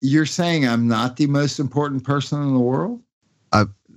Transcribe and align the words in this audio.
You're 0.00 0.26
saying 0.26 0.66
I'm 0.66 0.86
not 0.86 1.16
the 1.16 1.26
most 1.26 1.58
important 1.58 2.04
person 2.04 2.42
in 2.42 2.54
the 2.54 2.60
world? 2.60 3.00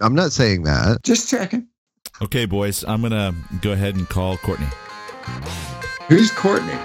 I'm 0.01 0.15
not 0.15 0.31
saying 0.31 0.63
that. 0.63 1.03
Just 1.03 1.29
checking. 1.29 1.67
Okay, 2.21 2.45
boys, 2.45 2.85
I'm 2.85 3.01
going 3.01 3.11
to 3.11 3.35
go 3.61 3.73
ahead 3.73 3.95
and 3.95 4.07
call 4.07 4.37
Courtney. 4.37 4.67
Who's 6.07 6.31
Courtney? 6.31 6.77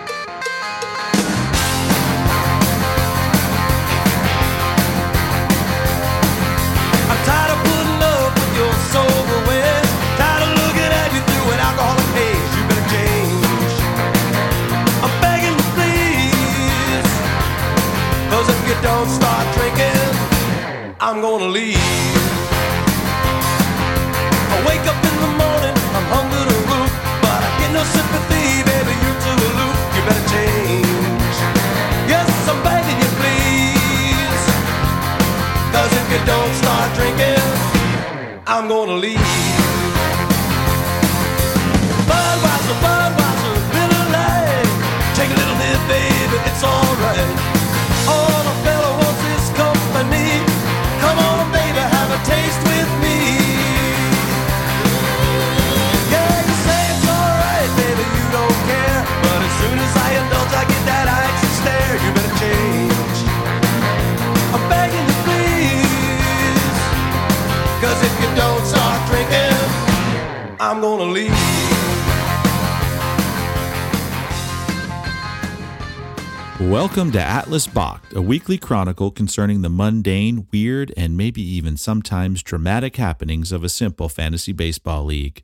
Don't 18.85 19.09
start 19.09 19.47
drinking, 19.57 20.13
I'm 21.01 21.23
gonna 21.25 21.49
leave. 21.49 21.81
I 24.53 24.57
wake 24.69 24.85
up 24.93 25.01
in 25.09 25.17
the 25.25 25.33
morning, 25.41 25.77
I'm 25.97 26.07
hungry 26.13 26.45
to 26.53 26.57
root, 26.69 26.93
but 27.25 27.41
I 27.49 27.51
get 27.61 27.71
no 27.73 27.83
sympathy, 27.97 28.61
baby. 28.69 28.93
You're 29.01 29.21
too 29.25 29.37
aloof. 29.49 29.77
You 29.97 30.03
better 30.05 30.27
change. 30.37 31.37
Yes, 32.13 32.29
I'm 32.45 32.61
begging 32.61 32.99
you, 33.01 33.11
please. 33.21 34.45
Cause 35.73 35.91
if 36.01 36.07
you 36.13 36.21
don't 36.29 36.53
start 36.61 36.89
drinking, 36.93 37.41
I'm 38.45 38.69
gonna 38.69 39.01
leave. 39.01 39.33
Budweiser, 42.05 42.77
Budweiser, 42.85 43.55
Miller 43.73 44.05
Lite. 44.13 44.69
Take 45.17 45.31
a 45.33 45.37
little 45.41 45.59
hit, 45.65 45.81
baby, 45.89 46.37
it's 46.53 46.63
alright. 46.63 47.34
I'm 70.61 70.81
gonna 70.81 71.05
leave. 71.05 71.31
Welcome 76.71 77.13
to 77.13 77.21
Atlas 77.21 77.67
Bach, 77.67 78.05
a 78.15 78.23
weekly 78.23 78.59
chronicle 78.59 79.11
concerning 79.11 79.63
the 79.63 79.69
mundane, 79.69 80.47
weird, 80.53 80.93
and 80.97 81.17
maybe 81.17 81.43
even 81.43 81.77
sometimes 81.77 82.43
dramatic 82.43 82.97
happenings 82.97 83.53
of 83.53 83.65
a 83.65 83.69
simple 83.69 84.09
fantasy 84.09 84.53
baseball 84.53 85.05
league. 85.05 85.43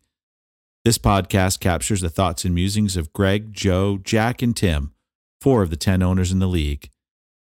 This 0.85 0.99
podcast 0.99 1.61
captures 1.61 2.01
the 2.01 2.09
thoughts 2.09 2.45
and 2.45 2.55
musings 2.55 2.97
of 2.97 3.13
Greg, 3.13 3.53
Joe, 3.53 3.99
Jack, 3.99 4.41
and 4.41 4.57
Tim, 4.57 4.95
four 5.41 5.63
of 5.63 5.71
the 5.71 5.77
10 5.77 6.03
owners 6.03 6.33
in 6.33 6.39
the 6.39 6.47
league. 6.47 6.89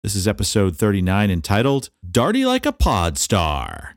This 0.02 0.14
is 0.14 0.28
episode 0.28 0.76
39 0.76 1.30
entitled 1.30 1.90
Darty 2.08 2.46
Like 2.46 2.64
a 2.64 2.72
Pod 2.72 3.18
Star. 3.18 3.95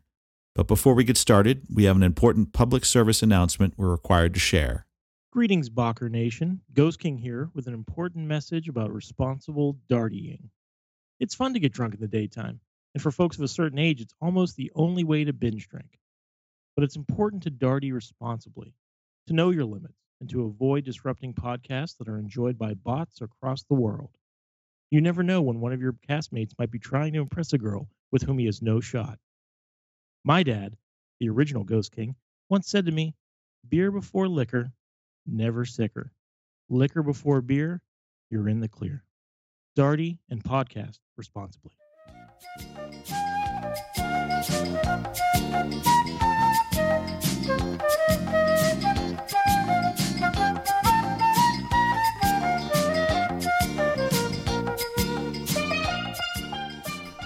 But 0.59 0.67
before 0.67 0.93
we 0.93 1.05
get 1.05 1.15
started, 1.15 1.61
we 1.73 1.85
have 1.85 1.95
an 1.95 2.03
important 2.03 2.51
public 2.51 2.83
service 2.83 3.23
announcement 3.23 3.75
we're 3.77 3.91
required 3.91 4.33
to 4.33 4.41
share. 4.41 4.85
Greetings, 5.31 5.69
Bacher 5.69 6.11
Nation. 6.11 6.59
Ghost 6.73 6.99
King 6.99 7.17
here 7.17 7.49
with 7.53 7.67
an 7.67 7.73
important 7.73 8.27
message 8.27 8.67
about 8.67 8.93
responsible 8.93 9.77
dartying. 9.89 10.49
It's 11.17 11.33
fun 11.33 11.53
to 11.53 11.61
get 11.61 11.71
drunk 11.71 11.93
in 11.93 12.01
the 12.01 12.09
daytime, 12.09 12.59
and 12.93 13.01
for 13.01 13.09
folks 13.09 13.37
of 13.37 13.43
a 13.43 13.47
certain 13.47 13.79
age, 13.79 14.01
it's 14.01 14.13
almost 14.19 14.57
the 14.57 14.69
only 14.75 15.05
way 15.05 15.23
to 15.23 15.31
binge 15.31 15.69
drink. 15.69 15.97
But 16.75 16.83
it's 16.83 16.97
important 16.97 17.43
to 17.43 17.51
darty 17.51 17.93
responsibly, 17.93 18.75
to 19.27 19.33
know 19.33 19.51
your 19.51 19.63
limits, 19.63 20.01
and 20.19 20.29
to 20.29 20.43
avoid 20.43 20.83
disrupting 20.83 21.35
podcasts 21.35 21.95
that 21.99 22.09
are 22.09 22.19
enjoyed 22.19 22.57
by 22.57 22.73
bots 22.73 23.21
across 23.21 23.63
the 23.63 23.75
world. 23.75 24.09
You 24.91 24.99
never 24.99 25.23
know 25.23 25.41
when 25.41 25.61
one 25.61 25.71
of 25.71 25.79
your 25.79 25.95
castmates 26.09 26.51
might 26.59 26.69
be 26.69 26.79
trying 26.79 27.13
to 27.13 27.21
impress 27.21 27.53
a 27.53 27.57
girl 27.57 27.87
with 28.11 28.23
whom 28.23 28.37
he 28.37 28.45
has 28.47 28.61
no 28.61 28.81
shot. 28.81 29.19
My 30.25 30.43
dad, 30.43 30.75
the 31.21 31.29
original 31.29 31.63
Ghost 31.63 31.93
King, 31.93 32.13
once 32.49 32.67
said 32.67 32.85
to 32.85 32.91
me, 32.91 33.15
Beer 33.69 33.89
before 33.89 34.27
liquor, 34.27 34.73
never 35.25 35.63
sicker. 35.63 36.11
Liquor 36.69 37.03
before 37.03 37.41
beer, 37.41 37.81
you're 38.29 38.49
in 38.49 38.59
the 38.59 38.67
clear. 38.67 39.05
Darty 39.77 40.17
and 40.29 40.43
podcast 40.43 40.99
responsibly. 41.15 41.71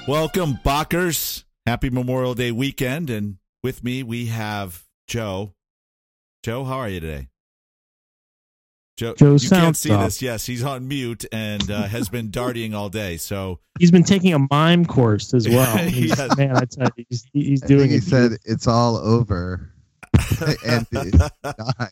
Welcome, 0.08 0.60
Bachers. 0.64 1.33
Happy 1.74 1.90
Memorial 1.90 2.36
Day 2.36 2.52
weekend. 2.52 3.10
And 3.10 3.38
with 3.64 3.84
me, 3.84 4.04
we 4.04 4.28
have 4.28 4.84
Joe. 5.08 5.56
Joe, 6.44 6.66
how 6.66 6.78
are 6.78 6.88
you 6.88 7.00
today? 7.00 7.30
Joe, 8.96 9.16
Joe 9.18 9.38
you 9.38 9.50
can't 9.50 9.76
see 9.76 9.90
soft. 9.90 10.04
this. 10.06 10.22
Yes, 10.22 10.46
he's 10.46 10.64
on 10.64 10.88
mute 10.88 11.26
and 11.32 11.72
uh, 11.72 11.86
has 11.86 12.10
been 12.10 12.30
darting 12.30 12.76
all 12.76 12.90
day. 12.90 13.18
So 13.18 13.60
He's 13.80 13.90
been 13.90 14.04
taking 14.04 14.36
a 14.36 14.40
mime 14.52 14.86
course 14.86 15.34
as 15.34 15.50
well. 15.50 15.76
He 15.78 16.02
He's, 16.02 16.14
has. 16.16 16.38
man, 16.38 16.56
I 16.56 16.66
tell 16.66 16.90
you, 16.96 17.06
he's, 17.10 17.26
he's 17.34 17.64
I 17.64 17.66
doing 17.66 17.90
think 17.90 17.92
he 17.94 17.98
it. 17.98 18.04
said 18.04 18.32
it's 18.46 18.68
all 18.68 18.96
over. 18.98 19.74
and 20.64 20.86
it's 20.92 21.18
not. 21.44 21.92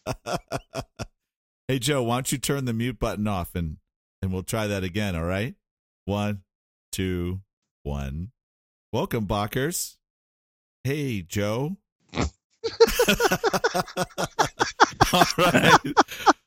hey, 1.67 1.79
Joe, 1.79 2.03
why 2.03 2.17
don't 2.17 2.31
you 2.31 2.37
turn 2.37 2.65
the 2.65 2.73
mute 2.73 2.99
button 2.99 3.27
off 3.27 3.55
and 3.55 3.77
and 4.21 4.31
we'll 4.31 4.43
try 4.43 4.67
that 4.67 4.83
again. 4.83 5.15
All 5.15 5.25
right, 5.25 5.55
one, 6.05 6.43
two, 6.91 7.41
one. 7.81 8.31
Welcome, 8.93 9.25
Bachers. 9.25 9.95
Hey, 10.83 11.21
Joe. 11.21 11.77
all 12.13 12.23
right. 15.37 15.77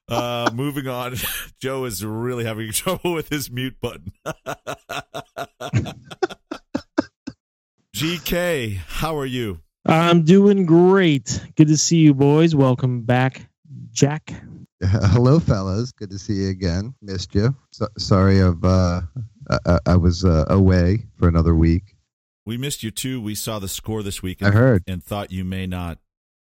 Uh, 0.08 0.50
moving 0.52 0.86
on. 0.86 1.14
Joe 1.60 1.84
is 1.86 2.04
really 2.04 2.44
having 2.44 2.70
trouble 2.72 3.14
with 3.14 3.30
his 3.30 3.50
mute 3.50 3.76
button. 3.80 4.12
GK, 7.96 8.76
how 8.76 9.16
are 9.16 9.24
you? 9.26 9.60
I'm 9.86 10.22
doing 10.24 10.66
great. 10.66 11.40
Good 11.56 11.68
to 11.68 11.76
see 11.78 11.98
you, 11.98 12.12
boys. 12.12 12.54
Welcome 12.54 13.02
back, 13.02 13.48
Jack. 13.92 14.34
Hello, 14.82 15.38
fellas. 15.40 15.92
Good 15.92 16.10
to 16.10 16.18
see 16.18 16.34
you 16.34 16.48
again. 16.50 16.94
Missed 17.00 17.34
you. 17.34 17.54
So, 17.70 17.86
sorry, 17.96 18.40
of 18.40 18.62
uh, 18.64 19.00
I- 19.50 19.58
I, 19.66 19.78
I 19.86 19.96
was 19.96 20.24
uh, 20.24 20.44
away 20.48 21.06
for 21.18 21.28
another 21.28 21.54
week. 21.54 21.93
We 22.46 22.58
missed 22.58 22.82
you 22.82 22.90
too. 22.90 23.22
We 23.22 23.34
saw 23.34 23.58
the 23.58 23.68
score 23.68 24.02
this 24.02 24.22
week 24.22 24.42
I 24.42 24.50
heard 24.50 24.82
and 24.86 25.02
thought 25.02 25.32
you 25.32 25.44
may 25.44 25.66
not 25.66 25.98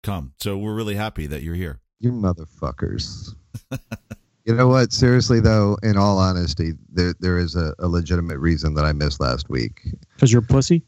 come. 0.04 0.34
So 0.38 0.56
we're 0.56 0.74
really 0.74 0.94
happy 0.94 1.26
that 1.26 1.42
you're 1.42 1.56
here. 1.56 1.80
you 1.98 2.12
motherfuckers. 2.12 3.34
you 4.44 4.54
know 4.54 4.68
what? 4.68 4.92
Seriously, 4.92 5.40
though, 5.40 5.76
in 5.82 5.96
all 5.96 6.18
honesty, 6.18 6.74
there 6.92 7.14
there 7.18 7.38
is 7.38 7.56
a, 7.56 7.74
a 7.80 7.88
legitimate 7.88 8.38
reason 8.38 8.74
that 8.74 8.84
I 8.84 8.92
missed 8.92 9.20
last 9.20 9.48
week. 9.48 9.82
Because 10.14 10.32
you're 10.32 10.42
a 10.42 10.46
pussy? 10.46 10.82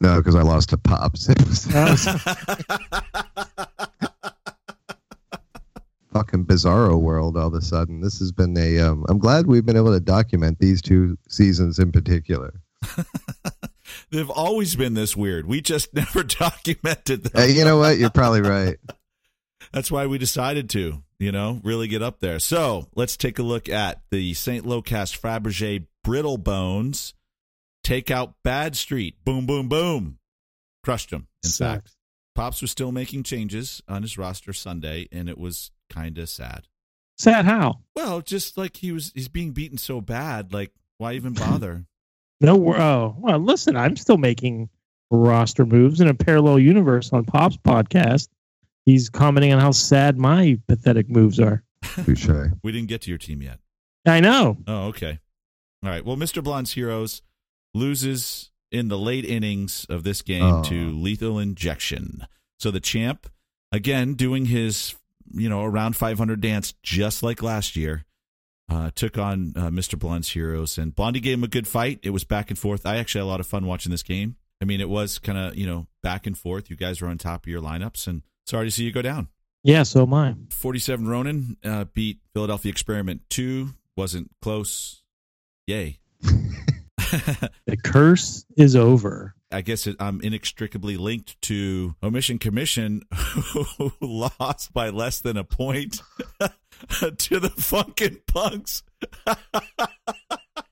No, 0.00 0.18
because 0.18 0.36
I 0.36 0.42
lost 0.42 0.68
to 0.70 0.78
Pops. 0.78 1.26
Fucking 6.12 6.44
bizarro 6.44 7.00
world 7.00 7.36
all 7.36 7.48
of 7.48 7.54
a 7.54 7.60
sudden. 7.60 8.00
This 8.00 8.20
has 8.20 8.30
been 8.30 8.56
a. 8.56 8.78
Um, 8.78 9.04
I'm 9.08 9.18
glad 9.18 9.48
we've 9.48 9.66
been 9.66 9.76
able 9.76 9.92
to 9.92 9.98
document 9.98 10.60
these 10.60 10.80
two 10.80 11.18
seasons 11.28 11.80
in 11.80 11.90
particular. 11.90 12.54
They've 14.14 14.30
always 14.30 14.76
been 14.76 14.94
this 14.94 15.16
weird. 15.16 15.44
We 15.44 15.60
just 15.60 15.92
never 15.94 16.22
documented 16.22 17.24
them. 17.24 17.32
Uh, 17.42 17.46
you 17.46 17.64
know 17.64 17.78
what? 17.78 17.98
You're 17.98 18.10
probably 18.10 18.42
right. 18.42 18.76
That's 19.72 19.90
why 19.90 20.06
we 20.06 20.18
decided 20.18 20.70
to, 20.70 21.02
you 21.18 21.32
know, 21.32 21.60
really 21.64 21.88
get 21.88 22.00
up 22.00 22.20
there. 22.20 22.38
So 22.38 22.86
let's 22.94 23.16
take 23.16 23.40
a 23.40 23.42
look 23.42 23.68
at 23.68 24.02
the 24.12 24.32
St. 24.34 24.64
Locast 24.64 25.20
Fabergé 25.20 25.86
Brittle 26.04 26.38
Bones. 26.38 27.14
Take 27.82 28.08
out 28.10 28.34
Bad 28.44 28.76
Street. 28.76 29.16
Boom, 29.24 29.46
boom, 29.46 29.68
boom. 29.68 30.18
Crushed 30.84 31.10
them. 31.10 31.26
In 31.42 31.50
Sucks. 31.50 31.58
fact, 31.74 31.96
Pops 32.36 32.62
was 32.62 32.70
still 32.70 32.92
making 32.92 33.24
changes 33.24 33.82
on 33.88 34.02
his 34.02 34.16
roster 34.16 34.52
Sunday, 34.52 35.08
and 35.10 35.28
it 35.28 35.38
was 35.38 35.72
kind 35.90 36.18
of 36.18 36.28
sad. 36.28 36.68
Sad 37.18 37.46
how? 37.46 37.80
Well, 37.96 38.20
just 38.20 38.56
like 38.56 38.76
he 38.76 38.92
was, 38.92 39.10
he's 39.12 39.28
being 39.28 39.50
beaten 39.50 39.78
so 39.78 40.00
bad. 40.00 40.52
Like, 40.52 40.72
why 40.98 41.14
even 41.14 41.32
bother? 41.32 41.86
No, 42.44 42.56
wor- 42.56 42.78
oh, 42.80 43.16
well, 43.18 43.38
listen, 43.38 43.76
I'm 43.76 43.96
still 43.96 44.16
making 44.18 44.68
roster 45.10 45.64
moves 45.66 46.00
in 46.00 46.08
a 46.08 46.14
parallel 46.14 46.58
universe 46.58 47.12
on 47.12 47.24
Pop's 47.24 47.56
podcast. 47.56 48.28
He's 48.86 49.08
commenting 49.08 49.52
on 49.52 49.60
how 49.60 49.70
sad 49.70 50.18
my 50.18 50.58
pathetic 50.68 51.08
moves 51.08 51.38
are. 51.40 51.62
Touche. 52.04 52.28
we 52.62 52.72
didn't 52.72 52.88
get 52.88 53.02
to 53.02 53.10
your 53.10 53.18
team 53.18 53.42
yet. 53.42 53.58
I 54.06 54.20
know. 54.20 54.56
Oh, 54.66 54.86
okay. 54.88 55.18
All 55.82 55.90
right. 55.90 56.04
Well, 56.04 56.16
Mr. 56.16 56.42
Blonde's 56.42 56.72
Heroes 56.72 57.22
loses 57.74 58.50
in 58.70 58.88
the 58.88 58.98
late 58.98 59.24
innings 59.24 59.86
of 59.88 60.04
this 60.04 60.22
game 60.22 60.42
Oh. 60.42 60.62
to 60.64 60.90
lethal 60.90 61.38
injection. 61.38 62.26
So 62.58 62.70
the 62.70 62.80
champ, 62.80 63.28
again, 63.72 64.14
doing 64.14 64.46
his, 64.46 64.94
you 65.32 65.48
know, 65.48 65.62
around 65.64 65.96
500 65.96 66.40
dance 66.40 66.74
just 66.82 67.22
like 67.22 67.42
last 67.42 67.76
year, 67.76 68.04
uh, 68.70 68.90
took 68.94 69.18
on 69.18 69.52
uh, 69.56 69.68
Mr. 69.68 69.98
Blunt's 69.98 70.30
heroes. 70.30 70.78
And 70.78 70.94
Blondie 70.94 71.20
gave 71.20 71.38
him 71.38 71.44
a 71.44 71.48
good 71.48 71.66
fight. 71.66 72.00
It 72.02 72.10
was 72.10 72.24
back 72.24 72.50
and 72.50 72.58
forth. 72.58 72.86
I 72.86 72.96
actually 72.96 73.20
had 73.20 73.26
a 73.26 73.32
lot 73.32 73.40
of 73.40 73.46
fun 73.46 73.66
watching 73.66 73.90
this 73.90 74.02
game. 74.02 74.36
I 74.60 74.64
mean, 74.64 74.80
it 74.80 74.88
was 74.88 75.18
kind 75.18 75.36
of, 75.36 75.56
you 75.56 75.66
know, 75.66 75.86
back 76.02 76.26
and 76.26 76.36
forth. 76.36 76.70
You 76.70 76.76
guys 76.76 77.00
were 77.00 77.08
on 77.08 77.18
top 77.18 77.44
of 77.44 77.50
your 77.50 77.60
lineups, 77.60 78.06
and 78.06 78.22
sorry 78.46 78.66
to 78.66 78.70
see 78.70 78.84
you 78.84 78.92
go 78.92 79.02
down. 79.02 79.28
Yeah, 79.62 79.82
so 79.82 80.02
am 80.02 80.14
I. 80.14 80.34
47 80.50 81.08
Ronin 81.08 81.56
uh, 81.64 81.84
beat 81.92 82.20
Philadelphia 82.32 82.70
Experiment 82.70 83.22
2. 83.30 83.70
Wasn't 83.96 84.30
close. 84.40 85.02
Yay. 85.66 85.98
The 87.66 87.76
curse 87.76 88.44
is 88.56 88.76
over. 88.76 89.34
I 89.54 89.60
guess 89.60 89.86
it, 89.86 89.96
I'm 90.00 90.20
inextricably 90.20 90.96
linked 90.96 91.40
to 91.42 91.94
Omission 92.02 92.38
Commission, 92.38 93.02
who 93.14 93.92
lost 94.00 94.72
by 94.72 94.90
less 94.90 95.20
than 95.20 95.36
a 95.36 95.44
point 95.44 96.00
to 96.88 97.40
the 97.40 97.52
Funkin' 97.56 98.18
Punks. 98.26 98.82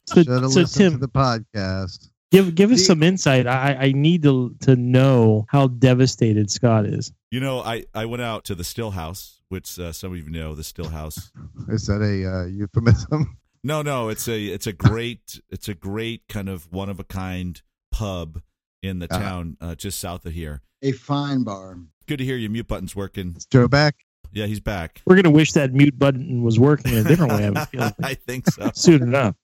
So, 0.07 0.23
so 0.23 0.33
listened 0.39 0.67
to 0.69 0.79
Tim, 0.79 1.01
the 1.01 1.09
podcast. 1.09 2.11
give 2.31 2.55
give 2.55 2.71
us 2.73 2.81
The- 2.81 2.85
some 2.85 3.03
insight. 3.03 3.47
I, 3.47 3.75
I 3.81 3.93
need 3.93 4.23
to 4.25 4.55
to 4.61 4.77
know 4.77 5.47
how 5.49 5.69
devastated 5.69 6.51
Scott 6.51 6.87
is. 6.87 7.13
You 7.31 7.41
know, 7.41 7.61
I, 7.61 7.85
I 7.95 8.05
went 8.07 8.23
out 8.23 8.45
to 8.47 8.55
the 8.55 8.63
Stillhouse, 8.63 9.37
which 9.49 9.79
uh, 9.79 9.93
some 9.93 10.13
of 10.13 10.19
you 10.19 10.29
know, 10.29 10.55
the 10.55 10.63
Stillhouse. 10.63 11.31
Is 11.69 11.87
that 11.87 12.03
a 12.03 12.31
uh, 12.31 12.45
euphemism? 12.47 13.39
No, 13.65 13.81
no, 13.81 14.09
it's 14.09 14.29
a 14.29 14.39
it's 14.47 14.67
a 14.67 14.73
great 14.73 15.41
it's 15.49 15.69
a 15.69 15.75
great 15.75 16.25
kind 16.29 16.49
of 16.49 16.71
one 16.73 16.89
of 16.91 16.99
a 17.01 17.05
kind 17.05 17.63
pub 17.91 18.43
in 18.83 18.99
the 18.99 19.07
Uh-huh. 19.13 19.23
town 19.23 19.57
uh, 19.61 19.75
just 19.75 19.99
south 19.99 20.27
of 20.27 20.33
here. 20.33 20.61
A 20.83 20.93
fine 20.93 21.45
bar. 21.45 21.79
Good 22.07 22.19
to 22.19 22.25
hear 22.25 22.37
your 22.37 22.51
mute 22.51 22.67
button's 22.69 22.97
working. 22.97 23.35
Is 23.37 23.47
Joe 23.47 23.69
back? 23.69 24.05
Yeah, 24.35 24.47
he's 24.47 24.61
back. 24.61 25.03
We're 25.07 25.17
gonna 25.17 25.31
wish 25.31 25.53
that 25.53 25.75
mute 25.75 25.99
button 25.99 26.43
was 26.43 26.59
working 26.59 26.93
in 26.93 27.05
a 27.05 27.09
different 27.09 27.33
way. 27.33 27.39
I 27.55 27.67
have 27.83 27.95
I 28.03 28.15
think 28.15 28.51
so. 28.51 28.71
soon 28.75 29.03
enough. 29.03 29.37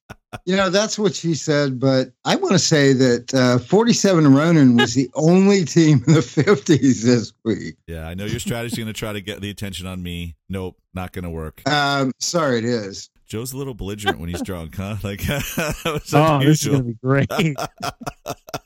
You 0.46 0.56
know, 0.56 0.69
that's 0.70 0.99
what 0.99 1.14
she 1.14 1.35
said, 1.35 1.79
but 1.79 2.08
I 2.25 2.37
want 2.37 2.52
to 2.52 2.58
say 2.58 2.93
that 2.93 3.32
uh, 3.35 3.58
47 3.58 4.35
Ronin 4.35 4.76
was 4.76 4.94
the 4.94 5.08
only 5.14 5.64
team 5.64 6.02
in 6.06 6.12
the 6.14 6.20
50s 6.20 7.02
this 7.02 7.32
week. 7.46 7.76
Yeah, 7.87 8.06
I 8.06 8.12
know 8.12 8.26
your 8.26 8.38
strategy 8.38 8.76
going 8.76 8.88
to 8.88 8.93
try 8.93 9.14
to 9.14 9.23
get 9.23 9.41
the 9.41 9.49
attention 9.49 9.87
on 9.87 10.02
me. 10.02 10.37
Nope, 10.50 10.76
not 10.93 11.12
going 11.12 11.23
to 11.23 11.31
work. 11.31 11.67
Um, 11.67 12.12
sorry, 12.19 12.58
it 12.58 12.67
is. 12.67 13.08
Joe's 13.26 13.55
a 13.55 13.56
little 13.56 13.73
belligerent 13.73 14.20
when 14.20 14.29
he's 14.29 14.43
drunk, 14.43 14.76
huh? 14.76 14.96
Like 15.02 15.23
that 15.26 15.81
was 15.87 16.12
Oh, 16.14 16.41
this 16.41 16.62
is 16.62 16.69
gonna 16.69 16.82
be 16.84 16.94
great. 17.02 17.29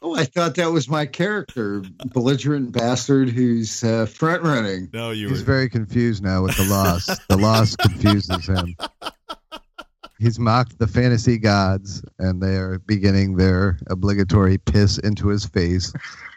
Oh, 0.05 0.17
I 0.17 0.25
thought 0.25 0.57
that 0.57 0.73
was 0.73 0.89
my 0.89 1.07
character, 1.07 1.83
belligerent 2.13 2.73
bastard 2.73 3.29
who's 3.29 3.85
uh, 3.85 4.07
front 4.07 4.43
running. 4.43 4.89
No, 4.93 5.13
you 5.13 5.29
He's 5.29 5.41
were. 5.41 5.45
very 5.47 5.69
confused 5.69 6.23
now 6.25 6.43
with 6.43 6.57
the 6.57 6.65
loss. 6.65 7.07
the 7.29 7.37
loss 7.37 7.77
confuses 7.81 8.47
him. 8.47 8.75
He's 10.19 10.39
mocked 10.39 10.79
the 10.79 10.87
fantasy 10.87 11.39
gods, 11.39 12.05
and 12.19 12.43
they 12.43 12.57
are 12.57 12.79
beginning 12.81 13.37
their 13.37 13.79
obligatory 13.89 14.59
piss 14.59 14.99
into 14.99 15.29
his 15.29 15.45
face. 15.47 15.93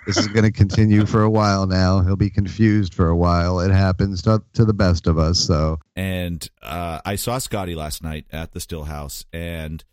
This 0.08 0.18
is 0.18 0.28
going 0.28 0.44
to 0.44 0.52
continue 0.52 1.06
for 1.08 1.24
a 1.24 1.30
while 1.30 1.66
now. 1.66 2.02
He'll 2.02 2.16
be 2.16 2.30
confused 2.30 2.94
for 2.94 3.08
a 3.10 3.16
while. 3.16 3.60
It 3.60 3.72
happens 3.72 4.22
to, 4.24 4.44
to 4.54 4.66
the 4.66 4.74
best 4.74 5.08
of 5.08 5.18
us. 5.18 5.40
So 5.40 5.80
and 5.96 6.48
uh, 6.62 7.00
I 7.04 7.16
saw 7.16 7.40
Scotty 7.40 7.74
last 7.76 8.04
night 8.04 8.26
at 8.32 8.52
the 8.52 8.60
Still 8.60 8.84
House, 8.84 9.26
and 9.34 9.84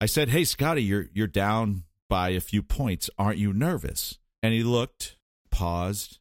I 0.00 0.06
said, 0.06 0.28
"Hey, 0.28 0.44
Scotty, 0.44 0.82
you're 0.82 1.06
you're 1.14 1.26
down 1.26 1.84
by 2.08 2.30
a 2.30 2.40
few 2.40 2.62
points. 2.62 3.10
Aren't 3.18 3.38
you 3.38 3.52
nervous?" 3.52 4.18
And 4.42 4.54
he 4.54 4.62
looked, 4.62 5.16
paused, 5.50 6.18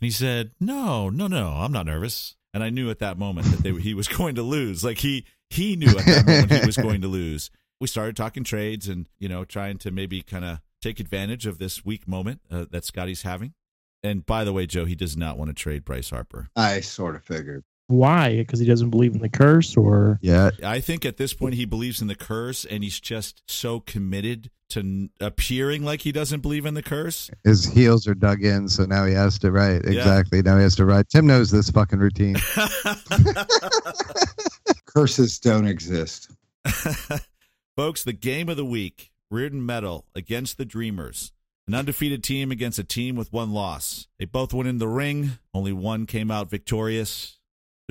and 0.00 0.06
he 0.06 0.10
said, 0.10 0.52
"No, 0.60 1.10
no, 1.10 1.26
no, 1.26 1.48
I'm 1.48 1.72
not 1.72 1.86
nervous." 1.86 2.36
And 2.52 2.64
I 2.64 2.70
knew 2.70 2.90
at 2.90 2.98
that 2.98 3.18
moment 3.18 3.46
that 3.48 3.62
they, 3.62 3.72
he 3.80 3.94
was 3.94 4.08
going 4.18 4.34
to 4.34 4.42
lose. 4.42 4.82
Like 4.82 4.98
he 4.98 5.24
he 5.50 5.76
knew 5.76 5.90
at 5.90 6.06
that 6.06 6.26
moment 6.26 6.52
he 6.52 6.66
was 6.66 6.76
going 6.76 7.00
to 7.02 7.08
lose. 7.08 7.50
We 7.80 7.86
started 7.86 8.16
talking 8.16 8.44
trades 8.44 8.88
and 8.88 9.08
you 9.18 9.28
know 9.28 9.44
trying 9.44 9.78
to 9.78 9.90
maybe 9.90 10.22
kind 10.22 10.44
of 10.44 10.60
take 10.80 11.00
advantage 11.00 11.46
of 11.46 11.58
this 11.58 11.84
weak 11.84 12.08
moment 12.08 12.40
uh, 12.50 12.64
that 12.70 12.84
Scotty's 12.84 13.22
having. 13.22 13.54
And 14.02 14.24
by 14.24 14.44
the 14.44 14.52
way, 14.52 14.66
Joe, 14.66 14.86
he 14.86 14.94
does 14.94 15.16
not 15.16 15.36
want 15.36 15.50
to 15.50 15.54
trade 15.54 15.84
Bryce 15.84 16.10
Harper. 16.10 16.48
I 16.56 16.80
sort 16.80 17.16
of 17.16 17.22
figured. 17.22 17.64
Why? 17.90 18.36
Because 18.36 18.60
he 18.60 18.66
doesn't 18.66 18.90
believe 18.90 19.14
in 19.14 19.20
the 19.20 19.28
curse, 19.28 19.76
or 19.76 20.18
yeah, 20.22 20.50
I 20.64 20.80
think 20.80 21.04
at 21.04 21.16
this 21.16 21.32
point 21.32 21.54
he 21.54 21.64
believes 21.64 22.00
in 22.00 22.06
the 22.08 22.14
curse, 22.14 22.64
and 22.64 22.82
he's 22.84 23.00
just 23.00 23.42
so 23.46 23.80
committed 23.80 24.50
to 24.70 24.80
n- 24.80 25.10
appearing 25.20 25.84
like 25.84 26.02
he 26.02 26.12
doesn't 26.12 26.40
believe 26.40 26.64
in 26.64 26.74
the 26.74 26.82
curse. 26.82 27.30
his 27.42 27.64
heels 27.64 28.06
are 28.06 28.14
dug 28.14 28.44
in, 28.44 28.68
so 28.68 28.84
now 28.84 29.04
he 29.04 29.12
has 29.12 29.38
to 29.40 29.50
write 29.50 29.84
exactly. 29.84 30.42
Now 30.42 30.56
he 30.56 30.62
has 30.62 30.76
to 30.76 30.84
write. 30.84 31.08
Tim 31.08 31.26
knows 31.26 31.50
this 31.50 31.70
fucking 31.70 31.98
routine. 31.98 32.36
Curses 34.86 35.38
don't 35.38 35.66
exist. 35.66 36.30
Folks, 37.76 38.04
the 38.04 38.12
game 38.12 38.48
of 38.48 38.56
the 38.56 38.64
week: 38.64 39.10
Reardon 39.30 39.64
Metal 39.64 40.06
against 40.14 40.58
the 40.58 40.64
Dreamers. 40.64 41.32
An 41.66 41.74
undefeated 41.74 42.24
team 42.24 42.50
against 42.50 42.78
a 42.80 42.84
team 42.84 43.14
with 43.14 43.32
one 43.32 43.52
loss. 43.52 44.08
They 44.18 44.24
both 44.24 44.52
went 44.52 44.68
in 44.68 44.78
the 44.78 44.88
ring. 44.88 45.38
Only 45.54 45.72
one 45.72 46.04
came 46.06 46.28
out 46.30 46.50
victorious. 46.50 47.38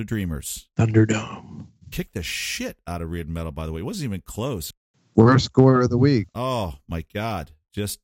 The 0.00 0.04
Dreamers 0.04 0.66
Thunderdome. 0.78 1.66
kicked 1.90 2.14
the 2.14 2.22
shit 2.22 2.78
out 2.86 3.02
of 3.02 3.10
Reardon 3.10 3.34
Metal. 3.34 3.52
By 3.52 3.66
the 3.66 3.72
way, 3.72 3.82
it 3.82 3.84
wasn't 3.84 4.06
even 4.06 4.22
close. 4.22 4.72
Worst 5.14 5.44
score 5.44 5.82
of 5.82 5.90
the 5.90 5.98
week. 5.98 6.28
Oh 6.34 6.76
my 6.88 7.04
god, 7.12 7.50
just 7.74 8.00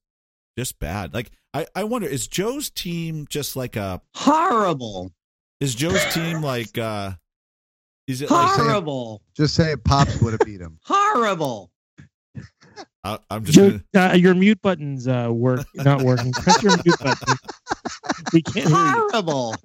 just 0.58 0.78
bad. 0.78 1.14
Like 1.14 1.30
I, 1.54 1.64
I 1.74 1.84
wonder, 1.84 2.06
is 2.06 2.28
Joe's 2.28 2.68
team 2.68 3.26
just 3.30 3.56
like 3.56 3.76
a 3.76 4.02
Horrible. 4.14 5.10
Is 5.58 5.74
Joe's 5.74 6.04
team 6.12 6.42
like 6.42 6.76
uh 6.76 7.12
is 8.06 8.20
it 8.20 8.30
like 8.30 8.46
Horrible. 8.58 9.22
Just 9.34 9.54
say 9.54 9.74
Pops 9.82 10.20
would 10.20 10.34
have 10.34 10.40
beat 10.44 10.60
him. 10.60 10.78
Horrible. 10.84 11.70
I, 13.04 13.18
I'm 13.30 13.42
just 13.42 13.56
Joe, 13.56 13.80
gonna, 13.94 14.12
uh, 14.12 14.16
your 14.16 14.34
mute 14.34 14.60
button's 14.60 15.08
uh, 15.08 15.30
work 15.32 15.64
not 15.76 16.02
working. 16.02 16.32
Press 16.32 16.62
your 16.62 16.76
mute 16.84 16.98
button. 16.98 17.36
We 18.34 18.42
can't 18.42 18.68
hear 18.68 18.76
you. 18.76 19.08
Horrible. 19.10 19.54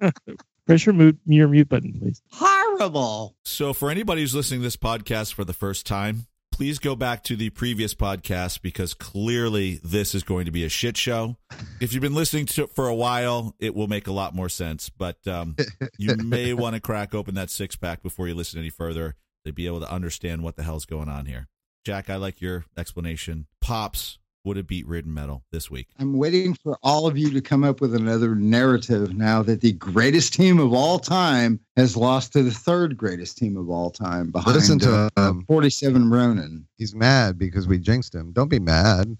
Press 0.66 0.86
your 0.86 0.94
mute 0.94 1.18
your 1.26 1.48
mute 1.48 1.68
button, 1.68 1.92
please. 1.98 2.22
Horrible. 2.30 3.36
so 3.44 3.72
for 3.72 3.90
anybody 3.90 4.20
who's 4.20 4.34
listening 4.34 4.60
to 4.60 4.64
this 4.64 4.76
podcast 4.76 5.34
for 5.34 5.44
the 5.44 5.52
first 5.52 5.86
time, 5.86 6.26
please 6.52 6.78
go 6.78 6.94
back 6.94 7.24
to 7.24 7.34
the 7.34 7.50
previous 7.50 7.94
podcast 7.94 8.62
because 8.62 8.94
clearly 8.94 9.80
this 9.82 10.14
is 10.14 10.22
going 10.22 10.44
to 10.44 10.52
be 10.52 10.64
a 10.64 10.68
shit 10.68 10.96
show. 10.96 11.36
If 11.80 11.92
you've 11.92 12.02
been 12.02 12.14
listening 12.14 12.46
to 12.46 12.64
it 12.64 12.70
for 12.70 12.86
a 12.86 12.94
while, 12.94 13.56
it 13.58 13.74
will 13.74 13.88
make 13.88 14.06
a 14.06 14.12
lot 14.12 14.34
more 14.34 14.48
sense. 14.48 14.88
But 14.88 15.26
um, 15.26 15.56
you 15.98 16.14
may 16.24 16.54
want 16.54 16.74
to 16.74 16.80
crack 16.80 17.14
open 17.14 17.34
that 17.34 17.50
six 17.50 17.74
pack 17.74 18.02
before 18.02 18.28
you 18.28 18.34
listen 18.34 18.60
any 18.60 18.70
further 18.70 19.16
to 19.44 19.52
be 19.52 19.66
able 19.66 19.80
to 19.80 19.90
understand 19.90 20.42
what 20.42 20.56
the 20.56 20.62
hell's 20.62 20.86
going 20.86 21.08
on 21.08 21.26
here. 21.26 21.48
Jack, 21.84 22.08
I 22.08 22.16
like 22.16 22.40
your 22.40 22.64
explanation. 22.76 23.46
Pops 23.60 24.18
would 24.44 24.56
have 24.56 24.66
beat 24.66 24.86
Reardon 24.86 25.14
Metal 25.14 25.44
this 25.52 25.70
week. 25.70 25.88
I'm 25.98 26.16
waiting 26.16 26.54
for 26.54 26.76
all 26.82 27.06
of 27.06 27.16
you 27.16 27.30
to 27.30 27.40
come 27.40 27.64
up 27.64 27.80
with 27.80 27.94
another 27.94 28.34
narrative 28.34 29.14
now 29.14 29.42
that 29.42 29.60
the 29.60 29.72
greatest 29.72 30.34
team 30.34 30.58
of 30.58 30.72
all 30.72 30.98
time 30.98 31.60
has 31.76 31.96
lost 31.96 32.32
to 32.32 32.42
the 32.42 32.50
third 32.50 32.96
greatest 32.96 33.38
team 33.38 33.56
of 33.56 33.70
all 33.70 33.90
time 33.90 34.30
behind 34.30 34.54
Listen 34.56 34.78
to 34.80 35.10
uh, 35.16 35.28
him. 35.28 35.44
47 35.46 36.10
Ronin. 36.10 36.66
He's 36.76 36.94
mad 36.94 37.38
because 37.38 37.68
we 37.68 37.78
jinxed 37.78 38.14
him. 38.14 38.32
Don't 38.32 38.48
be 38.48 38.58
mad. 38.58 39.16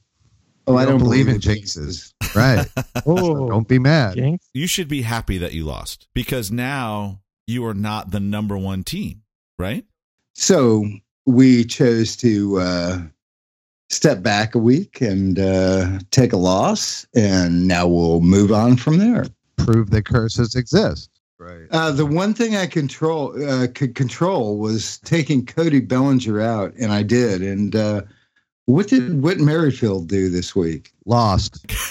Oh, 0.67 0.75
We 0.75 0.83
I 0.83 0.85
don't 0.85 0.99
believe 0.99 1.29
in 1.29 1.37
in 1.37 1.41
jinxes. 1.41 2.13
Right. 2.35 2.67
Oh, 3.07 3.49
Don't 3.49 3.69
be 3.69 3.79
mad. 3.79 4.15
Jinx. 4.15 4.49
You 4.55 4.67
should 4.67 4.89
be 4.89 5.03
happy 5.03 5.37
that 5.39 5.53
you 5.53 5.65
lost 5.65 6.09
because 6.15 6.51
now 6.51 7.21
you 7.47 7.67
are 7.67 7.75
not 7.75 8.11
the 8.11 8.21
number 8.21 8.57
one 8.57 8.85
team, 8.85 9.23
right? 9.59 9.85
So 10.35 10.87
we 11.27 11.65
chose 11.65 12.17
to 12.19 12.59
uh, 12.59 12.99
step 13.93 14.23
back 14.23 14.55
a 14.55 14.59
week 14.59 15.01
and 15.01 15.39
uh, 15.39 15.99
take 16.11 16.33
a 16.33 16.37
loss, 16.37 17.07
and 17.15 17.69
now 17.69 17.87
we'll 17.87 18.21
move 18.21 18.51
on 18.53 18.77
from 18.77 18.99
there. 18.99 19.27
Prove 19.59 19.91
that 19.91 20.07
curses 20.07 20.55
exist. 20.57 21.11
Right. 21.39 21.67
Uh, 21.71 21.91
the 21.91 22.07
one 22.07 22.35
thing 22.35 22.57
I 22.57 22.67
control 22.67 23.35
uh, 23.45 23.67
could 23.75 23.95
control 23.95 24.59
was 24.59 24.99
taking 24.99 25.45
Cody 25.45 25.81
Bellinger 25.81 26.41
out, 26.41 26.73
and 26.81 26.93
I 26.93 27.03
did. 27.03 27.43
And 27.43 27.75
uh, 27.75 28.03
what 28.67 28.89
did 28.89 29.23
Whit 29.23 29.41
Merrifield 29.41 30.09
do 30.09 30.29
this 30.31 30.55
week? 30.55 30.93
Lost. 31.05 31.65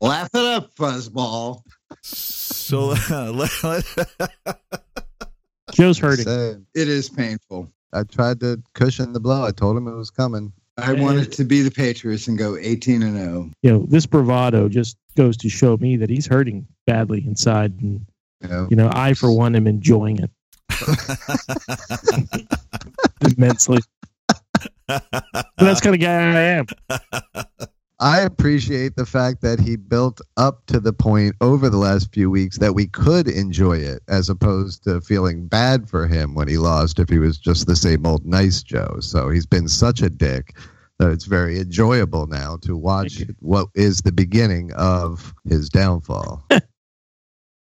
Laugh 0.00 0.30
it 0.32 0.44
up, 0.44 0.74
fuzzball. 0.74 1.62
so 2.02 2.86
let- 3.10 3.62
let- 3.62 3.84
Joe's 5.72 5.98
hurting. 5.98 6.26
It 6.74 6.88
is 6.88 7.10
painful. 7.10 7.70
I 7.92 8.02
tried 8.04 8.40
to 8.40 8.62
cushion 8.74 9.12
the 9.12 9.20
blow. 9.20 9.44
I 9.44 9.50
told 9.50 9.76
him 9.76 9.88
it 9.88 9.94
was 9.94 10.10
coming. 10.10 10.52
I 10.76 10.92
wanted 10.92 11.32
to 11.32 11.44
be 11.44 11.62
the 11.62 11.70
Patriots 11.70 12.28
and 12.28 12.38
go 12.38 12.56
18 12.56 13.02
and 13.02 13.16
oh. 13.16 13.20
0. 13.20 13.50
You 13.62 13.72
know, 13.72 13.86
this 13.88 14.06
bravado 14.06 14.68
just 14.68 14.96
goes 15.16 15.36
to 15.38 15.48
show 15.48 15.76
me 15.78 15.96
that 15.96 16.08
he's 16.08 16.26
hurting 16.26 16.66
badly 16.86 17.24
inside, 17.26 17.80
and 17.80 18.06
You 18.42 18.68
you 18.70 18.76
know, 18.76 18.88
I 18.92 19.14
for 19.14 19.32
one 19.32 19.56
am 19.56 19.66
enjoying 19.66 20.20
it 20.20 20.30
immensely. 23.36 23.78
that's 24.88 25.80
kind 25.80 25.94
of 25.94 26.00
guy 26.00 26.08
I 26.08 26.40
am. 26.40 26.66
I 28.00 28.20
appreciate 28.20 28.94
the 28.94 29.06
fact 29.06 29.42
that 29.42 29.58
he 29.58 29.74
built 29.74 30.20
up 30.36 30.64
to 30.66 30.78
the 30.78 30.92
point 30.92 31.34
over 31.40 31.68
the 31.68 31.78
last 31.78 32.12
few 32.12 32.30
weeks 32.30 32.58
that 32.58 32.74
we 32.74 32.86
could 32.86 33.26
enjoy 33.26 33.78
it, 33.78 34.02
as 34.06 34.28
opposed 34.28 34.84
to 34.84 35.00
feeling 35.00 35.48
bad 35.48 35.88
for 35.88 36.06
him 36.06 36.34
when 36.34 36.46
he 36.46 36.58
lost 36.58 37.00
if 37.00 37.08
he 37.08 37.18
was 37.18 37.38
just 37.38 37.66
the 37.66 37.74
same 37.74 38.06
old 38.06 38.24
nice 38.24 38.62
Joe. 38.62 38.98
So 39.00 39.30
he's 39.30 39.46
been 39.46 39.66
such 39.66 40.00
a 40.00 40.10
dick 40.10 40.56
that 40.98 41.10
it's 41.10 41.24
very 41.24 41.58
enjoyable 41.58 42.28
now 42.28 42.58
to 42.62 42.76
watch 42.76 43.24
what 43.40 43.68
is 43.74 44.02
the 44.02 44.12
beginning 44.12 44.72
of 44.74 45.34
his 45.48 45.68
downfall. 45.68 46.44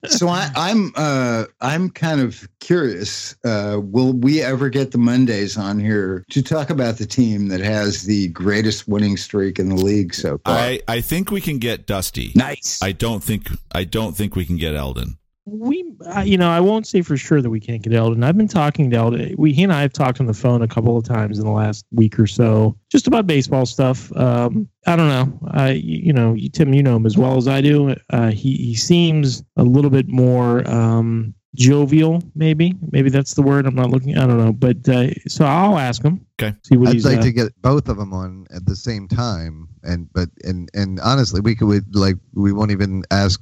so 0.09 0.27
I, 0.27 0.49
I'm 0.55 0.91
uh, 0.95 1.45
I'm 1.61 1.89
kind 1.89 2.21
of 2.21 2.47
curious. 2.59 3.35
Uh, 3.43 3.79
will 3.81 4.13
we 4.13 4.41
ever 4.41 4.69
get 4.69 4.91
the 4.91 4.97
Mondays 4.97 5.57
on 5.57 5.79
here 5.79 6.23
to 6.31 6.41
talk 6.41 6.69
about 6.69 6.97
the 6.97 7.05
team 7.05 7.47
that 7.49 7.61
has 7.61 8.03
the 8.03 8.29
greatest 8.29 8.87
winning 8.87 9.17
streak 9.17 9.59
in 9.59 9.69
the 9.69 9.75
league 9.75 10.13
so 10.13 10.39
far? 10.45 10.57
I, 10.57 10.81
I 10.87 11.01
think 11.01 11.31
we 11.31 11.41
can 11.41 11.59
get 11.59 11.85
Dusty. 11.85 12.31
nice. 12.35 12.79
I 12.81 12.91
don't 12.91 13.23
think 13.23 13.49
I 13.71 13.83
don't 13.83 14.15
think 14.15 14.35
we 14.35 14.45
can 14.45 14.57
get 14.57 14.75
Eldon. 14.75 15.17
We, 15.49 15.85
uh, 16.05 16.21
you 16.25 16.37
know, 16.37 16.49
I 16.49 16.59
won't 16.59 16.85
say 16.85 17.01
for 17.01 17.15
sure 17.15 17.41
that 17.41 17.49
we 17.49 17.61
can't 17.61 17.81
get 17.81 17.93
Eldon. 17.93 18.21
I've 18.21 18.35
been 18.35 18.49
talking 18.49 18.89
to 18.89 18.97
Eldon. 18.97 19.33
We, 19.37 19.53
he 19.53 19.63
and 19.63 19.71
I 19.71 19.81
have 19.81 19.93
talked 19.93 20.19
on 20.19 20.25
the 20.25 20.33
phone 20.33 20.61
a 20.61 20.67
couple 20.67 20.97
of 20.97 21.05
times 21.05 21.39
in 21.39 21.45
the 21.45 21.51
last 21.51 21.85
week 21.91 22.19
or 22.19 22.27
so, 22.27 22.77
just 22.91 23.07
about 23.07 23.27
baseball 23.27 23.65
stuff. 23.65 24.11
Um, 24.17 24.67
I 24.85 24.97
don't 24.97 25.07
know. 25.07 25.39
I, 25.51 25.71
you 25.71 26.11
know, 26.11 26.35
Tim, 26.51 26.73
you 26.73 26.83
know 26.83 26.97
him 26.97 27.05
as 27.05 27.17
well 27.17 27.37
as 27.37 27.47
I 27.47 27.61
do. 27.61 27.95
Uh, 28.09 28.31
he 28.31 28.57
he 28.57 28.75
seems 28.75 29.41
a 29.55 29.63
little 29.63 29.89
bit 29.89 30.09
more 30.09 30.69
um, 30.69 31.33
jovial, 31.55 32.21
maybe. 32.35 32.73
Maybe 32.91 33.09
that's 33.09 33.33
the 33.33 33.41
word. 33.41 33.65
I'm 33.65 33.75
not 33.75 33.89
looking. 33.89 34.17
I 34.17 34.27
don't 34.27 34.37
know. 34.37 34.53
But 34.53 34.87
uh, 34.87 35.13
so 35.27 35.45
I'll 35.45 35.77
ask 35.77 36.03
him. 36.03 36.25
Okay. 36.41 36.55
See 36.63 36.77
what 36.77 36.89
I'd 36.89 36.93
he's. 36.95 37.05
like 37.05 37.19
uh, 37.19 37.23
to 37.23 37.31
get 37.31 37.61
both 37.61 37.89
of 37.89 37.97
them 37.97 38.13
on 38.13 38.45
at 38.53 38.65
the 38.65 38.75
same 38.75 39.07
time, 39.07 39.67
and 39.83 40.07
but 40.13 40.29
and 40.43 40.69
and 40.73 40.99
honestly, 40.99 41.41
we 41.41 41.55
could 41.55 41.67
we, 41.67 41.81
like 41.93 42.15
we 42.33 42.51
won't 42.53 42.71
even 42.71 43.03
ask 43.11 43.41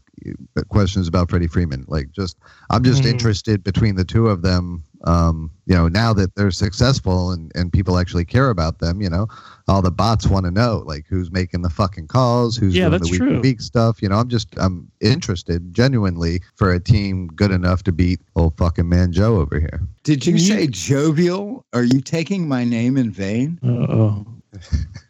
questions 0.70 1.08
about 1.08 1.30
Freddie 1.30 1.48
Freeman. 1.48 1.86
Like, 1.88 2.12
just 2.12 2.38
I'm 2.70 2.84
just 2.84 3.04
Mhm. 3.04 3.10
interested 3.12 3.64
between 3.64 3.96
the 3.96 4.06
two 4.06 4.28
of 4.28 4.42
them. 4.42 4.84
Um, 5.06 5.52
you 5.68 5.76
know, 5.76 5.88
now 5.88 6.14
that 6.14 6.34
they're 6.36 6.52
successful 6.52 7.32
and 7.32 7.52
and 7.56 7.72
people 7.72 7.98
actually 7.98 8.26
care 8.26 8.50
about 8.50 8.80
them, 8.80 9.02
you 9.02 9.10
know, 9.10 9.28
all 9.68 9.82
the 9.82 9.92
bots 9.92 10.28
want 10.28 10.46
to 10.46 10.52
know 10.52 10.84
like 10.86 11.06
who's 11.08 11.32
making 11.32 11.62
the 11.62 11.70
fucking 11.70 12.08
calls, 12.08 12.58
who's 12.58 12.76
Yeah, 12.76 12.90
doing 12.90 13.02
the 13.02 13.10
week 13.12 13.20
to 13.22 13.40
week 13.42 13.62
stuff. 13.62 14.02
You 14.02 14.10
know, 14.10 14.16
I'm 14.18 14.30
just 14.30 14.50
I'm 14.58 14.90
interested 15.02 15.74
genuinely 15.74 16.42
for 16.56 16.72
a 16.74 16.80
team 16.80 17.28
good 17.28 17.52
enough 17.52 17.84
to 17.84 17.92
beat 17.92 18.20
old 18.36 18.58
fucking 18.58 18.90
man 18.90 19.12
Joe 19.12 19.38
over 19.38 19.60
here. 19.60 19.80
Did 20.04 20.26
you 20.26 20.34
You- 20.34 20.40
say 20.40 20.68
jovial? 20.68 21.66
Are 21.74 21.84
you 21.84 22.02
taking 22.02 22.48
my 22.48 22.64
name 22.64 22.98
in 22.98 23.12
vain? 23.12 23.60
Uh-oh. 23.64 24.26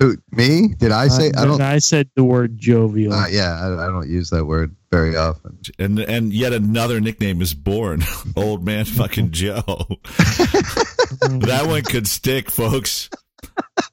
Who 0.00 0.16
me? 0.32 0.68
Did 0.78 0.92
I 0.92 1.08
say? 1.08 1.30
I 1.36 1.44
don't. 1.44 1.60
I 1.60 1.78
said 1.78 2.08
the 2.16 2.24
word 2.24 2.58
jovial. 2.58 3.12
Uh, 3.12 3.28
yeah, 3.28 3.52
I, 3.60 3.84
I 3.84 3.86
don't 3.88 4.08
use 4.08 4.30
that 4.30 4.46
word 4.46 4.74
very 4.90 5.14
often. 5.14 5.58
And 5.78 5.98
and 5.98 6.32
yet 6.32 6.52
another 6.54 7.00
nickname 7.00 7.42
is 7.42 7.52
born. 7.52 8.02
Old 8.36 8.64
man 8.64 8.86
fucking 8.86 9.30
Joe. 9.32 9.60
that 9.66 11.64
one 11.66 11.82
could 11.82 12.06
stick, 12.08 12.50
folks. 12.50 13.10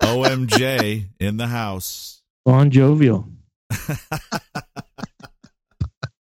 OMJ 0.02 1.10
in 1.20 1.36
the 1.38 1.48
house. 1.48 2.22
Bon 2.46 2.72
jovial. 2.72 3.28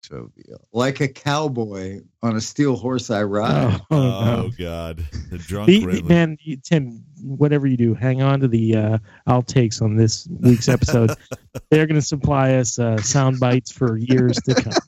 Jovial. 0.03 0.67
Like 0.73 1.01
a 1.01 1.09
cowboy 1.09 2.01
on 2.23 2.35
a 2.37 2.41
steel 2.41 2.77
horse 2.77 3.11
I 3.11 3.23
ride. 3.25 3.81
Oh, 3.91 3.97
Oh, 3.97 4.21
no. 4.25 4.51
God. 4.59 5.05
The 5.31 5.39
drunk 5.39 5.67
The- 5.69 5.85
the- 5.85 6.03
man, 6.03 6.37
Tim, 6.65 7.05
whatever 7.23 7.67
you 7.67 7.77
do, 7.77 7.95
hang 7.95 8.23
on 8.23 8.41
to 8.41 8.49
the 8.49 8.77
uh, 8.77 8.99
outtakes 9.29 9.83
on 9.83 9.97
this 9.97 10.29
week's 10.41 10.69
episode. 10.69 11.11
They're 11.71 11.87
going 11.87 12.01
to 12.01 12.07
supply 12.07 12.55
us 12.55 12.79
uh, 12.79 12.99
sound 12.99 13.41
bites 13.41 13.71
for 13.71 13.97
years 13.97 14.37
to 14.39 14.55
come. 14.55 14.73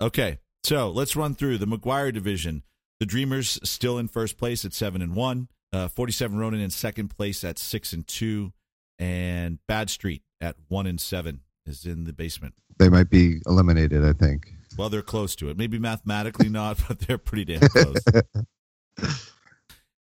Okay, 0.00 0.38
so 0.62 0.90
let's 0.90 1.16
run 1.16 1.34
through 1.34 1.58
the 1.58 1.66
McGwire 1.66 2.12
division. 2.14 2.62
The 3.00 3.06
Dreamers 3.06 3.58
still 3.64 3.98
in 3.98 4.06
first 4.06 4.38
place 4.38 4.64
at 4.64 4.72
seven 4.72 5.02
and 5.02 5.16
one. 5.16 5.48
Uh, 5.72 5.88
Forty-seven 5.88 6.38
Ronin 6.38 6.60
in 6.60 6.70
second 6.70 7.08
place 7.08 7.42
at 7.42 7.58
six 7.58 7.92
and 7.92 8.06
two, 8.06 8.52
and 8.98 9.58
Bad 9.66 9.90
Street 9.90 10.22
at 10.40 10.54
one 10.68 10.86
and 10.86 11.00
seven 11.00 11.40
is 11.66 11.84
in 11.84 12.04
the 12.04 12.12
basement. 12.12 12.54
They 12.78 12.88
might 12.88 13.10
be 13.10 13.40
eliminated. 13.44 14.04
I 14.04 14.12
think. 14.12 14.52
Well, 14.78 14.88
they're 14.88 15.02
close 15.02 15.34
to 15.36 15.50
it. 15.50 15.58
Maybe 15.58 15.80
mathematically 15.80 16.48
not, 16.48 16.78
but 16.88 17.00
they're 17.00 17.18
pretty 17.18 17.44
damn 17.44 17.68
close. 17.68 17.98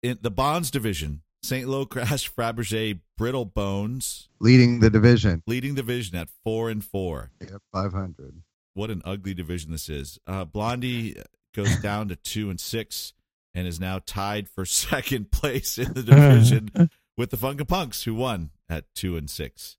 In 0.06 0.20
the 0.22 0.32
Bonds 0.32 0.70
division, 0.72 1.22
St. 1.44 1.68
Lo 1.68 1.86
Crash, 1.86 2.32
Fabergé, 2.38 3.00
Brittle 3.18 3.46
Bones 3.46 4.30
Leading 4.40 4.80
the 4.80 4.90
division. 4.90 5.42
leading 5.48 5.76
the 5.76 5.82
division 5.82 6.16
at 6.18 6.30
four 6.44 6.70
and 6.70 6.84
four. 6.84 7.32
Yep, 7.42 7.62
five 7.74 7.94
hundred. 7.94 8.42
what 8.74 8.90
an 8.90 9.02
ugly 9.06 9.34
division 9.34 9.72
this 9.72 9.90
is. 9.90 10.20
Uh, 10.28 10.46
Blondie 10.46 11.16
goes 11.56 11.76
down 11.82 12.08
to 12.10 12.16
two 12.16 12.50
and 12.50 12.60
six 12.60 13.14
and 13.54 13.68
is 13.68 13.80
now 13.80 14.00
tied 14.06 14.50
for 14.50 14.66
second 14.88 15.32
place 15.32 15.78
in 15.78 15.94
the 15.94 16.04
division 16.04 16.70
with 17.18 17.30
the 17.32 17.38
Funka 17.38 17.66
Punks, 17.68 18.04
who 18.04 18.14
won 18.14 18.50
at 18.70 18.86
two 18.96 19.16
and 19.18 19.30
six. 19.30 19.78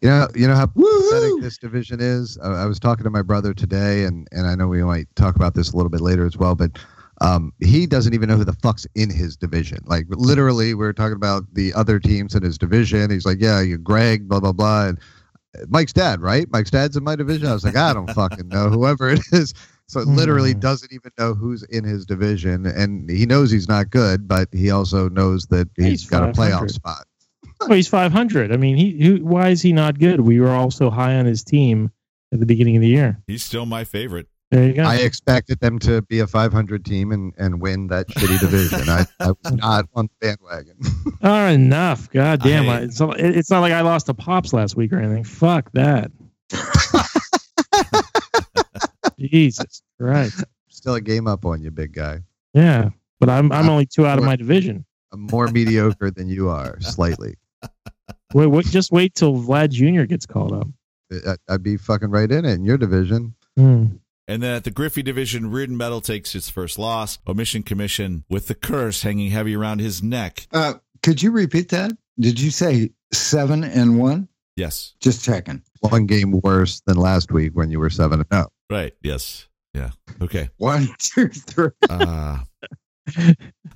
You 0.00 0.10
know, 0.10 0.28
you 0.36 0.46
know 0.46 0.54
how 0.54 0.66
pathetic 0.66 1.42
this 1.42 1.58
division 1.58 1.98
is. 2.00 2.38
I, 2.38 2.62
I 2.62 2.66
was 2.66 2.78
talking 2.78 3.02
to 3.02 3.10
my 3.10 3.22
brother 3.22 3.52
today, 3.52 4.04
and 4.04 4.28
and 4.30 4.46
I 4.46 4.54
know 4.54 4.68
we 4.68 4.84
might 4.84 5.08
talk 5.16 5.34
about 5.34 5.54
this 5.54 5.72
a 5.72 5.76
little 5.76 5.90
bit 5.90 6.00
later 6.00 6.24
as 6.24 6.36
well, 6.36 6.54
but. 6.54 6.78
Um, 7.20 7.52
he 7.60 7.86
doesn't 7.86 8.14
even 8.14 8.28
know 8.28 8.36
who 8.36 8.44
the 8.44 8.52
fuck's 8.52 8.86
in 8.94 9.10
his 9.10 9.36
division. 9.36 9.78
Like 9.86 10.06
literally, 10.08 10.74
we 10.74 10.86
are 10.86 10.92
talking 10.92 11.16
about 11.16 11.44
the 11.52 11.74
other 11.74 11.98
teams 11.98 12.34
in 12.34 12.42
his 12.42 12.58
division. 12.58 13.10
He's 13.10 13.26
like, 13.26 13.38
"Yeah, 13.40 13.60
you 13.60 13.76
Greg, 13.78 14.28
blah 14.28 14.40
blah 14.40 14.52
blah." 14.52 14.86
And 14.88 14.98
uh, 15.58 15.64
Mike's 15.68 15.92
dad, 15.92 16.20
right? 16.20 16.46
Mike's 16.52 16.70
dad's 16.70 16.96
in 16.96 17.02
my 17.04 17.16
division. 17.16 17.48
I 17.48 17.54
was 17.54 17.64
like, 17.64 17.76
I 17.76 17.92
don't 17.92 18.10
fucking 18.12 18.48
know 18.48 18.68
whoever 18.70 19.10
it 19.10 19.20
is. 19.32 19.52
So 19.88 20.00
literally 20.00 20.52
Hmm. 20.52 20.60
doesn't 20.60 20.92
even 20.92 21.10
know 21.18 21.32
who's 21.34 21.62
in 21.64 21.82
his 21.82 22.04
division, 22.06 22.66
and 22.66 23.08
he 23.10 23.24
knows 23.26 23.50
he's 23.50 23.68
not 23.68 23.90
good, 23.90 24.28
but 24.28 24.48
he 24.52 24.70
also 24.70 25.08
knows 25.08 25.46
that 25.46 25.68
He's 25.76 25.86
he's 25.86 26.06
got 26.06 26.28
a 26.28 26.32
playoff 26.32 26.70
spot. 26.70 27.04
Well, 27.60 27.70
he's 27.70 27.88
500. 27.88 28.52
I 28.52 28.56
mean, 28.58 28.76
he 28.76 29.02
who, 29.02 29.24
why 29.24 29.48
is 29.48 29.62
he 29.62 29.72
not 29.72 29.98
good? 29.98 30.20
We 30.20 30.38
were 30.40 30.50
all 30.50 30.70
so 30.70 30.90
high 30.90 31.16
on 31.16 31.26
his 31.26 31.42
team 31.42 31.90
at 32.32 32.38
the 32.38 32.46
beginning 32.46 32.76
of 32.76 32.82
the 32.82 32.88
year. 32.88 33.20
He's 33.26 33.42
still 33.42 33.66
my 33.66 33.82
favorite. 33.82 34.28
There 34.50 34.66
you 34.66 34.72
go. 34.72 34.82
I 34.84 34.96
expected 34.96 35.60
them 35.60 35.78
to 35.80 36.00
be 36.02 36.20
a 36.20 36.26
500 36.26 36.82
team 36.84 37.12
and, 37.12 37.34
and 37.36 37.60
win 37.60 37.88
that 37.88 38.08
shitty 38.08 38.40
division. 38.40 38.88
I, 38.88 39.04
I 39.20 39.32
was 39.42 39.52
not 39.52 39.84
on 39.94 40.06
the 40.06 40.26
bandwagon. 40.26 40.76
oh, 41.22 41.44
enough. 41.46 42.08
God 42.10 42.40
damn. 42.40 42.68
I- 42.68 42.80
it's, 42.80 42.98
it's 43.00 43.50
not 43.50 43.60
like 43.60 43.72
I 43.74 43.82
lost 43.82 44.06
to 44.06 44.14
Pops 44.14 44.52
last 44.54 44.74
week 44.76 44.92
or 44.92 44.98
anything. 45.00 45.24
Fuck 45.24 45.70
that. 45.72 46.10
Jesus 49.18 49.82
Christ. 50.00 50.44
Still 50.68 50.94
a 50.94 51.00
game 51.00 51.26
up 51.26 51.44
on 51.44 51.62
you, 51.62 51.70
big 51.70 51.92
guy. 51.92 52.20
Yeah. 52.54 52.90
But 53.20 53.28
I'm 53.28 53.50
I'm 53.52 53.68
only 53.68 53.86
two 53.86 54.06
out 54.06 54.18
of 54.18 54.24
my 54.24 54.36
division. 54.36 54.84
I'm 55.12 55.22
more 55.30 55.48
mediocre 55.48 56.10
than 56.10 56.28
you 56.28 56.48
are, 56.48 56.78
slightly. 56.80 57.34
Wait, 58.34 58.46
wait, 58.46 58.66
just 58.66 58.92
wait 58.92 59.14
till 59.14 59.34
Vlad 59.34 59.70
Jr. 59.70 60.04
gets 60.04 60.26
called 60.26 60.52
up. 60.52 60.68
I- 61.26 61.36
I'd 61.54 61.62
be 61.62 61.76
fucking 61.76 62.10
right 62.10 62.30
in 62.30 62.44
it 62.44 62.52
in 62.52 62.64
your 62.64 62.78
division. 62.78 63.34
Hmm. 63.56 63.86
And 64.28 64.42
then 64.42 64.54
at 64.54 64.64
the 64.64 64.70
Griffey 64.70 65.02
division, 65.02 65.50
Reardon 65.50 65.76
Metal 65.76 66.02
takes 66.02 66.34
its 66.34 66.50
first 66.50 66.78
loss. 66.78 67.18
Omission 67.26 67.62
Commission 67.62 68.24
with 68.28 68.46
the 68.46 68.54
curse 68.54 69.02
hanging 69.02 69.30
heavy 69.30 69.56
around 69.56 69.80
his 69.80 70.02
neck. 70.02 70.46
Uh, 70.52 70.74
could 71.02 71.22
you 71.22 71.30
repeat 71.30 71.70
that? 71.70 71.92
Did 72.20 72.38
you 72.38 72.50
say 72.50 72.90
seven 73.12 73.64
and 73.64 73.98
one? 73.98 74.28
Yes. 74.54 74.94
Just 75.00 75.24
checking. 75.24 75.62
One 75.80 76.06
game 76.06 76.32
worse 76.42 76.82
than 76.86 76.96
last 76.98 77.32
week 77.32 77.52
when 77.54 77.70
you 77.70 77.78
were 77.78 77.90
7 77.90 78.18
and 78.20 78.28
0. 78.30 78.48
Right. 78.68 78.92
Yes. 79.02 79.48
Yeah. 79.72 79.90
Okay. 80.20 80.50
One, 80.58 80.88
two, 80.98 81.28
three. 81.28 81.70
Uh, 81.88 82.38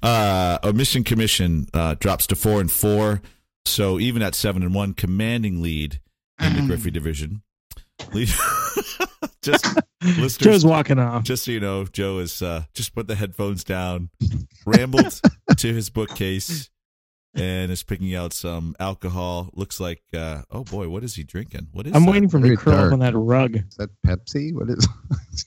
uh, 0.03 0.59
Omission 0.65 1.05
Commission 1.05 1.67
uh, 1.73 1.95
drops 1.99 2.27
to 2.27 2.37
four 2.37 2.61
and 2.61 2.71
four. 2.71 3.23
So 3.65 4.01
even 4.01 4.23
at 4.23 4.35
seven 4.35 4.63
and 4.63 4.75
one, 4.75 4.93
commanding 4.93 5.63
lead 5.63 6.01
in 6.41 6.57
the 6.57 6.63
Griffey 6.67 6.91
division. 6.91 7.43
Lead- 8.13 8.29
just 9.43 9.65
listeners, 10.03 10.37
Joe's 10.39 10.65
walking 10.67 10.99
off. 10.99 11.25
just 11.25 11.45
so 11.45 11.51
you 11.51 11.61
know, 11.61 11.85
Joe 11.85 12.19
is 12.19 12.43
uh, 12.43 12.65
just 12.75 12.95
put 12.95 13.07
the 13.09 13.15
headphones 13.15 13.65
down, 13.65 14.11
rambled 14.67 15.21
to 15.57 15.73
his 15.75 15.91
bookcase, 15.91 16.71
and 17.35 17.71
is 17.73 17.83
picking 17.83 18.15
out 18.15 18.33
some 18.33 18.75
alcohol. 18.81 19.51
Looks 19.55 19.81
like, 19.81 20.03
uh, 20.15 20.43
oh 20.51 20.65
boy, 20.65 20.89
what 20.89 21.03
is 21.05 21.15
he 21.15 21.23
drinking? 21.25 21.69
What 21.73 21.87
is 21.87 21.95
I'm 21.95 22.05
that? 22.05 22.11
waiting 22.11 22.29
for 22.29 22.37
him 22.39 22.43
to 22.45 22.49
Very 22.49 22.57
curl 22.57 22.73
dark. 22.75 22.87
up 22.89 22.93
on 22.95 22.99
that 23.01 23.15
rug. 23.17 23.57
Is 23.57 23.77
that 23.77 23.91
Pepsi? 24.07 24.53
What 24.53 24.69
is 24.69 24.87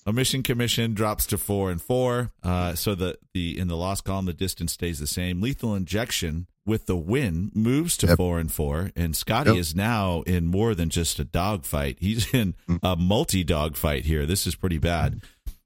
Omission 0.08 0.42
Commission 0.44 0.94
drops 0.94 1.26
to 1.28 1.38
four 1.38 1.72
and 1.72 1.82
four. 1.82 2.32
Uh, 2.44 2.74
so 2.76 2.96
the 2.96 3.18
the 3.34 3.58
in 3.60 3.68
the 3.68 3.78
loss 3.78 4.02
column, 4.02 4.26
the 4.26 4.34
distance 4.34 4.74
stays 4.74 5.00
the 5.00 5.08
same. 5.08 5.42
Lethal 5.42 5.76
injection 5.76 6.48
with 6.66 6.86
the 6.88 6.96
win 6.96 7.52
moves 7.54 7.96
to 7.98 8.08
Yep. 8.08 8.18
four 8.18 8.40
and 8.40 8.52
four, 8.52 8.92
and 8.96 9.16
Scotty 9.16 9.52
Yep. 9.52 9.60
is 9.60 9.76
now 9.76 10.22
in 10.24 10.48
more 10.48 10.74
than 10.76 10.90
just 10.90 11.20
a 11.20 11.24
dog 11.24 11.66
fight. 11.66 11.98
He's 12.00 12.34
in 12.34 12.56
Mm. 12.68 12.80
a 12.82 12.96
multi 12.96 13.44
dog 13.44 13.76
fight 13.78 14.06
here. 14.06 14.26
This 14.26 14.48
is 14.48 14.56
pretty 14.56 14.78
bad. 14.80 15.22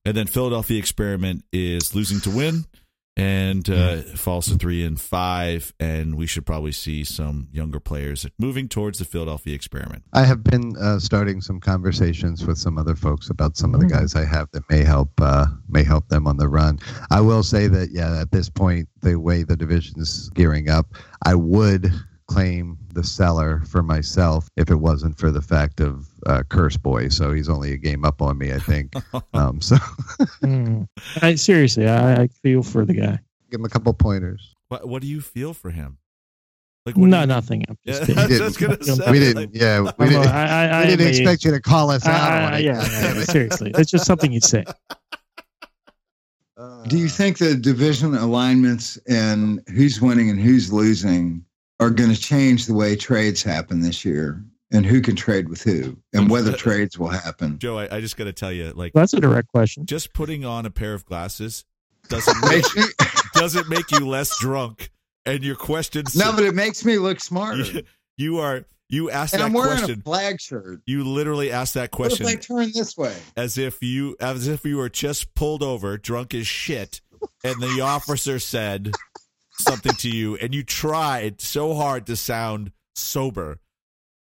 And 0.06 0.15
then 0.15 0.27
Philadelphia 0.27 0.77
experiment 0.79 1.44
is 1.51 1.94
losing 1.96 2.20
to 2.22 2.29
win, 2.29 2.65
and 3.19 3.69
uh, 3.69 4.01
falls 4.15 4.47
to 4.47 4.55
three 4.55 4.83
and 4.83 4.99
five. 4.99 5.73
And 5.79 6.15
we 6.15 6.25
should 6.25 6.45
probably 6.45 6.71
see 6.71 7.03
some 7.03 7.49
younger 7.51 7.79
players 7.79 8.25
moving 8.38 8.69
towards 8.69 8.99
the 8.99 9.05
Philadelphia 9.05 9.53
experiment. 9.53 10.03
I 10.13 10.23
have 10.23 10.43
been 10.43 10.75
uh, 10.77 10.99
starting 10.99 11.41
some 11.41 11.59
conversations 11.59 12.45
with 12.45 12.57
some 12.57 12.77
other 12.77 12.95
folks 12.95 13.29
about 13.29 13.57
some 13.57 13.73
of 13.73 13.81
the 13.81 13.88
guys 13.88 14.15
I 14.15 14.25
have 14.25 14.49
that 14.51 14.69
may 14.69 14.83
help 14.83 15.11
uh, 15.19 15.47
may 15.67 15.83
help 15.83 16.07
them 16.07 16.27
on 16.27 16.38
the 16.38 16.47
run. 16.47 16.79
I 17.11 17.21
will 17.21 17.43
say 17.43 17.67
that 17.67 17.89
yeah, 17.91 18.21
at 18.21 18.31
this 18.31 18.49
point, 18.49 18.88
the 19.01 19.19
way 19.19 19.43
the 19.43 19.57
division's 19.57 20.29
gearing 20.29 20.69
up, 20.69 20.88
I 21.25 21.35
would 21.35 21.91
claim 22.29 22.77
the 22.93 23.03
seller 23.03 23.62
for 23.65 23.81
myself 23.81 24.48
if 24.55 24.69
it 24.69 24.75
wasn't 24.75 25.17
for 25.17 25.31
the 25.31 25.41
fact 25.41 25.79
of 25.81 26.07
uh, 26.27 26.43
Curse 26.50 26.77
Boy. 26.77 27.09
So 27.09 27.33
he's 27.33 27.50
only 27.50 27.74
a 27.74 27.77
game 27.77 28.05
up 28.05 28.21
on 28.21 28.38
me, 28.38 28.53
I 28.53 28.59
think. 28.59 28.93
um, 29.33 29.59
so 29.62 29.75
Mm. 30.43 30.88
I, 31.21 31.36
seriously, 31.36 31.88
I, 31.88 32.24
I 32.24 32.27
feel 32.27 32.62
for 32.63 32.86
the 32.86 32.93
guy. 32.93 33.19
give 33.50 33.59
him 33.59 33.65
a 33.65 33.69
couple 33.69 33.91
pointers. 33.93 34.53
What 34.69 34.88
What 34.88 35.01
do 35.01 35.07
you 35.07 35.21
feel 35.21 35.53
for 35.53 35.71
him? 35.71 35.98
Like 36.86 36.95
what 36.98 37.09
No, 37.09 37.21
you- 37.21 37.27
nothing. 37.27 37.65
I'm 37.67 37.77
just 37.86 38.03
I 38.03 38.05
kidding. 38.27 38.38
just 38.38 38.59
gonna 38.59 38.77
We 38.79 38.86
say, 38.86 39.12
We 39.12 39.19
didn't, 39.19 39.55
yeah, 39.55 39.81
we 39.81 39.89
I'm, 40.00 40.09
didn't, 40.09 40.27
I, 40.27 40.67
I, 40.69 40.81
we 40.81 40.88
didn't 40.91 41.07
I- 41.07 41.09
expect 41.09 41.43
you 41.43 41.51
to 41.51 41.59
call 41.62 41.89
us 41.91 42.05
out 42.05 42.13
I- 42.31 42.45
on 42.57 42.63
yeah, 42.63 42.81
yeah, 42.91 43.13
yeah, 43.15 43.24
seriously, 43.24 43.71
it's 43.75 43.89
just 43.91 44.05
something 44.05 44.31
you 44.31 44.39
say. 44.41 44.63
Do 46.88 46.98
you 46.98 47.07
think 47.07 47.38
the 47.38 47.55
division 47.55 48.15
alignments 48.15 48.98
and 49.07 49.62
who's 49.69 50.01
winning 50.01 50.29
and 50.29 50.39
who's 50.39 50.74
losing 50.74 51.45
are 51.79 51.89
going 51.89 52.13
to 52.13 52.19
change 52.19 52.65
the 52.65 52.74
way 52.74 52.95
trades 52.95 53.41
happen 53.43 53.81
this 53.81 54.03
year 54.03 54.43
and 54.71 54.86
who 54.86 55.01
can 55.01 55.15
trade 55.15 55.50
with 55.50 55.62
who 55.63 55.98
and 56.13 56.24
um, 56.24 56.27
whether 56.29 56.51
uh, 56.51 56.53
uh, 56.53 56.57
trades 56.57 56.98
will 57.00 57.07
happen? 57.09 57.57
Joe, 57.59 57.77
I, 57.77 57.98
I 57.98 58.01
just 58.01 58.17
got 58.17 58.25
to 58.25 58.33
tell 58.33 58.51
you, 58.51 58.71
like, 58.71 58.93
That's 58.93 59.13
a 59.13 59.19
direct 59.19 59.48
question. 59.50 59.86
just 59.86 60.13
putting 60.13 60.45
on 60.45 60.65
a 60.65 60.69
pair 60.69 60.93
of 60.93 61.05
glasses 61.05 61.65
doesn't 62.07 62.38
make, 62.50 62.65
doesn't 63.33 63.69
make 63.69 63.91
you 63.91 64.07
less 64.07 64.38
drunk. 64.39 64.91
And 65.25 65.43
your 65.43 65.55
questions, 65.55 66.15
no, 66.15 66.31
but 66.36 66.43
it 66.43 66.55
makes 66.55 66.83
me 66.86 66.98
look 66.98 67.19
smarter. 67.19 67.62
you, 67.63 67.83
you 68.17 68.38
are 68.39 68.65
you 68.91 69.12
asked 69.12 69.33
And 69.33 69.41
that 69.41 69.45
I'm 69.48 69.53
wearing 69.53 69.77
question. 69.77 70.00
a 70.00 70.03
flag 70.03 70.41
shirt. 70.41 70.81
You 70.88 71.03
literally 71.03 71.51
asked 71.51 71.75
that 71.75 71.91
What 71.98 72.12
if 72.12 72.17
question 72.19 72.25
I 72.25 72.36
turn 72.36 72.71
this 72.74 72.98
way? 72.98 73.15
as 73.38 73.57
if 73.57 73.83
you 73.83 74.15
as 74.19 74.48
if 74.48 74.65
you 74.65 74.77
were 74.77 74.89
just 74.89 75.36
pulled 75.36 75.62
over, 75.62 75.98
drunk 75.98 76.33
as 76.33 76.48
shit, 76.48 77.01
and 77.43 77.62
the 77.62 77.81
officer 77.81 78.39
said 78.39 78.93
something 79.60 79.94
to 79.94 80.10
you, 80.10 80.36
and 80.38 80.54
you 80.54 80.63
tried 80.63 81.42
so 81.42 81.74
hard 81.74 82.06
to 82.08 82.16
sound 82.16 82.72
sober. 82.96 83.58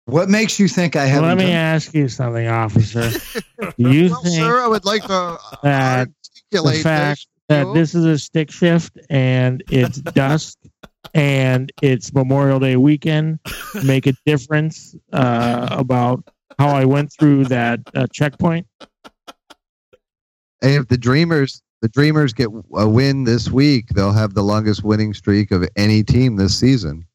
What 0.05 0.29
makes 0.29 0.59
you 0.59 0.67
think 0.67 0.95
I 0.95 1.05
haven't? 1.05 1.29
let 1.29 1.37
me 1.37 1.45
done- 1.45 1.53
ask 1.53 1.93
you 1.93 2.09
something, 2.09 2.47
officer. 2.47 3.09
Do 3.09 3.71
you 3.77 4.09
well, 4.09 4.21
think 4.21 4.35
sir, 4.35 4.59
I 4.59 4.67
would 4.67 4.85
like 4.85 5.03
to 5.03 5.37
that 5.63 6.09
the 6.09 6.57
articulate 6.59 6.83
fact 6.83 7.27
this. 7.47 7.65
that 7.65 7.73
this 7.73 7.95
is 7.95 8.05
a 8.05 8.17
stick 8.17 8.51
shift 8.51 8.97
and 9.09 9.63
it's 9.69 9.97
dusk 10.01 10.57
and 11.13 11.71
it's 11.81 12.13
Memorial 12.13 12.59
Day 12.59 12.75
weekend 12.75 13.39
make 13.85 14.07
a 14.07 14.13
difference 14.25 14.95
uh, 15.13 15.67
about 15.71 16.23
how 16.59 16.69
I 16.69 16.85
went 16.85 17.11
through 17.13 17.45
that 17.45 17.79
uh, 17.95 18.07
checkpoint? 18.11 18.67
Hey, 20.61 20.75
if 20.75 20.87
the 20.87 20.97
Dreamers 20.97 21.61
the 21.83 21.89
Dreamers 21.89 22.31
get 22.31 22.47
a 22.75 22.87
win 22.87 23.25
this 23.25 23.49
week, 23.49 23.89
they'll 23.89 24.13
have 24.13 24.35
the 24.35 24.41
longest 24.41 24.85
winning 24.85 25.13
streak 25.13 25.51
of 25.51 25.67
any 25.75 26.01
team 26.01 26.37
this 26.37 26.57
season. 26.57 27.05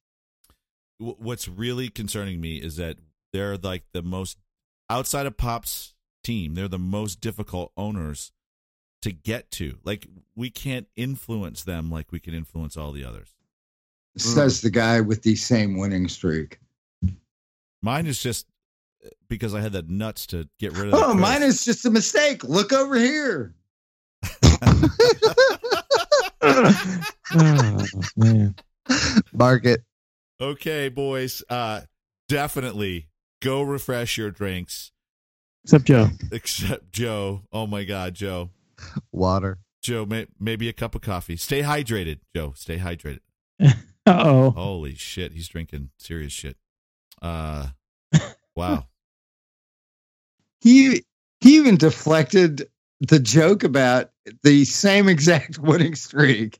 What's 0.98 1.48
really 1.48 1.88
concerning 1.88 2.38
me 2.38 2.58
is 2.58 2.76
that 2.76 2.98
they're 3.32 3.56
like 3.56 3.84
the 3.94 4.02
most 4.02 4.36
outside 4.90 5.24
of 5.24 5.38
Pop's 5.38 5.94
team. 6.22 6.52
They're 6.52 6.68
the 6.68 6.78
most 6.78 7.22
difficult 7.22 7.72
owners 7.78 8.30
to 9.00 9.10
get 9.10 9.50
to. 9.52 9.78
Like 9.84 10.06
we 10.36 10.50
can't 10.50 10.86
influence 10.96 11.64
them 11.64 11.90
like 11.90 12.12
we 12.12 12.20
can 12.20 12.34
influence 12.34 12.76
all 12.76 12.92
the 12.92 13.06
others. 13.06 13.32
Says 14.18 14.60
the 14.60 14.68
guy 14.68 15.00
with 15.00 15.22
the 15.22 15.34
same 15.34 15.78
winning 15.78 16.08
streak. 16.08 16.58
Mine 17.80 18.06
is 18.06 18.22
just 18.22 18.46
uh, 19.02 19.08
because 19.30 19.54
I 19.54 19.62
had 19.62 19.72
the 19.72 19.82
nuts 19.88 20.26
to 20.26 20.46
get 20.58 20.76
rid 20.76 20.88
of. 20.88 20.94
Oh, 20.94 21.14
mine 21.14 21.42
is 21.42 21.64
just 21.64 21.86
a 21.86 21.90
mistake. 21.90 22.44
Look 22.44 22.74
over 22.74 22.96
here. 22.98 23.54
Oh, 26.42 27.84
man. 28.16 28.54
Mark 29.32 29.64
it. 29.66 29.82
Okay, 30.40 30.88
boys. 30.88 31.42
Uh 31.48 31.82
definitely 32.28 33.08
go 33.42 33.62
refresh 33.62 34.18
your 34.18 34.30
drinks. 34.30 34.92
Except 35.64 35.84
Joe. 35.84 36.08
Except 36.32 36.92
Joe. 36.92 37.42
Oh 37.52 37.66
my 37.66 37.84
God, 37.84 38.14
Joe. 38.14 38.50
Water. 39.12 39.58
Joe, 39.82 40.04
may, 40.06 40.26
maybe 40.38 40.68
a 40.68 40.72
cup 40.72 40.94
of 40.94 41.02
coffee. 41.02 41.36
Stay 41.36 41.62
hydrated, 41.62 42.20
Joe. 42.34 42.52
Stay 42.56 42.78
hydrated. 42.78 43.20
Uh 44.08 44.22
oh. 44.24 44.50
Holy 44.52 44.94
shit, 44.94 45.32
he's 45.32 45.48
drinking 45.48 45.90
serious 45.98 46.32
shit. 46.32 46.56
Uh, 47.20 47.66
wow. 48.56 48.86
He 50.62 51.04
he 51.42 51.56
even 51.56 51.76
deflected 51.76 52.70
the 53.00 53.18
joke 53.18 53.64
about 53.64 54.10
the 54.42 54.64
same 54.64 55.08
exact 55.08 55.58
winning 55.58 55.94
streak. 55.94 56.58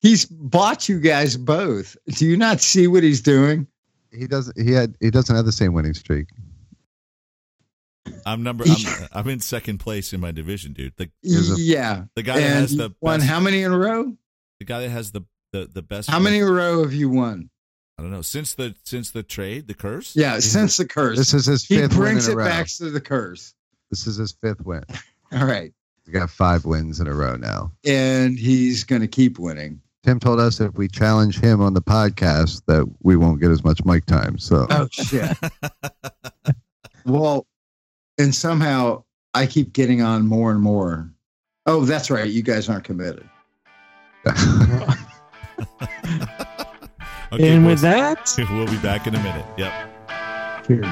He's 0.00 0.24
bought 0.26 0.88
you 0.88 1.00
guys 1.00 1.36
both. 1.36 1.96
Do 2.06 2.26
you 2.26 2.36
not 2.36 2.60
see 2.60 2.86
what 2.86 3.02
he's 3.02 3.20
doing? 3.20 3.66
He 4.12 4.26
doesn't. 4.26 4.58
He 4.58 4.72
had. 4.72 4.96
He 5.00 5.10
doesn't 5.10 5.34
have 5.34 5.44
the 5.44 5.52
same 5.52 5.72
winning 5.72 5.94
streak. 5.94 6.28
I'm 8.24 8.42
number. 8.42 8.64
I'm, 8.68 9.08
I'm 9.12 9.28
in 9.28 9.40
second 9.40 9.78
place 9.78 10.12
in 10.12 10.20
my 10.20 10.30
division, 10.30 10.72
dude. 10.72 10.94
The 10.96 11.04
a- 11.04 11.58
yeah. 11.58 12.04
the 12.14 12.22
guy 12.22 12.40
that 12.40 12.48
has 12.48 12.76
the 12.76 12.94
won 13.00 13.20
best, 13.20 13.30
how 13.30 13.40
many 13.40 13.62
in 13.62 13.72
a 13.72 13.78
row? 13.78 14.16
the 14.60 14.64
guy 14.64 14.80
that 14.80 14.90
has 14.90 15.12
the 15.12 15.22
the 15.52 15.68
the 15.72 15.82
best. 15.82 16.08
How 16.08 16.18
many 16.18 16.38
in 16.38 16.44
a 16.44 16.50
row 16.50 16.82
have 16.82 16.92
you 16.92 17.10
won? 17.10 17.50
I 17.98 18.02
don't 18.02 18.12
know. 18.12 18.22
Since 18.22 18.54
the 18.54 18.74
since 18.84 19.10
the 19.10 19.22
trade, 19.22 19.66
the 19.66 19.74
curse. 19.74 20.14
Yeah, 20.14 20.38
since 20.38 20.76
the 20.76 20.86
curse. 20.86 21.18
This 21.18 21.34
is 21.34 21.46
his 21.46 21.64
he 21.64 21.76
fifth 21.78 21.90
win 21.92 22.00
brings 22.00 22.28
in 22.28 22.32
it 22.32 22.34
a 22.34 22.38
row. 22.38 22.44
back 22.44 22.68
to 22.68 22.90
the 22.90 23.00
curse. 23.00 23.54
This 23.90 24.06
is 24.06 24.16
his 24.16 24.32
fifth 24.32 24.60
win. 24.64 24.84
All 25.32 25.46
right. 25.46 25.72
He 26.06 26.12
got 26.12 26.30
five 26.30 26.64
wins 26.64 27.00
in 27.00 27.06
a 27.06 27.14
row 27.14 27.36
now. 27.36 27.70
And 27.84 28.38
he's 28.38 28.84
going 28.84 29.02
to 29.02 29.08
keep 29.08 29.38
winning. 29.38 29.80
Tim 30.04 30.18
told 30.20 30.40
us 30.40 30.58
if 30.60 30.74
we 30.74 30.88
challenge 30.88 31.38
him 31.38 31.60
on 31.60 31.74
the 31.74 31.82
podcast 31.82 32.62
that 32.66 32.86
we 33.02 33.16
won't 33.16 33.40
get 33.40 33.50
as 33.50 33.62
much 33.62 33.84
mic 33.84 34.06
time. 34.06 34.38
So 34.38 34.66
Oh, 34.70 34.88
shit. 34.90 35.36
well, 37.04 37.46
and 38.16 38.34
somehow 38.34 39.04
I 39.34 39.46
keep 39.46 39.72
getting 39.74 40.00
on 40.00 40.26
more 40.26 40.50
and 40.50 40.60
more. 40.62 41.12
Oh, 41.66 41.84
that's 41.84 42.10
right. 42.10 42.30
You 42.30 42.42
guys 42.42 42.68
aren't 42.68 42.84
committed. 42.84 43.28
Okay, 47.30 47.50
and 47.50 47.62
boys. 47.62 47.72
with 47.74 47.80
that, 47.82 48.34
we'll 48.50 48.66
be 48.66 48.78
back 48.78 49.06
in 49.06 49.14
a 49.14 49.22
minute. 49.22 49.44
Yep. 49.58 50.66
cheers. 50.66 50.86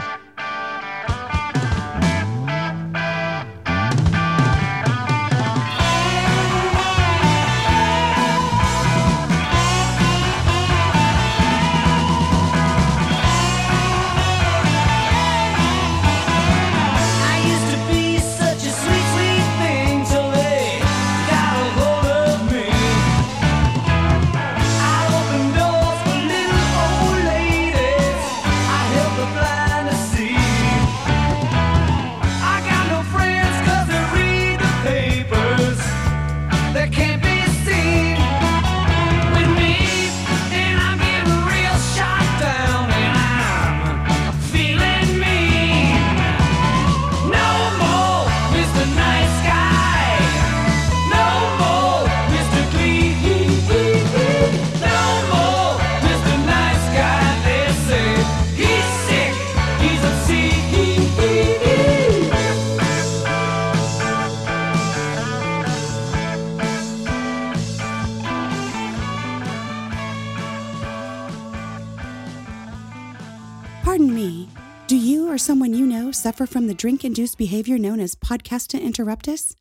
Suffer 76.37 76.53
from 76.53 76.67
the 76.67 76.75
drink 76.75 77.03
induced 77.03 77.39
behavior 77.39 77.79
known 77.79 77.99
as 77.99 78.15
podcast 78.15 78.79
interruptus? 78.79 79.55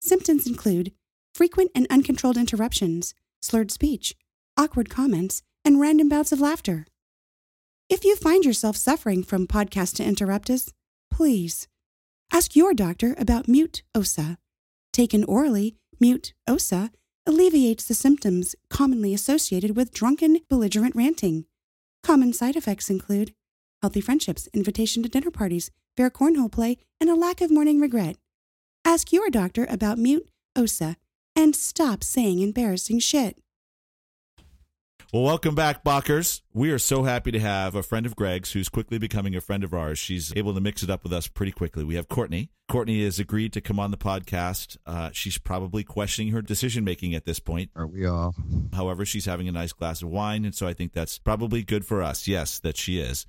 Symptoms 0.00 0.46
include 0.46 0.92
frequent 1.34 1.72
and 1.74 1.88
uncontrolled 1.90 2.36
interruptions, 2.36 3.14
slurred 3.42 3.72
speech, 3.72 4.14
awkward 4.56 4.88
comments, 4.88 5.42
and 5.64 5.80
random 5.80 6.08
bouts 6.08 6.30
of 6.30 6.40
laughter. 6.40 6.86
If 7.88 8.04
you 8.04 8.14
find 8.14 8.44
yourself 8.44 8.76
suffering 8.76 9.24
from 9.24 9.48
podcast 9.48 9.98
interruptus, 9.98 10.70
please 11.10 11.66
ask 12.32 12.54
your 12.54 12.74
doctor 12.74 13.16
about 13.18 13.48
mute 13.48 13.82
OSA. 13.92 14.38
Taken 14.92 15.24
orally, 15.24 15.74
mute 15.98 16.32
OSA 16.46 16.92
alleviates 17.26 17.88
the 17.88 17.94
symptoms 17.94 18.54
commonly 18.70 19.12
associated 19.12 19.74
with 19.76 19.92
drunken, 19.92 20.38
belligerent 20.48 20.94
ranting. 20.94 21.46
Common 22.04 22.32
side 22.32 22.54
effects 22.54 22.88
include 22.88 23.34
healthy 23.82 24.00
friendships, 24.00 24.48
invitation 24.54 25.02
to 25.02 25.08
dinner 25.08 25.32
parties, 25.32 25.72
fair 25.96 26.10
cornhole 26.10 26.50
play, 26.50 26.78
and 27.00 27.10
a 27.10 27.14
lack 27.14 27.40
of 27.40 27.50
morning 27.50 27.80
regret. 27.80 28.16
Ask 28.84 29.12
your 29.12 29.30
doctor 29.30 29.66
about 29.68 29.98
mute 29.98 30.28
OSA 30.56 30.96
and 31.36 31.56
stop 31.56 32.04
saying 32.04 32.40
embarrassing 32.40 33.00
shit. 33.00 33.36
Well, 35.14 35.22
welcome 35.22 35.54
back, 35.54 35.84
Bockers. 35.84 36.40
We 36.52 36.72
are 36.72 36.78
so 36.78 37.04
happy 37.04 37.30
to 37.30 37.38
have 37.38 37.76
a 37.76 37.84
friend 37.84 38.04
of 38.04 38.16
Greg's 38.16 38.50
who's 38.50 38.68
quickly 38.68 38.98
becoming 38.98 39.36
a 39.36 39.40
friend 39.40 39.62
of 39.62 39.72
ours. 39.72 39.96
She's 39.96 40.32
able 40.34 40.54
to 40.54 40.60
mix 40.60 40.82
it 40.82 40.90
up 40.90 41.04
with 41.04 41.12
us 41.12 41.28
pretty 41.28 41.52
quickly. 41.52 41.84
We 41.84 41.94
have 41.94 42.08
Courtney. 42.08 42.50
Courtney 42.68 43.04
has 43.04 43.20
agreed 43.20 43.52
to 43.52 43.60
come 43.60 43.78
on 43.78 43.92
the 43.92 43.96
podcast. 43.96 44.76
Uh, 44.84 45.10
she's 45.12 45.38
probably 45.38 45.84
questioning 45.84 46.32
her 46.32 46.42
decision 46.42 46.82
making 46.82 47.14
at 47.14 47.26
this 47.26 47.38
point. 47.38 47.70
Are 47.76 47.86
we 47.86 48.04
all? 48.06 48.34
However, 48.72 49.04
she's 49.04 49.26
having 49.26 49.46
a 49.46 49.52
nice 49.52 49.72
glass 49.72 50.02
of 50.02 50.08
wine, 50.08 50.44
and 50.44 50.52
so 50.52 50.66
I 50.66 50.72
think 50.72 50.92
that's 50.92 51.16
probably 51.16 51.62
good 51.62 51.86
for 51.86 52.02
us. 52.02 52.26
Yes, 52.26 52.58
that 52.58 52.76
she 52.76 52.98
is. 52.98 53.24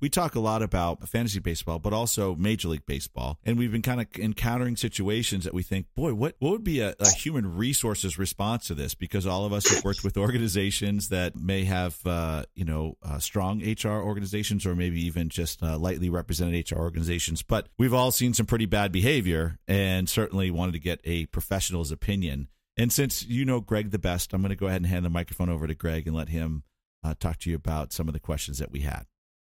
We 0.00 0.08
talk 0.08 0.34
a 0.34 0.40
lot 0.40 0.62
about 0.62 1.06
fantasy 1.08 1.40
baseball, 1.40 1.78
but 1.78 1.92
also 1.92 2.34
Major 2.34 2.68
League 2.68 2.86
Baseball. 2.86 3.38
And 3.44 3.58
we've 3.58 3.70
been 3.70 3.82
kind 3.82 4.00
of 4.00 4.06
encountering 4.18 4.76
situations 4.76 5.44
that 5.44 5.52
we 5.52 5.62
think, 5.62 5.86
boy, 5.94 6.14
what, 6.14 6.36
what 6.38 6.52
would 6.52 6.64
be 6.64 6.80
a, 6.80 6.94
a 6.98 7.10
human 7.10 7.54
resources 7.56 8.18
response 8.18 8.66
to 8.68 8.74
this? 8.74 8.94
Because 8.94 9.26
all 9.26 9.44
of 9.44 9.52
us 9.52 9.68
have 9.68 9.84
worked 9.84 10.02
with 10.02 10.16
organizations 10.16 11.10
that 11.10 11.36
may 11.36 11.64
have, 11.64 11.98
uh, 12.06 12.44
you 12.54 12.64
know, 12.64 12.96
uh, 13.02 13.18
strong 13.18 13.60
HR 13.60 14.00
organizations 14.00 14.64
or 14.64 14.74
maybe 14.74 15.04
even 15.04 15.28
just 15.28 15.62
uh, 15.62 15.76
lightly 15.76 16.08
represented 16.08 16.70
HR 16.70 16.78
organizations. 16.78 17.42
But 17.42 17.68
we've 17.78 17.94
all 17.94 18.10
seen 18.10 18.32
some 18.32 18.46
pretty 18.46 18.66
bad 18.66 18.92
behavior 18.92 19.58
and 19.68 20.08
certainly 20.08 20.50
wanted 20.50 20.72
to 20.72 20.80
get 20.80 21.00
a 21.04 21.26
professional's 21.26 21.92
opinion. 21.92 22.48
And 22.78 22.90
since 22.90 23.26
you 23.26 23.44
know 23.44 23.60
Greg 23.60 23.90
the 23.90 23.98
best, 23.98 24.32
I'm 24.32 24.40
going 24.40 24.48
to 24.48 24.56
go 24.56 24.66
ahead 24.66 24.80
and 24.80 24.86
hand 24.86 25.04
the 25.04 25.10
microphone 25.10 25.50
over 25.50 25.66
to 25.66 25.74
Greg 25.74 26.06
and 26.06 26.16
let 26.16 26.30
him 26.30 26.62
uh, 27.04 27.14
talk 27.18 27.38
to 27.40 27.50
you 27.50 27.56
about 27.56 27.92
some 27.92 28.08
of 28.08 28.14
the 28.14 28.20
questions 28.20 28.58
that 28.58 28.70
we 28.70 28.80
had. 28.80 29.04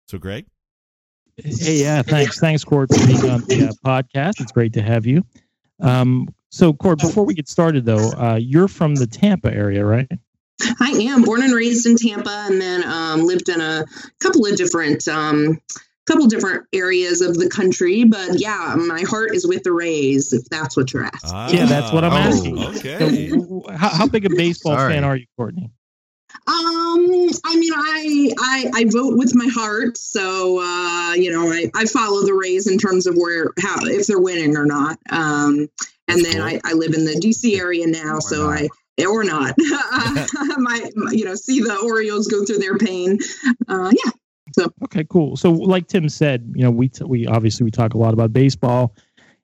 So, 0.08 0.18
Greg? 0.18 0.46
Hey, 1.38 1.82
yeah, 1.82 2.02
thanks. 2.02 2.40
Thanks, 2.40 2.64
Court, 2.64 2.90
for 2.94 3.06
being 3.08 3.30
on 3.30 3.42
the 3.42 3.70
uh, 3.70 3.72
podcast. 3.86 4.40
It's 4.40 4.52
great 4.52 4.74
to 4.74 4.82
have 4.82 5.06
you. 5.06 5.24
Um, 5.82 6.28
so, 6.50 6.74
Court, 6.74 7.00
before 7.00 7.26
we 7.26 7.34
get 7.34 7.50
started, 7.50 7.86
though, 7.86 8.12
uh, 8.12 8.40
you're 8.40 8.68
from 8.68 8.96
the 8.96 9.08
Tampa 9.08 9.54
area, 9.54 9.84
right? 9.84 10.10
I 10.80 10.92
am 10.92 11.24
born 11.24 11.44
and 11.44 11.54
raised 11.54 11.86
in 11.86 11.98
Tampa, 11.98 12.46
and 12.50 12.62
then 12.62 12.84
um, 12.86 13.26
lived 13.26 13.50
in 13.50 13.60
a 13.60 13.84
couple 14.22 14.46
of 14.46 14.56
different, 14.56 15.06
um, 15.08 15.60
couple 16.06 16.28
different 16.28 16.66
areas 16.72 17.20
of 17.20 17.36
the 17.38 17.50
country. 17.50 18.06
But 18.06 18.40
yeah, 18.40 18.76
my 18.78 19.02
heart 19.02 19.36
is 19.36 19.46
with 19.46 19.64
the 19.64 19.74
Rays, 19.74 20.32
if 20.32 20.46
that's 20.46 20.78
what 20.78 20.94
you're 20.94 21.04
asking. 21.04 21.32
Ah, 21.34 21.50
Yeah, 21.50 21.66
that's 21.66 21.92
what 21.92 22.06
I'm 22.06 22.14
oh, 22.14 22.16
asking. 22.16 22.64
Okay. 22.64 23.00
So, 23.00 23.10
w- 23.10 23.30
w- 23.42 23.64
how, 23.78 23.90
how 23.90 24.08
big 24.08 24.26
a 24.26 24.30
baseball 24.30 24.78
Sorry. 24.78 24.94
fan 24.94 25.04
are 25.04 25.18
you, 25.18 25.26
Courtney? 25.36 25.72
Um, 26.48 27.30
I 27.46 27.56
mean, 27.58 27.74
I, 27.74 28.32
I 28.40 28.72
I 28.76 28.86
vote 28.86 29.18
with 29.18 29.36
my 29.36 29.48
heart, 29.48 29.98
so 29.98 30.60
uh, 30.60 31.14
you 31.14 31.32
know, 31.32 31.52
I, 31.52 31.72
I 31.76 31.86
follow 31.86 32.24
the 32.24 32.34
Rays 32.34 32.68
in 32.68 32.78
terms 32.78 33.08
of 33.08 33.16
where 33.16 33.52
how 33.60 33.78
if 33.86 34.08
they're 34.08 34.20
winning 34.20 34.56
or 34.56 34.66
not. 34.66 35.00
Um, 35.10 35.68
and 36.08 36.24
then. 36.24 36.42
I, 36.42 36.60
I 36.64 36.74
live 36.74 36.94
in 36.94 37.04
the 37.04 37.14
DC 37.14 37.58
area 37.60 37.88
now, 37.88 38.18
Or 38.18 38.22
so 38.22 38.50
not. 38.50 38.62
I 38.62 39.06
or 39.06 39.24
not, 39.24 39.56
my 40.58 40.90
you 41.12 41.26
know 41.26 41.36
see 41.36 41.60
the 41.60 41.78
Orioles 41.84 42.28
go 42.28 42.46
through 42.46 42.60
their 42.60 42.78
pain. 42.78 43.20
Uh, 43.68 43.92
yeah, 43.92 44.12
So 44.54 44.72
Okay, 44.84 45.06
cool. 45.10 45.36
So, 45.36 45.52
like 45.52 45.88
Tim 45.88 46.08
said, 46.08 46.52
you 46.56 46.64
know, 46.64 46.72
we 46.72 46.90
t- 46.90 47.04
we 47.04 47.28
obviously 47.28 47.64
we 47.64 47.72
talk 47.72 47.94
a 47.94 47.98
lot 47.98 48.14
about 48.14 48.32
baseball, 48.32 48.96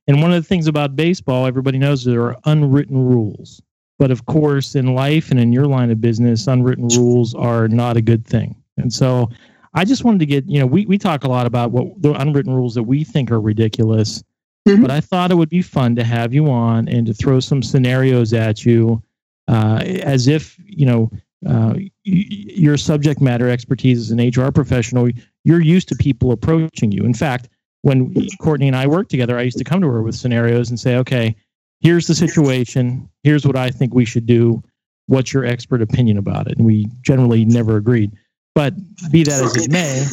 and 0.08 0.22
one 0.22 0.32
of 0.32 0.42
the 0.42 0.48
things 0.48 0.68
about 0.68 0.96
baseball, 0.96 1.46
everybody 1.46 1.78
knows 1.78 2.06
there 2.06 2.24
are 2.24 2.38
unwritten 2.46 2.98
rules. 2.98 3.62
But 4.02 4.10
of 4.10 4.26
course, 4.26 4.74
in 4.74 4.96
life 4.96 5.30
and 5.30 5.40
in 5.40 5.54
your 5.54 5.68
line 5.68 5.92
of 5.92 6.02
business, 6.02 6.48
unwritten 6.48 6.88
rules 6.98 7.36
are 7.36 7.68
not 7.68 7.98
a 7.98 8.02
good 8.02 8.26
thing. 8.26 8.56
And 8.78 8.92
so, 8.92 9.30
I 9.76 9.86
just 9.86 10.04
wanted 10.04 10.18
to 10.22 10.26
get, 10.26 10.50
you 10.50 10.60
know, 10.60 10.66
we 10.66 10.88
we 10.88 10.98
talk 10.98 11.24
a 11.24 11.28
lot 11.28 11.46
about 11.46 11.70
what 11.72 12.02
the 12.02 12.14
unwritten 12.14 12.52
rules 12.52 12.74
that 12.74 12.82
we 12.82 13.04
think 13.04 13.30
are 13.30 13.40
ridiculous. 13.40 14.24
Mhm. 14.68 14.82
But 14.82 14.90
I 14.90 15.02
thought 15.02 15.30
it 15.30 15.36
would 15.36 15.50
be 15.50 15.62
fun 15.62 15.96
to 15.98 16.04
have 16.04 16.34
you 16.34 16.50
on 16.50 16.88
and 16.90 17.06
to 17.06 17.14
throw 17.14 17.40
some 17.40 17.62
scenarios 17.62 18.34
at 18.34 18.66
you, 18.66 19.04
uh, 19.48 19.84
as 19.84 20.28
if 20.28 20.58
you 20.66 20.88
know 20.88 21.12
uh, 21.46 21.74
y- 21.78 21.92
your 22.04 22.78
subject 22.78 23.22
matter 23.22 23.50
expertise 23.50 24.00
as 24.00 24.10
an 24.10 24.20
HR 24.20 24.52
professional 24.52 25.10
you're 25.44 25.62
used 25.62 25.88
to 25.90 25.96
people 25.96 26.32
approaching 26.32 26.92
you. 26.92 27.04
In 27.04 27.14
fact, 27.14 27.50
when 27.84 28.16
Courtney 28.40 28.66
and 28.68 28.76
I 28.76 28.88
worked 28.88 29.12
together, 29.12 29.38
I 29.38 29.44
used 29.44 29.60
to 29.60 29.64
come 29.64 29.80
to 29.82 29.88
her 29.90 30.02
with 30.02 30.16
scenarios 30.16 30.70
and 30.72 30.80
say, 30.80 30.96
okay, 30.98 31.36
here's 31.82 32.08
the 32.08 32.16
situation. 32.16 33.10
Here's 33.24 33.46
what 33.46 33.56
I 33.56 33.70
think 33.70 33.94
we 33.94 34.06
should 34.06 34.26
do. 34.26 34.64
What's 35.08 35.34
your 35.34 35.46
expert 35.46 35.82
opinion 35.82 36.18
about 36.18 36.48
it? 36.48 36.58
And 36.58 36.66
we 36.66 36.88
generally 37.02 37.44
never 37.46 37.78
agreed. 37.78 38.12
But 38.56 38.74
be 39.12 39.24
that 39.24 39.44
as 39.44 39.56
it 39.58 39.72
may, 39.72 40.06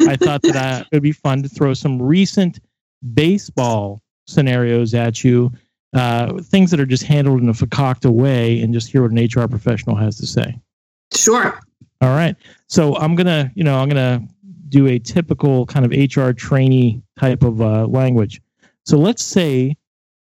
I 0.08 0.16
thought 0.16 0.42
that 0.42 0.56
I, 0.56 0.80
it 0.80 0.88
would 0.92 1.02
be 1.02 1.12
fun 1.12 1.42
to 1.42 1.48
throw 1.48 1.74
some 1.74 2.00
recent 2.00 2.60
baseball 3.14 4.00
scenarios 4.26 4.94
at 4.94 5.24
you, 5.24 5.52
uh, 5.94 6.40
things 6.42 6.70
that 6.70 6.80
are 6.80 6.86
just 6.86 7.04
handled 7.04 7.40
in 7.40 7.48
a 7.48 7.52
fakakta 7.52 8.10
way, 8.10 8.60
and 8.60 8.72
just 8.74 8.90
hear 8.90 9.02
what 9.02 9.12
an 9.12 9.24
HR 9.24 9.48
professional 9.48 9.96
has 9.96 10.16
to 10.18 10.26
say. 10.26 10.58
sure. 11.14 11.60
All 12.00 12.10
right. 12.10 12.34
So 12.66 12.96
I'm 12.96 13.14
gonna, 13.14 13.52
you 13.54 13.62
know, 13.62 13.78
I'm 13.78 13.88
gonna 13.88 14.26
do 14.68 14.88
a 14.88 14.98
typical 14.98 15.66
kind 15.66 15.86
of 15.86 15.92
HR 15.92 16.32
trainee 16.32 17.00
type 17.18 17.44
of 17.44 17.60
uh, 17.60 17.86
language. 17.86 18.40
So 18.84 18.98
let's 18.98 19.22
say 19.22 19.76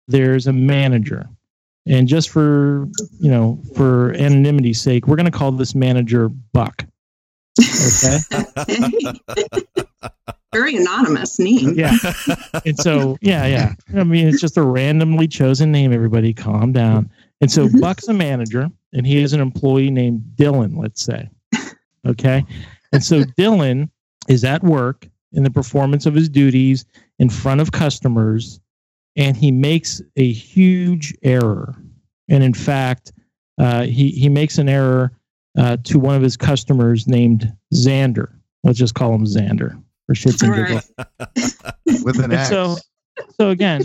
there's 0.08 0.48
a 0.48 0.54
manager, 0.54 1.28
and 1.86 2.08
just 2.08 2.30
for 2.30 2.88
you 3.20 3.30
know, 3.32 3.62
for 3.76 4.12
anonymity's 4.14 4.82
sake, 4.82 5.08
we're 5.08 5.18
gonna 5.18 5.32
call 5.32 5.52
this 5.52 5.76
manager 5.76 6.30
Buck. 6.30 6.86
Okay. 7.60 8.20
Very 10.54 10.78
anonymous 10.78 11.40
name. 11.40 11.74
Yeah. 11.76 11.98
And 12.66 12.78
so, 12.80 13.18
yeah, 13.22 13.46
yeah. 13.46 13.74
I 13.96 14.04
mean, 14.04 14.28
it's 14.28 14.40
just 14.40 14.58
a 14.58 14.62
randomly 14.62 15.28
chosen 15.28 15.72
name. 15.72 15.92
Everybody, 15.92 16.34
calm 16.34 16.72
down. 16.72 17.12
And 17.42 17.52
so, 17.52 17.70
Buck's 17.80 18.08
a 18.08 18.14
manager, 18.14 18.70
and 18.94 19.06
he 19.06 19.22
has 19.22 19.34
an 19.34 19.42
employee 19.42 19.92
named 19.92 20.24
Dylan. 20.36 20.78
Let's 20.78 21.02
say, 21.02 21.30
okay. 22.08 22.46
And 22.94 23.04
so, 23.04 23.24
Dylan 23.24 23.90
is 24.30 24.44
at 24.44 24.64
work 24.64 25.08
in 25.34 25.44
the 25.44 25.52
performance 25.52 26.06
of 26.06 26.16
his 26.16 26.30
duties 26.30 26.86
in 27.20 27.30
front 27.30 27.62
of 27.62 27.72
customers, 27.72 28.60
and 29.18 29.36
he 29.36 29.52
makes 29.52 30.02
a 30.16 30.32
huge 30.32 31.14
error. 31.24 31.76
And 32.30 32.44
in 32.44 32.54
fact, 32.54 33.12
uh, 33.60 33.84
he 33.84 34.10
he 34.12 34.30
makes 34.30 34.58
an 34.58 34.70
error 34.70 35.12
uh, 35.58 35.78
to 35.86 36.00
one 36.00 36.16
of 36.16 36.22
his 36.22 36.38
customers 36.38 37.08
named 37.08 37.52
Xander. 37.74 38.30
Let's 38.64 38.78
just 38.80 38.94
call 38.96 39.14
him 39.14 39.26
Xander 39.26 39.82
for 40.06 40.14
shits 40.16 40.42
and 40.44 40.52
All 40.54 40.62
right. 40.62 40.84
giggles. 41.88 42.04
With 42.04 42.18
an 42.20 42.26
And 42.26 42.34
X. 42.34 42.50
so, 42.50 42.76
so 43.40 43.50
again, 43.50 43.82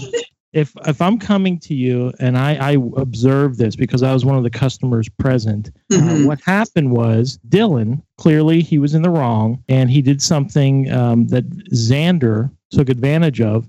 if 0.53 0.75
if 0.87 1.01
I'm 1.01 1.19
coming 1.19 1.59
to 1.61 1.75
you 1.75 2.13
and 2.21 2.37
I, 2.37 2.57
I 2.57 2.73
observed 2.97 3.59
this 3.59 3.75
because 3.77 4.03
I 4.03 4.13
was 4.13 4.25
one 4.25 4.37
of 4.37 4.43
the 4.43 4.51
customers 4.51 5.09
present, 5.09 5.71
uh, 5.93 5.97
Mhm. 5.97 6.27
what 6.27 6.41
happened 6.43 6.91
was 6.93 7.39
Dylan 7.49 8.03
clearly 8.19 8.61
he 8.61 8.79
was 8.79 8.95
in 8.95 9.03
the 9.03 9.09
wrong 9.11 9.63
and 9.69 9.89
he 9.91 10.03
did 10.03 10.21
something 10.21 10.91
um, 10.93 11.29
that 11.29 11.49
Xander 11.73 12.51
took 12.71 12.89
advantage 12.91 13.41
of. 13.41 13.69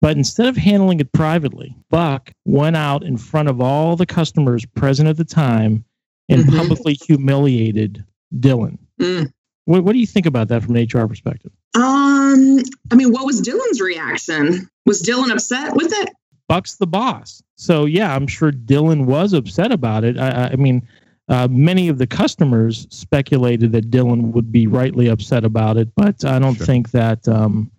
But 0.00 0.16
instead 0.16 0.46
of 0.46 0.56
handling 0.56 1.00
it 1.00 1.12
privately, 1.12 1.74
Buck 1.90 2.30
went 2.44 2.76
out 2.76 3.02
in 3.02 3.16
front 3.16 3.48
of 3.48 3.60
all 3.60 3.96
the 3.96 4.06
customers 4.06 4.64
present 4.76 5.08
at 5.08 5.16
the 5.16 5.24
time 5.24 5.84
and 6.28 6.44
Mhm. 6.44 6.56
publicly 6.56 6.94
humiliated 7.06 8.04
Dylan. 8.38 8.78
Mm. 9.00 9.32
What, 9.64 9.84
what 9.84 9.92
do 9.92 9.98
you 9.98 10.06
think 10.06 10.26
about 10.26 10.48
that 10.48 10.62
from 10.62 10.76
an 10.76 10.82
HR 10.82 11.06
perspective? 11.08 11.50
Um, 11.74 12.62
I 12.90 12.94
mean, 12.94 13.10
what 13.12 13.26
was 13.26 13.42
Dylan's 13.42 13.80
reaction? 13.80 14.68
Was 14.86 15.02
Dylan 15.02 15.30
upset 15.32 15.74
with 15.76 15.92
it? 15.92 16.10
Buck's 16.48 16.76
the 16.76 16.86
boss. 16.86 17.42
So 17.56 17.84
yeah, 17.84 18.14
I'm 18.14 18.26
sure 18.26 18.52
Dylan 18.52 19.04
was 19.04 19.32
upset 19.32 19.72
about 19.72 20.04
it. 20.04 20.16
I, 20.18 20.28
I- 20.28 20.50
I 20.52 20.56
mean, 20.56 20.86
uh, 21.28 21.46
many 21.50 21.88
of 21.88 21.98
the 21.98 22.06
customers 22.06 22.86
speculated 22.90 23.72
that 23.72 23.90
Dylan 23.90 24.32
would 24.32 24.50
be 24.50 24.66
rightly 24.66 25.08
upset 25.08 25.44
about 25.44 25.76
it, 25.76 25.90
but 25.96 26.24
I 26.24 26.38
don't 26.38 26.54
Sure. 26.54 26.64
think 26.66 26.90
that 26.92 27.26
um, 27.28 27.70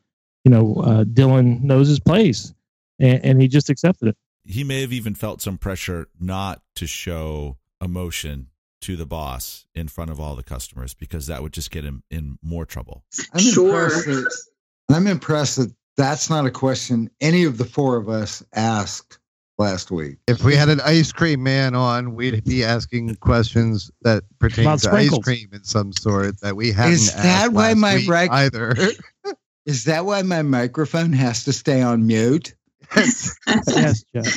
you 0.50 0.56
know 0.56 0.82
uh, 0.82 1.04
Dylan 1.04 1.62
knows 1.62 1.88
his 1.88 2.00
place, 2.00 2.54
and, 3.00 3.24
and 3.24 3.42
he 3.42 3.48
just 3.48 3.70
accepted 3.70 4.08
it. 4.10 4.18
he 4.46 4.64
may 4.64 4.82
have 4.82 4.92
even 4.92 5.14
felt 5.14 5.42
some 5.42 5.60
pressure 5.60 6.08
not 6.20 6.64
to 6.76 6.88
show 6.88 7.58
emotion 7.80 8.48
to 8.82 8.96
the 8.96 9.06
boss 9.06 9.68
in 9.76 9.88
front 9.88 10.10
of 10.10 10.20
all 10.20 10.36
the 10.36 10.44
customers 10.44 10.96
because 10.96 11.28
that 11.28 11.44
would 11.44 11.54
just 11.54 11.70
get 11.70 11.84
him 11.84 12.02
in 12.10 12.40
more 12.42 12.66
trouble. 12.66 13.04
I'm 13.34 13.40
sure. 13.42 13.86
impressed 13.86 14.08
that 14.08 14.96
I'm 14.96 15.06
impressed 15.06 15.58
that 15.58 15.72
that's 15.98 16.32
not 16.32 16.48
a 16.48 16.52
question 16.52 17.12
any 17.22 17.44
of 17.44 17.60
the 17.60 17.66
four 17.66 17.98
of 17.98 18.10
us 18.10 18.44
asked 18.54 19.20
last 19.60 19.92
week. 19.92 20.18
If 20.28 20.44
we 20.44 20.56
had 20.56 20.70
an 20.70 20.82
ice 20.82 21.12
cream 21.12 21.44
man 21.44 21.76
on, 21.76 22.16
we'd 22.16 22.44
be 22.44 22.64
asking 22.64 23.14
questions 23.18 23.92
that 24.02 24.24
pertain 24.40 24.66
About 24.66 24.80
to 24.80 24.92
ice 24.92 25.16
cream 25.20 25.50
in 25.52 25.64
some 25.64 25.94
sort 25.94 26.42
that 26.42 26.56
we 26.56 26.72
hadn't. 26.72 26.94
Is 26.94 27.14
asked 27.14 27.24
that 27.24 27.52
why 27.52 27.74
last 27.74 27.78
my 27.78 27.96
week 27.98 28.10
rec- 28.10 28.32
either? 28.32 28.74
Is 29.70 29.84
that 29.84 30.04
why 30.04 30.24
my 30.24 30.42
microphone 30.42 31.14
has 31.14 31.44
to 31.44 31.54
stay 31.54 31.84
on 31.84 32.08
mute? 32.08 32.56
yes, 32.96 34.04
Jeff. 34.16 34.36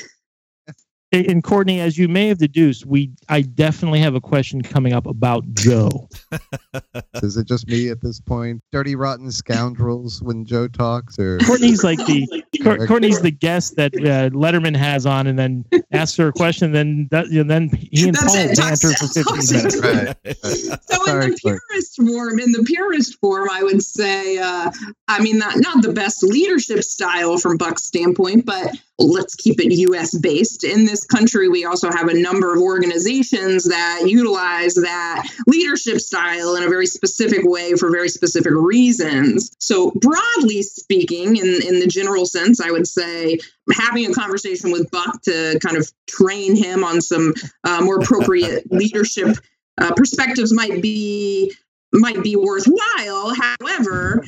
And 1.12 1.26
and 1.26 1.44
Courtney, 1.44 1.80
as 1.80 1.98
you 1.98 2.08
may 2.08 2.28
have 2.28 2.38
deduced, 2.38 2.86
we 2.86 3.10
I 3.28 3.42
definitely 3.42 4.00
have 4.00 4.14
a 4.14 4.20
question 4.20 4.62
coming 4.62 4.92
up 4.92 5.06
about 5.06 5.44
Joe. 5.54 6.08
Is 7.22 7.36
it 7.36 7.46
just 7.46 7.66
me 7.68 7.88
at 7.90 8.00
this 8.00 8.18
point? 8.20 8.62
Dirty, 8.72 8.94
rotten 8.96 9.30
scoundrels 9.30 10.22
when 10.22 10.44
Joe 10.44 10.68
talks, 10.68 11.18
or 11.18 11.38
Courtney's 11.40 11.84
like 11.84 11.98
the 12.06 12.26
Cour- 12.62 12.86
Courtney's 12.86 13.20
the 13.20 13.30
guest 13.30 13.76
that 13.76 13.94
uh, 13.94 14.30
Letterman 14.30 14.76
has 14.76 15.06
on, 15.06 15.26
and 15.26 15.38
then 15.38 15.64
asks 15.92 16.16
her 16.16 16.28
a 16.28 16.32
question, 16.32 16.72
then 16.72 17.08
that, 17.10 17.28
you 17.28 17.44
know, 17.44 17.48
then 17.48 17.68
he 17.68 18.08
and 18.08 18.14
That's 18.14 18.26
Paul 18.34 18.36
it. 18.36 18.56
banter 18.56 18.88
for 18.88 18.94
Talks- 18.94 19.14
fifteen 19.14 19.24
talks 19.36 19.52
minutes. 19.52 19.74
into 19.76 19.88
Right. 20.24 20.36
So 20.92 21.00
in 21.04 21.06
Sorry, 21.06 21.30
the 21.30 21.38
Clark. 21.40 21.60
purest 21.70 21.96
form, 21.96 22.38
in 22.40 22.52
the 22.52 22.62
purest 22.64 23.18
form, 23.20 23.48
I 23.50 23.62
would 23.62 23.82
say, 23.82 24.38
uh, 24.38 24.70
I 25.08 25.20
mean, 25.20 25.38
not 25.38 25.56
not 25.58 25.82
the 25.82 25.92
best 25.92 26.22
leadership 26.22 26.82
style 26.82 27.38
from 27.38 27.56
Buck's 27.56 27.84
standpoint, 27.84 28.46
but 28.46 28.76
let's 28.98 29.34
keep 29.34 29.60
it 29.60 29.72
U.S. 29.72 30.16
based. 30.18 30.64
In 30.64 30.84
this 30.86 31.01
country, 31.04 31.48
we 31.48 31.64
also 31.64 31.90
have 31.90 32.08
a 32.08 32.14
number 32.14 32.54
of 32.54 32.60
organizations 32.60 33.64
that 33.64 34.02
utilize 34.06 34.74
that 34.74 35.26
leadership 35.46 36.00
style 36.00 36.56
in 36.56 36.62
a 36.62 36.68
very 36.68 36.86
specific 36.86 37.40
way 37.42 37.74
for 37.74 37.90
very 37.90 38.08
specific 38.08 38.52
reasons. 38.52 39.56
So 39.58 39.90
broadly 39.92 40.62
speaking, 40.62 41.36
in 41.36 41.46
in 41.46 41.80
the 41.80 41.86
general 41.86 42.26
sense, 42.26 42.60
I 42.60 42.70
would 42.70 42.86
say 42.86 43.38
having 43.72 44.10
a 44.10 44.14
conversation 44.14 44.72
with 44.72 44.90
Buck 44.90 45.22
to 45.22 45.58
kind 45.62 45.76
of 45.76 45.90
train 46.06 46.56
him 46.56 46.84
on 46.84 47.00
some 47.00 47.34
uh, 47.64 47.80
more 47.82 48.00
appropriate 48.00 48.70
leadership 48.72 49.36
uh, 49.78 49.92
perspectives 49.94 50.52
might 50.52 50.82
be 50.82 51.52
might 51.92 52.22
be 52.22 52.36
worthwhile. 52.36 53.34
However, 53.34 54.24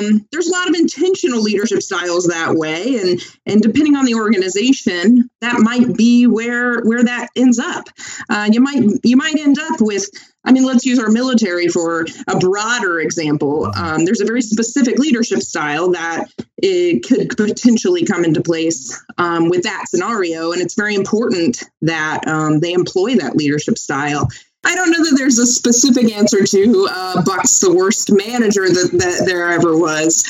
um, 0.00 0.26
there's 0.32 0.48
a 0.48 0.52
lot 0.52 0.68
of 0.68 0.74
intentional 0.74 1.40
leadership 1.40 1.82
styles 1.82 2.26
that 2.26 2.54
way, 2.54 2.96
and 2.96 3.20
and 3.46 3.62
depending 3.62 3.96
on 3.96 4.04
the 4.04 4.14
organization, 4.14 5.28
that 5.40 5.60
might 5.60 5.96
be 5.96 6.26
where 6.26 6.80
where 6.82 7.02
that 7.04 7.28
ends 7.36 7.58
up. 7.58 7.84
Uh, 8.28 8.48
you 8.50 8.60
might 8.60 8.82
you 9.04 9.16
might 9.16 9.38
end 9.38 9.58
up 9.58 9.80
with. 9.80 10.08
I 10.42 10.52
mean, 10.52 10.64
let's 10.64 10.86
use 10.86 10.98
our 10.98 11.10
military 11.10 11.68
for 11.68 12.06
a 12.26 12.38
broader 12.38 12.98
example. 13.00 13.70
Um, 13.76 14.06
there's 14.06 14.22
a 14.22 14.24
very 14.24 14.40
specific 14.40 14.98
leadership 14.98 15.40
style 15.40 15.90
that 15.90 16.32
it 16.56 17.06
could 17.06 17.36
potentially 17.36 18.06
come 18.06 18.24
into 18.24 18.40
place 18.40 18.98
um, 19.18 19.50
with 19.50 19.64
that 19.64 19.84
scenario, 19.88 20.52
and 20.52 20.62
it's 20.62 20.74
very 20.74 20.94
important 20.94 21.62
that 21.82 22.26
um, 22.26 22.60
they 22.60 22.72
employ 22.72 23.16
that 23.16 23.36
leadership 23.36 23.76
style. 23.76 24.28
I 24.64 24.74
don't 24.74 24.90
know 24.90 25.02
that 25.04 25.16
there's 25.16 25.38
a 25.38 25.46
specific 25.46 26.12
answer 26.14 26.44
to 26.44 26.88
uh, 26.90 27.22
Buck's 27.22 27.60
the 27.60 27.74
worst 27.74 28.12
manager 28.12 28.68
that, 28.68 28.90
that 28.92 29.26
there 29.26 29.48
ever 29.50 29.76
was. 29.78 30.24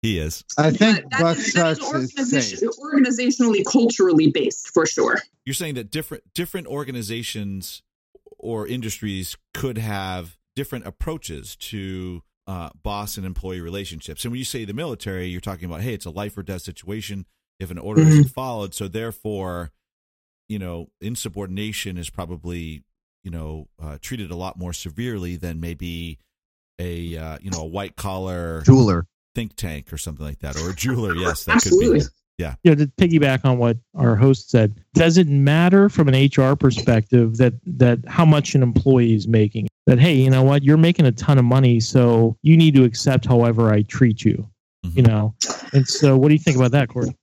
He 0.00 0.18
is. 0.18 0.44
I 0.58 0.70
think 0.70 1.02
But 1.02 1.10
that 1.10 1.20
Buck 1.20 1.38
is- 1.38 1.52
that 1.54 1.72
is 1.72 1.78
sucks 1.78 2.52
is 2.52 2.62
organization- 2.62 2.68
organizationally, 2.82 3.64
culturally 3.64 4.30
based 4.30 4.68
for 4.68 4.86
sure. 4.86 5.20
You're 5.44 5.54
saying 5.54 5.74
that 5.74 5.90
different 5.90 6.24
different 6.34 6.66
organizations 6.66 7.82
or 8.38 8.66
industries 8.66 9.36
could 9.52 9.78
have 9.78 10.36
different 10.56 10.86
approaches 10.86 11.56
to 11.56 12.22
uh, 12.46 12.68
boss 12.82 13.16
and 13.16 13.24
employee 13.26 13.60
relationships. 13.60 14.24
And 14.24 14.32
when 14.32 14.38
you 14.38 14.44
say 14.44 14.64
the 14.66 14.74
military, 14.74 15.26
you're 15.28 15.40
talking 15.40 15.64
about 15.64 15.80
hey, 15.80 15.94
it's 15.94 16.06
a 16.06 16.10
life 16.10 16.36
or 16.36 16.42
death 16.42 16.62
situation 16.62 17.24
if 17.60 17.70
an 17.70 17.78
order 17.78 18.02
isn't 18.02 18.28
followed. 18.30 18.74
So 18.74 18.88
therefore, 18.88 19.72
you 20.48 20.58
know, 20.58 20.88
insubordination 21.00 21.96
is 21.96 22.10
probably 22.10 22.82
you 23.24 23.30
know 23.30 23.66
uh, 23.82 23.98
treated 24.00 24.30
a 24.30 24.36
lot 24.36 24.56
more 24.58 24.72
severely 24.72 25.36
than 25.36 25.58
maybe 25.58 26.18
a 26.78 27.16
uh, 27.16 27.38
you 27.40 27.50
know 27.50 27.60
a 27.62 27.66
white 27.66 27.96
collar 27.96 28.62
jeweler. 28.64 29.06
think 29.34 29.56
tank 29.56 29.92
or 29.92 29.98
something 29.98 30.24
like 30.24 30.38
that, 30.40 30.56
or 30.56 30.70
a 30.70 30.74
jeweler. 30.74 31.12
Yes, 31.16 31.44
that 31.44 31.56
Absolutely. 31.56 32.00
could 32.00 32.08
be. 32.38 32.44
you 32.64 32.70
know, 32.70 32.84
to 32.84 32.86
piggyback 32.98 33.44
on 33.44 33.58
what 33.58 33.78
our 33.94 34.16
host 34.16 34.50
said, 34.50 34.74
does 34.94 35.18
it 35.18 35.28
matter 35.28 35.88
from 35.88 36.08
an 36.08 36.14
HR 36.36 36.54
perspective 36.56 37.36
that 37.38 37.54
that 37.66 37.98
how 38.06 38.24
much 38.24 38.54
an 38.54 38.62
employee 38.62 39.14
is 39.14 39.26
making? 39.26 39.68
That 39.86 39.98
hey, 39.98 40.14
you 40.14 40.30
know 40.30 40.42
what, 40.42 40.62
you're 40.62 40.76
making 40.76 41.06
a 41.06 41.12
ton 41.12 41.38
of 41.38 41.44
money, 41.44 41.78
so 41.80 42.36
you 42.42 42.56
need 42.56 42.74
to 42.74 42.84
accept 42.84 43.24
however 43.26 43.70
I 43.72 43.82
treat 43.82 44.24
you. 44.24 44.48
You 44.82 45.02
Mhm. 45.02 45.06
know, 45.08 45.34
and 45.72 45.86
so 45.88 46.16
what 46.16 46.28
do 46.28 46.34
you 46.34 46.40
think 46.40 46.56
about 46.56 46.72
that, 46.72 46.88
Corey? 46.88 47.14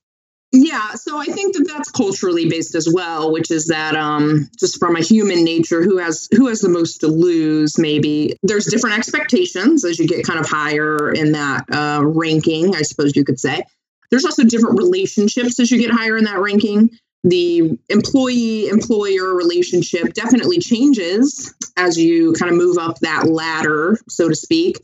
Yeah, 0.54 0.92
so 0.94 1.18
I 1.18 1.24
think 1.24 1.56
that 1.56 1.66
that's 1.66 1.90
culturally 1.90 2.46
based 2.46 2.74
as 2.74 2.86
well, 2.92 3.32
which 3.32 3.50
is 3.50 3.68
that 3.68 3.96
um, 3.96 4.50
just 4.60 4.78
from 4.78 4.96
a 4.96 5.00
human 5.00 5.44
nature, 5.44 5.82
who 5.82 5.96
has 5.96 6.28
who 6.34 6.48
has 6.48 6.60
the 6.60 6.68
most 6.68 6.98
to 6.98 7.06
lose? 7.06 7.78
Maybe 7.78 8.36
there's 8.42 8.66
different 8.66 8.98
expectations 8.98 9.82
as 9.82 9.98
you 9.98 10.06
get 10.06 10.26
kind 10.26 10.38
of 10.38 10.46
higher 10.46 11.10
in 11.10 11.32
that 11.32 11.64
uh, 11.72 12.02
ranking, 12.04 12.76
I 12.76 12.82
suppose 12.82 13.16
you 13.16 13.24
could 13.24 13.40
say. 13.40 13.64
There's 14.10 14.26
also 14.26 14.44
different 14.44 14.78
relationships 14.78 15.58
as 15.58 15.70
you 15.70 15.78
get 15.78 15.90
higher 15.90 16.18
in 16.18 16.24
that 16.24 16.38
ranking. 16.38 16.90
The 17.24 17.78
employee 17.88 18.68
employer 18.68 19.34
relationship 19.34 20.12
definitely 20.12 20.58
changes 20.58 21.54
as 21.78 21.96
you 21.96 22.34
kind 22.34 22.52
of 22.52 22.58
move 22.58 22.76
up 22.76 22.98
that 22.98 23.26
ladder, 23.26 23.96
so 24.08 24.28
to 24.28 24.34
speak, 24.34 24.76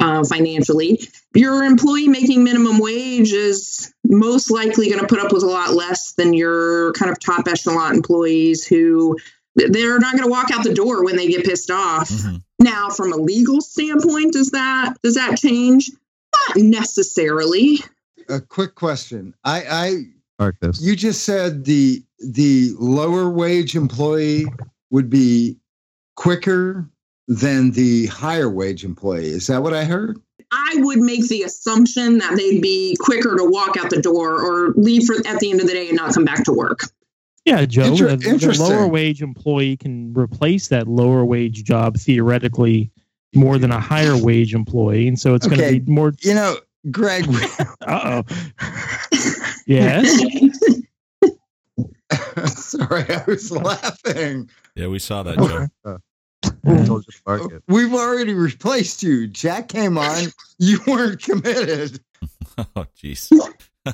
uh, 0.00 0.24
financially 0.24 1.00
your 1.34 1.62
employee 1.62 2.08
making 2.08 2.42
minimum 2.42 2.78
wage 2.78 3.32
is 3.32 3.92
most 4.04 4.50
likely 4.50 4.88
going 4.88 5.00
to 5.00 5.06
put 5.06 5.18
up 5.20 5.32
with 5.32 5.42
a 5.42 5.46
lot 5.46 5.74
less 5.74 6.12
than 6.14 6.32
your 6.34 6.92
kind 6.92 7.10
of 7.10 7.18
top 7.20 7.46
echelon 7.46 7.94
employees 7.94 8.66
who 8.66 9.16
they're 9.54 9.98
not 9.98 10.12
going 10.12 10.24
to 10.24 10.30
walk 10.30 10.50
out 10.52 10.64
the 10.64 10.74
door 10.74 11.04
when 11.04 11.16
they 11.16 11.26
get 11.26 11.44
pissed 11.44 11.70
off. 11.70 12.08
Mhm. 12.08 12.42
Now, 12.60 12.90
from 12.90 13.12
a 13.12 13.16
legal 13.16 13.60
standpoint, 13.60 14.32
does 14.32 14.50
that 14.50 14.94
does 15.02 15.14
that 15.14 15.36
change? 15.38 15.90
Not 16.48 16.56
necessarily. 16.58 17.78
A 18.28 18.40
quick 18.40 18.74
question. 18.74 19.34
I, 19.44 19.62
I 19.70 19.94
Marcus. 20.38 20.80
you 20.80 20.94
just 20.96 21.24
said 21.24 21.64
the 21.64 22.02
the 22.20 22.72
lower 22.78 23.30
wage 23.30 23.74
employee 23.74 24.46
would 24.90 25.10
be 25.10 25.56
quicker 26.16 26.88
than 27.28 27.70
the 27.72 28.06
higher 28.06 28.50
wage 28.50 28.84
employee. 28.84 29.26
Is 29.28 29.46
that 29.46 29.62
what 29.62 29.74
I 29.74 29.84
heard? 29.84 30.20
I 30.50 30.76
would 30.78 30.98
make 30.98 31.28
the 31.28 31.42
assumption 31.42 32.18
that 32.18 32.34
they'd 32.36 32.62
be 32.62 32.96
quicker 33.00 33.36
to 33.36 33.44
walk 33.44 33.76
out 33.76 33.90
the 33.90 34.00
door 34.00 34.40
or 34.42 34.72
leave 34.76 35.04
for, 35.04 35.16
at 35.26 35.38
the 35.40 35.50
end 35.50 35.60
of 35.60 35.66
the 35.66 35.74
day 35.74 35.88
and 35.88 35.96
not 35.96 36.14
come 36.14 36.24
back 36.24 36.42
to 36.44 36.52
work. 36.52 36.80
Yeah, 37.44 37.66
Joe, 37.66 37.84
Inter- 37.84 38.16
the, 38.16 38.36
the 38.38 38.56
lower 38.58 38.86
wage 38.88 39.20
employee 39.22 39.76
can 39.76 40.12
replace 40.14 40.68
that 40.68 40.88
lower 40.88 41.24
wage 41.24 41.64
job 41.64 41.96
theoretically 41.98 42.90
more 43.34 43.58
than 43.58 43.70
a 43.70 43.80
higher 43.80 44.16
wage 44.16 44.54
employee, 44.54 45.06
and 45.06 45.18
so 45.18 45.34
it's 45.34 45.46
Okay. 45.46 45.56
going 45.56 45.74
to 45.74 45.80
be 45.80 45.90
more. 45.92 46.12
You 46.20 46.34
know, 46.34 46.56
Greg, 46.90 47.26
Uh 47.86 48.22
oh. 48.22 48.34
yes. 49.66 50.18
sorry, 52.54 53.04
I 53.08 53.24
was 53.26 53.50
laughing. 53.50 54.48
Yeah, 54.74 54.86
we 54.88 54.98
saw 54.98 55.22
that, 55.22 55.36
Joe. 55.36 55.98
Uh, 57.26 57.38
we've 57.68 57.94
already 57.94 58.34
replaced 58.34 59.02
you. 59.02 59.26
Jack 59.26 59.68
came 59.68 59.98
on. 59.98 60.24
You 60.60 60.80
weren't 60.88 61.22
committed. 61.22 62.00
oh, 62.58 62.84
jeez. 63.00 63.30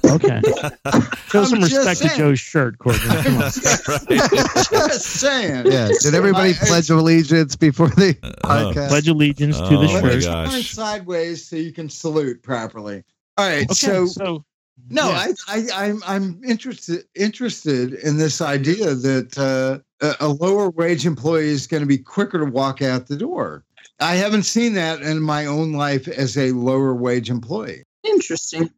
Okay. 0.02 0.40
Show 1.28 1.40
I'm 1.40 1.44
some 1.46 1.60
just 1.60 1.76
respect 1.76 2.00
to. 2.00 2.16
Joe's 2.18 2.40
shirt, 2.40 2.78
Courtney. 2.78 3.02
Come 3.06 3.36
on. 3.36 3.42
Just 3.50 5.02
saying. 5.04 5.66
Yeah. 5.66 5.88
Did 6.00 6.14
everybody 6.14 6.50
I- 6.50 6.66
pledge 6.66 6.88
allegiance 6.88 7.54
before 7.56 7.88
the 7.88 8.16
Oh. 8.22 8.30
podcast? 8.74 8.88
Pledge 8.88 9.08
allegiance 9.08 9.58
to 9.58 9.64
Oh, 9.64 9.68
the 9.68 9.76
my 9.88 9.92
Let 10.00 10.04
me 10.04 10.10
shirt. 10.12 10.22
God. 10.24 10.50
turn 10.50 10.62
sideways 10.62 11.46
so 11.46 11.56
you 11.56 11.72
can 11.72 11.90
salute 11.90 12.42
properly. 12.42 13.04
All 13.36 13.46
right. 13.46 13.64
Okay, 13.64 13.74
so 13.74 14.06
so, 14.06 14.44
No, 14.88 15.10
yeah. 15.10 15.26
I, 15.48 15.58
I, 15.74 15.84
I'm, 15.86 16.02
I'm 16.06 16.40
interested 16.44 17.04
interested 17.14 17.92
in 17.92 18.16
this 18.16 18.40
idea 18.40 18.94
that 18.94 19.36
uh, 19.38 19.80
a, 20.04 20.26
a 20.26 20.28
lower 20.28 20.70
wage 20.70 21.06
employee 21.06 21.48
is 21.48 21.66
going 21.66 21.82
to 21.82 21.86
be 21.86 21.98
quicker 21.98 22.38
to 22.38 22.44
walk 22.50 22.82
out 22.82 23.06
the 23.06 23.16
door. 23.16 23.64
I 24.00 24.16
haven't 24.16 24.42
seen 24.44 24.74
that 24.74 25.02
in 25.02 25.20
my 25.20 25.46
own 25.46 25.72
life 25.72 26.08
as 26.08 26.36
a 26.36 26.50
lower 26.52 26.94
wage 26.94 27.30
employee. 27.30 27.84
Interesting. 28.02 28.70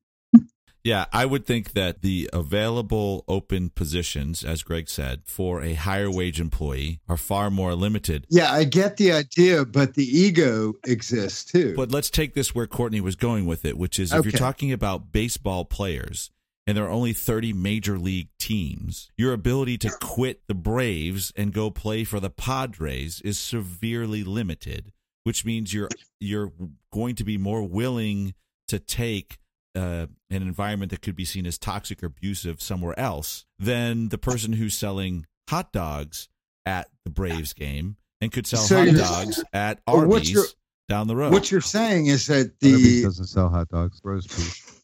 Yeah, 0.85 1.07
I 1.13 1.27
would 1.27 1.47
think 1.47 1.73
that 1.73 2.03
the 2.03 2.31
available 2.33 3.25
open 3.27 3.71
positions, 3.71 4.45
as 4.45 4.63
Greg 4.63 4.89
said, 4.89 5.23
for 5.25 5.61
a 5.61 5.75
higher 5.75 6.09
wage 6.09 6.41
employee 6.41 7.01
are 7.09 7.17
far 7.17 7.51
more 7.51 7.75
limited. 7.75 8.25
Yeah, 8.31 8.53
I 8.53 8.63
get 8.63 8.97
the 8.97 9.11
idea, 9.11 9.65
but 9.65 9.95
the 9.95 10.05
ego 10.05 10.75
exists 10.87 11.45
too. 11.45 11.75
But 11.75 11.91
let's 11.91 12.09
take 12.09 12.35
this 12.35 12.55
where 12.55 12.69
Courtney 12.69 13.01
was 13.01 13.17
going 13.17 13.47
with 13.47 13.65
it, 13.65 13.77
which 13.77 13.99
is 13.99 14.13
if 14.13 14.19
Okay. 14.21 14.31
you're 14.31 14.39
talking 14.39 14.71
about 14.71 15.11
baseball 15.11 15.65
players 15.65 16.31
and 16.67 16.77
there 16.77 16.85
are 16.85 16.91
only 16.91 17.13
30 17.13 17.53
major 17.53 17.99
league 17.99 18.29
teams, 18.39 19.11
your 19.17 19.33
ability 19.33 19.79
to 19.79 19.91
quit 20.01 20.41
the 20.49 20.55
Braves 20.55 21.33
and 21.37 21.53
go 21.53 21.71
play 21.71 22.03
for 22.05 22.19
the 22.21 22.31
Padres 22.31 23.21
is 23.23 23.39
severely 23.39 24.25
limited, 24.25 24.93
which 25.25 25.45
means 25.45 25.73
you're 25.73 25.89
you're 26.21 26.53
going 26.93 27.15
to 27.17 27.25
be 27.25 27.39
more 27.39 27.63
willing 27.63 28.35
to 28.69 28.79
take 28.79 29.39
uh, 29.77 30.07
an 30.31 30.43
environment 30.43 30.91
that 30.91 31.03
could 31.03 31.15
be 31.17 31.25
seen 31.25 31.47
as 31.47 31.59
toxic 31.59 32.03
or 32.03 32.07
abusive 32.07 32.61
somewhere 32.63 32.99
else 32.99 33.45
than 33.59 34.09
the 34.09 34.19
person 34.19 34.55
who's 34.55 34.75
selling 34.75 35.27
hot 35.49 35.71
dogs 35.73 36.29
at 36.65 36.89
the 37.05 37.11
Braves 37.11 37.53
game 37.53 37.97
and 38.21 38.33
could 38.33 38.47
sell 38.47 38.61
So 38.63 38.85
hot 38.85 38.95
dogs 38.97 39.45
at 39.53 39.81
Well, 39.87 39.99
what's 40.07 40.29
Arby's 40.29 40.31
your- 40.33 40.45
down 40.89 41.07
the 41.09 41.15
road. 41.17 41.33
What 41.33 41.51
you're 41.51 41.61
saying 41.61 42.07
is 42.07 42.27
that 42.29 42.53
Arby's 42.63 43.01
the 43.01 43.03
doesn't 43.03 43.27
sell 43.27 43.49
hot 43.51 43.69
dogs, 43.69 44.01
roast 44.03 44.29
beef. 44.31 44.83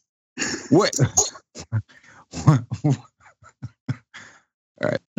what? 0.69 0.91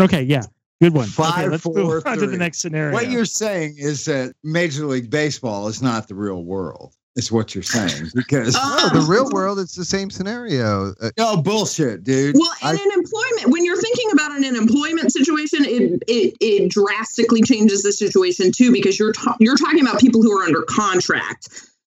Okay, 0.00 0.22
yeah, 0.22 0.42
good 0.82 0.92
one. 0.92 1.08
okay, 1.18 1.48
let's 1.48 1.62
four, 1.62 1.74
move 1.74 2.02
on 2.06 2.18
to 2.18 2.26
the 2.26 2.36
next 2.36 2.58
scenario. 2.58 2.92
what 2.92 3.08
you're 3.10 3.24
saying 3.24 3.76
is 3.78 4.04
that 4.06 4.34
Major 4.42 4.86
League 4.86 5.08
Baseball 5.08 5.68
is 5.68 5.80
not 5.80 6.08
the 6.08 6.14
real 6.14 6.44
world. 6.44 6.94
Is 7.16 7.30
what 7.30 7.54
you're 7.54 7.62
saying 7.62 8.10
because 8.16 8.54
No, 8.54 8.88
the 8.92 9.06
real 9.08 9.30
world, 9.30 9.60
it's 9.60 9.76
the 9.76 9.84
same 9.84 10.10
scenario. 10.10 10.94
Uh, 11.00 11.10
no 11.16 11.36
bullshit, 11.36 12.02
dude. 12.02 12.34
Well, 12.36 12.50
in 12.60 12.66
I- 12.66 12.72
an 12.72 12.90
employment, 12.92 13.52
when 13.52 13.64
you're 13.64 13.80
thinking 13.80 14.10
about 14.12 14.32
an 14.32 14.42
employment 14.42 15.12
situation, 15.12 15.64
it 15.64 16.02
it, 16.08 16.34
it 16.40 16.70
drastically 16.70 17.40
changes 17.42 17.84
the 17.84 17.92
situation 17.92 18.50
too 18.50 18.72
because 18.72 18.98
you're 18.98 19.12
ta- 19.12 19.36
you're 19.38 19.56
talking 19.56 19.80
about 19.80 20.00
people 20.00 20.22
who 20.22 20.36
are 20.36 20.42
under 20.42 20.62
contract. 20.62 21.48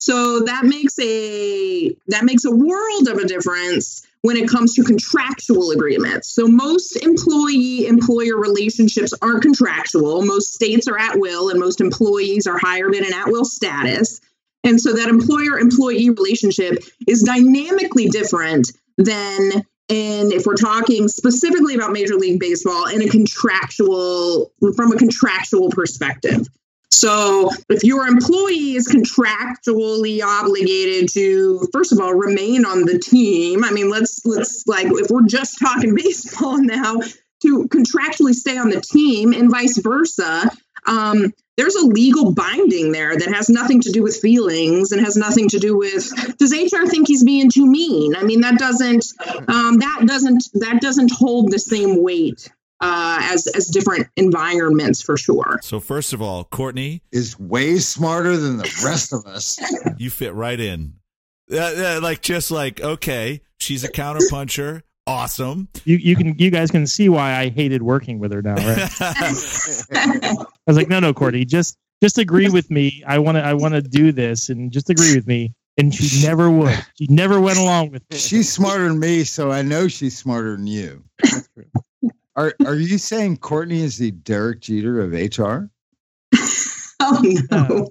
So 0.00 0.40
that 0.40 0.66
makes 0.66 0.98
a 0.98 1.96
that 2.08 2.24
makes 2.24 2.44
a 2.44 2.54
world 2.54 3.08
of 3.08 3.16
a 3.16 3.24
difference 3.26 4.05
when 4.22 4.36
it 4.36 4.48
comes 4.48 4.74
to 4.74 4.82
contractual 4.82 5.70
agreements. 5.70 6.28
So 6.28 6.46
most 6.46 6.96
employee 6.96 7.86
employer 7.86 8.36
relationships 8.36 9.14
aren't 9.22 9.42
contractual. 9.42 10.22
Most 10.22 10.54
states 10.54 10.88
are 10.88 10.98
at 10.98 11.18
will 11.18 11.50
and 11.50 11.60
most 11.60 11.80
employees 11.80 12.46
are 12.46 12.58
hired 12.58 12.94
in 12.94 13.04
an 13.04 13.12
at 13.12 13.28
will 13.28 13.44
status. 13.44 14.20
And 14.64 14.80
so 14.80 14.94
that 14.94 15.08
employer 15.08 15.58
employee 15.58 16.10
relationship 16.10 16.82
is 17.06 17.22
dynamically 17.22 18.08
different 18.08 18.72
than 18.98 19.64
and 19.88 20.32
if 20.32 20.46
we're 20.46 20.56
talking 20.56 21.06
specifically 21.06 21.76
about 21.76 21.92
Major 21.92 22.16
League 22.16 22.40
Baseball 22.40 22.86
in 22.86 23.02
a 23.02 23.08
contractual, 23.08 24.52
from 24.74 24.92
a 24.92 24.96
contractual 24.96 25.70
perspective. 25.70 26.48
So 26.90 27.50
if 27.68 27.84
your 27.84 28.06
employee 28.06 28.74
is 28.74 28.88
contractually 28.88 30.22
obligated 30.22 31.10
to, 31.12 31.68
first 31.72 31.92
of 31.92 32.00
all, 32.00 32.14
remain 32.14 32.64
on 32.64 32.84
the 32.84 32.98
team. 32.98 33.64
I 33.64 33.70
mean, 33.70 33.90
let's 33.90 34.24
let's 34.24 34.66
like 34.66 34.86
if 34.86 35.10
we're 35.10 35.26
just 35.26 35.58
talking 35.58 35.94
baseball 35.96 36.58
now, 36.58 37.00
to 37.42 37.68
contractually 37.68 38.34
stay 38.34 38.56
on 38.56 38.70
the 38.70 38.80
team 38.80 39.32
and 39.32 39.50
vice 39.50 39.78
versa. 39.78 40.50
Um, 40.86 41.32
there's 41.56 41.74
a 41.74 41.86
legal 41.86 42.32
binding 42.32 42.92
there 42.92 43.16
that 43.16 43.34
has 43.34 43.48
nothing 43.48 43.80
to 43.80 43.90
do 43.90 44.02
with 44.02 44.16
feelings 44.18 44.92
and 44.92 45.00
has 45.00 45.16
nothing 45.16 45.48
to 45.48 45.58
do 45.58 45.76
with 45.76 46.12
does 46.38 46.52
HR 46.52 46.86
think 46.86 47.08
he's 47.08 47.24
being 47.24 47.50
too 47.50 47.66
mean? 47.66 48.14
I 48.14 48.22
mean 48.24 48.42
that 48.42 48.58
doesn't 48.58 49.06
um, 49.48 49.78
that 49.78 50.02
doesn't 50.06 50.48
that 50.54 50.80
doesn't 50.80 51.10
hold 51.12 51.50
the 51.50 51.58
same 51.58 52.02
weight 52.02 52.50
uh, 52.80 53.18
as 53.22 53.46
as 53.48 53.66
different 53.66 54.06
environments 54.16 55.02
for 55.02 55.16
sure. 55.16 55.58
so 55.62 55.80
first 55.80 56.12
of 56.12 56.20
all, 56.20 56.44
Courtney, 56.44 57.02
is 57.12 57.38
way 57.38 57.78
smarter 57.78 58.36
than 58.36 58.58
the 58.58 58.82
rest 58.84 59.12
of 59.12 59.26
us. 59.26 59.58
you 59.98 60.10
fit 60.10 60.34
right 60.34 60.58
in. 60.58 60.94
Uh, 61.50 61.56
uh, 61.56 62.00
like 62.02 62.22
just 62.22 62.50
like 62.50 62.80
okay, 62.80 63.40
she's 63.58 63.84
a 63.84 63.90
counterpuncher. 63.90 64.82
Awesome. 65.08 65.68
you 65.84 65.96
you 65.96 66.16
can 66.16 66.36
you 66.36 66.50
guys 66.50 66.70
can 66.70 66.86
see 66.86 67.08
why 67.08 67.36
I 67.36 67.48
hated 67.48 67.82
working 67.82 68.18
with 68.18 68.32
her 68.32 68.42
now, 68.42 68.56
right? 68.56 68.90
I 69.00 69.28
was 70.66 70.76
like, 70.76 70.88
no, 70.88 70.98
no, 70.98 71.14
Courtney, 71.14 71.44
just 71.44 71.78
just 72.02 72.18
agree 72.18 72.48
with 72.48 72.70
me. 72.70 73.04
I 73.06 73.18
want 73.18 73.36
to 73.36 73.44
I 73.44 73.54
want 73.54 73.74
to 73.74 73.82
do 73.82 74.12
this, 74.12 74.48
and 74.48 74.72
just 74.72 74.90
agree 74.90 75.14
with 75.14 75.26
me. 75.26 75.54
And 75.78 75.94
she 75.94 76.26
never 76.26 76.50
would. 76.50 76.74
She 76.98 77.06
never 77.08 77.38
went 77.38 77.58
along 77.58 77.90
with 77.90 78.02
it. 78.10 78.18
She's 78.18 78.50
smarter 78.50 78.88
than 78.88 78.98
me, 78.98 79.24
so 79.24 79.50
I 79.50 79.60
know 79.62 79.88
she's 79.88 80.16
smarter 80.16 80.56
than 80.56 80.66
you. 80.66 81.04
That's 82.36 82.54
true. 82.58 82.66
Are 82.66 82.72
Are 82.72 82.74
you 82.76 82.98
saying 82.98 83.38
Courtney 83.38 83.80
is 83.82 83.98
the 83.98 84.10
Derek 84.10 84.60
Jeter 84.60 85.00
of 85.00 85.12
HR? 85.12 85.70
oh 87.00 87.22
no. 87.50 87.88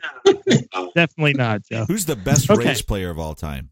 No, 0.74 0.92
definitely 0.96 1.34
not, 1.34 1.64
Joe. 1.64 1.86
Who's 1.88 2.06
the 2.06 2.16
best 2.16 2.50
Okay. 2.50 2.68
Rays 2.70 2.82
player 2.82 3.10
of 3.10 3.20
all 3.20 3.34
time? 3.36 3.70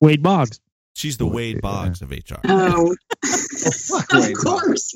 Wade 0.00 0.22
Boggs. 0.22 0.60
She's 0.94 1.16
the 1.16 1.24
Oh, 1.24 1.28
Wade 1.28 1.56
yeah. 1.56 1.60
Boggs 1.62 2.02
of 2.02 2.10
HR. 2.10 2.34
Oh, 2.48 2.94
fuck 3.24 4.12
of 4.12 4.20
Wade 4.20 4.34
Boggs. 4.42 4.44
course, 4.44 4.94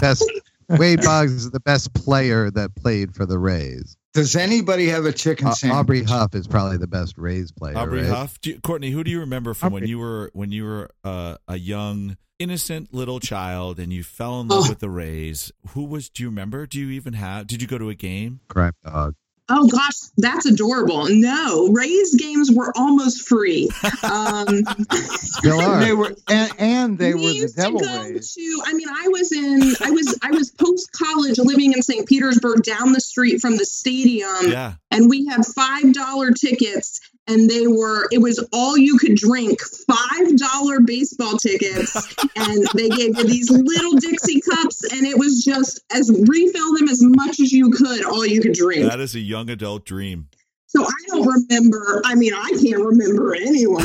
best 0.00 0.30
Wade 0.68 1.00
Boggs 1.02 1.32
is 1.32 1.50
the 1.50 1.60
best 1.60 1.92
player 1.94 2.50
that 2.52 2.74
played 2.76 3.14
for 3.14 3.26
the 3.26 3.38
Rays. 3.38 3.96
Does 4.14 4.36
anybody 4.36 4.86
have 4.88 5.04
a 5.06 5.12
chicken 5.12 5.48
Uh, 5.48 5.52
sandwich? 5.54 5.76
Aubrey 5.78 6.02
Huff 6.04 6.34
is 6.36 6.46
probably 6.46 6.76
the 6.78 6.86
best 6.86 7.18
Rays 7.18 7.50
player. 7.50 7.76
Aubrey 7.76 8.02
right? 8.02 8.08
Huff. 8.10 8.40
Do 8.40 8.50
you- 8.50 8.60
Courtney, 8.60 8.90
who 8.90 9.02
do 9.04 9.10
you 9.10 9.18
remember 9.20 9.54
from 9.54 9.72
when 9.72 9.86
you 9.88 9.98
were 9.98 10.30
when 10.32 10.52
you 10.52 10.64
were 10.64 10.90
uh, 11.02 11.36
a 11.48 11.56
young, 11.58 12.16
innocent 12.38 12.94
little 12.94 13.18
child 13.18 13.78
and 13.80 13.92
you 13.92 14.04
fell 14.04 14.40
in 14.40 14.48
love 14.48 14.66
Oh. 14.66 14.68
with 14.68 14.78
the 14.78 14.88
Rays? 14.90 15.50
Who 15.70 15.84
was? 15.84 16.08
Do 16.08 16.22
you 16.22 16.28
remember? 16.28 16.64
Do 16.66 16.78
you 16.78 16.90
even 16.90 17.14
have? 17.14 17.48
Did 17.48 17.60
you 17.60 17.66
go 17.66 17.76
to 17.76 17.88
a 17.90 17.94
game? 17.96 18.38
Crime 18.48 18.72
dog. 18.84 19.14
Oh 19.50 19.68
gosh, 19.68 19.92
that's 20.16 20.46
adorable. 20.46 21.06
No, 21.10 21.68
Rays 21.68 22.14
games 22.14 22.50
were 22.50 22.72
almost 22.76 23.28
free. 23.28 23.68
Um, 24.02 24.62
Still 24.90 25.60
And 25.60 25.82
they 25.82 25.92
were, 25.92 26.14
and, 26.30 26.52
and 26.58 26.98
they 26.98 27.12
we 27.14 27.20
were 27.22 27.28
the 27.28 27.34
used 27.34 27.56
Devil 27.56 27.80
to 27.80 27.84
go 27.84 28.02
Rays. 28.04 28.32
to. 28.34 28.62
I 28.64 28.72
mean, 28.72 28.88
I 28.90 29.08
was 29.08 29.32
in. 29.32 29.60
I 29.86 29.90
was. 29.90 30.18
I 30.22 30.30
was 30.30 30.50
post 30.50 30.92
college, 30.92 31.38
living 31.38 31.72
in 31.74 31.82
St. 31.82 32.08
Petersburg, 32.08 32.62
down 32.62 32.92
the 32.92 33.00
street 33.00 33.40
from 33.40 33.56
the 33.58 33.66
stadium, 33.66 34.30
Yeah. 34.46 34.74
and 34.90 35.10
we 35.10 35.26
had 35.26 35.44
five 35.44 35.92
dollar 35.92 36.30
tickets. 36.30 37.00
And 37.26 37.48
they 37.48 37.66
were, 37.66 38.06
it 38.12 38.18
was 38.18 38.46
all 38.52 38.76
you 38.76 38.98
could 38.98 39.14
drink, 39.16 39.58
$5 39.90 40.86
baseball 40.86 41.38
tickets. 41.38 41.94
and 42.36 42.66
they 42.74 42.88
gave 42.90 43.16
you 43.16 43.24
these 43.24 43.50
little 43.50 43.92
Dixie 43.98 44.42
cups. 44.42 44.84
And 44.92 45.06
it 45.06 45.18
was 45.18 45.42
just 45.42 45.80
as 45.94 46.10
refill 46.28 46.74
them 46.76 46.88
as 46.88 47.02
much 47.02 47.40
as 47.40 47.50
you 47.52 47.70
could, 47.70 48.04
all 48.04 48.26
you 48.26 48.42
could 48.42 48.52
drink. 48.52 48.90
That 48.90 49.00
is 49.00 49.14
a 49.14 49.20
young 49.20 49.48
adult 49.48 49.86
dream. 49.86 50.28
So 50.66 50.84
I 50.84 50.90
don't 51.06 51.24
remember. 51.26 52.02
I 52.04 52.16
mean, 52.16 52.34
I 52.34 52.50
can't 52.60 52.82
remember 52.84 53.34
anyone. 53.36 53.84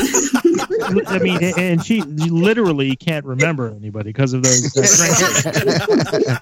I 1.07 1.19
mean, 1.19 1.37
and- 1.43 1.57
and 1.59 1.85
she 1.85 2.01
literally 2.01 2.95
can't 2.95 3.25
remember 3.25 3.69
anybody 3.75 4.09
because 4.09 4.33
of 4.33 4.41
those. 4.41 4.73
Drinks. 4.73 6.39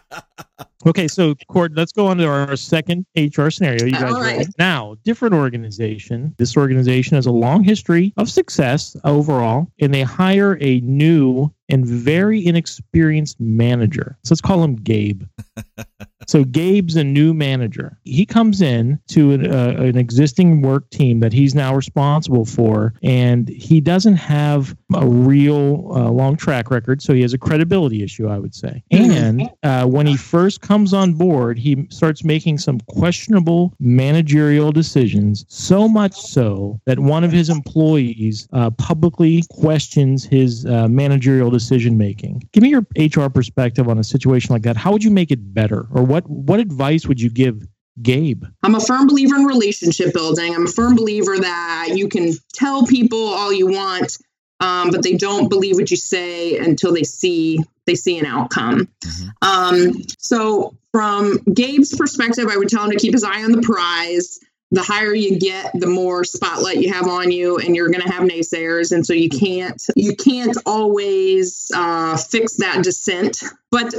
okay, 0.85 1.07
so 1.07 1.35
Court, 1.47 1.71
let's 1.75 1.91
go 1.91 2.07
on 2.07 2.17
to 2.17 2.27
our 2.27 2.55
second 2.55 3.05
HR 3.15 3.49
scenario. 3.49 3.85
You 3.85 3.91
guys 3.91 4.13
right. 4.13 4.37
ready? 4.37 4.49
Now, 4.59 4.95
different 5.03 5.33
organization. 5.33 6.35
This 6.37 6.55
organization 6.57 7.15
has 7.15 7.25
a 7.25 7.31
long 7.31 7.63
history 7.63 8.13
of 8.17 8.29
success 8.29 8.95
overall, 9.03 9.67
and 9.79 9.93
they 9.93 10.03
hire 10.03 10.57
a 10.61 10.79
new 10.81 11.51
and 11.69 11.85
very 11.85 12.45
inexperienced 12.45 13.39
manager. 13.39 14.17
So 14.23 14.33
let's 14.33 14.41
call 14.41 14.63
him 14.63 14.75
Gabe. 14.75 15.23
So 16.27 16.43
Gabe's 16.43 16.95
a 16.95 17.03
new 17.03 17.33
manager. 17.33 17.97
He 18.03 18.25
comes 18.25 18.61
in 18.61 18.99
to 19.07 19.31
an, 19.31 19.51
uh, 19.51 19.75
an 19.77 19.97
existing 19.97 20.61
work 20.61 20.89
team 20.89 21.19
that 21.21 21.33
he's 21.33 21.55
now 21.55 21.73
responsible 21.75 22.45
for, 22.45 22.93
and 23.01 23.47
he 23.49 23.79
doesn't 23.81 24.15
have 24.15 24.75
a 24.93 25.07
real 25.07 25.91
uh, 25.93 26.09
long 26.09 26.35
track 26.35 26.69
record. 26.69 27.01
So 27.01 27.13
he 27.13 27.21
has 27.21 27.33
a 27.33 27.37
credibility 27.37 28.03
issue, 28.03 28.27
I 28.27 28.39
would 28.39 28.53
say. 28.53 28.83
And 28.91 29.49
uh, 29.63 29.85
when 29.85 30.05
he 30.05 30.17
first 30.17 30.61
comes 30.61 30.93
on 30.93 31.13
board, 31.13 31.57
he 31.57 31.87
starts 31.89 32.23
making 32.23 32.57
some 32.57 32.79
questionable 32.87 33.73
managerial 33.79 34.71
decisions. 34.71 35.45
So 35.47 35.87
much 35.87 36.13
so 36.13 36.79
that 36.85 36.99
one 36.99 37.23
of 37.23 37.31
his 37.31 37.49
employees 37.49 38.47
uh, 38.53 38.69
publicly 38.71 39.43
questions 39.49 40.25
his 40.25 40.65
uh, 40.65 40.87
managerial 40.87 41.49
decision 41.49 41.97
making. 41.97 42.43
Give 42.51 42.63
me 42.63 42.69
your 42.69 42.85
HR 42.97 43.29
perspective 43.29 43.87
on 43.87 43.97
a 43.97 44.03
situation 44.03 44.53
like 44.53 44.63
that. 44.63 44.75
How 44.75 44.91
would 44.91 45.03
you 45.03 45.11
make 45.11 45.31
it 45.31 45.53
better, 45.53 45.87
or 45.91 46.03
what 46.03 46.16
what 46.17 46.29
what 46.29 46.59
advice 46.59 47.05
would 47.07 47.21
you 47.21 47.29
give 47.29 47.67
Gabe? 48.01 48.43
I'm 48.63 48.75
a 48.75 48.79
firm 48.79 49.07
believer 49.07 49.35
in 49.35 49.45
relationship 49.45 50.13
building. 50.13 50.53
I'm 50.53 50.67
a 50.67 50.71
firm 50.71 50.95
believer 50.95 51.37
that 51.39 51.89
you 51.95 52.07
can 52.07 52.33
tell 52.53 52.85
people 52.85 53.19
all 53.19 53.51
you 53.51 53.67
want, 53.67 54.17
um, 54.59 54.91
but 54.91 55.03
they 55.03 55.13
don't 55.13 55.49
believe 55.49 55.75
what 55.75 55.89
you 55.89 55.97
say 55.97 56.57
until 56.57 56.93
they 56.93 57.03
see 57.03 57.59
they 57.85 57.95
see 57.95 58.19
an 58.19 58.25
outcome. 58.25 58.87
Mhm. 59.05 59.29
Um, 59.41 60.03
so, 60.17 60.75
from 60.91 61.39
Gabe's 61.53 61.95
perspective, 61.95 62.47
I 62.49 62.57
would 62.57 62.69
tell 62.69 62.83
him 62.83 62.91
to 62.91 62.97
keep 62.97 63.13
his 63.13 63.23
eye 63.23 63.43
on 63.43 63.51
the 63.51 63.61
prize. 63.61 64.39
The 64.71 64.83
higher 64.83 65.13
you 65.13 65.39
get, 65.39 65.71
the 65.73 65.87
more 65.87 66.25
spotlight 66.25 66.77
you 66.77 66.91
have 66.91 67.07
on 67.07 67.31
you, 67.31 67.57
and 67.57 67.73
you're 67.75 67.89
going 67.89 68.01
to 68.01 68.11
have 68.11 68.23
naysayers, 68.23 68.91
and 68.91 69.05
so 69.05 69.13
you 69.13 69.29
can't 69.29 69.81
you 69.95 70.15
can't 70.15 70.57
always 70.65 71.71
uh, 71.73 72.17
fix 72.17 72.57
that 72.57 72.83
dissent. 72.83 73.41
But 73.71 73.93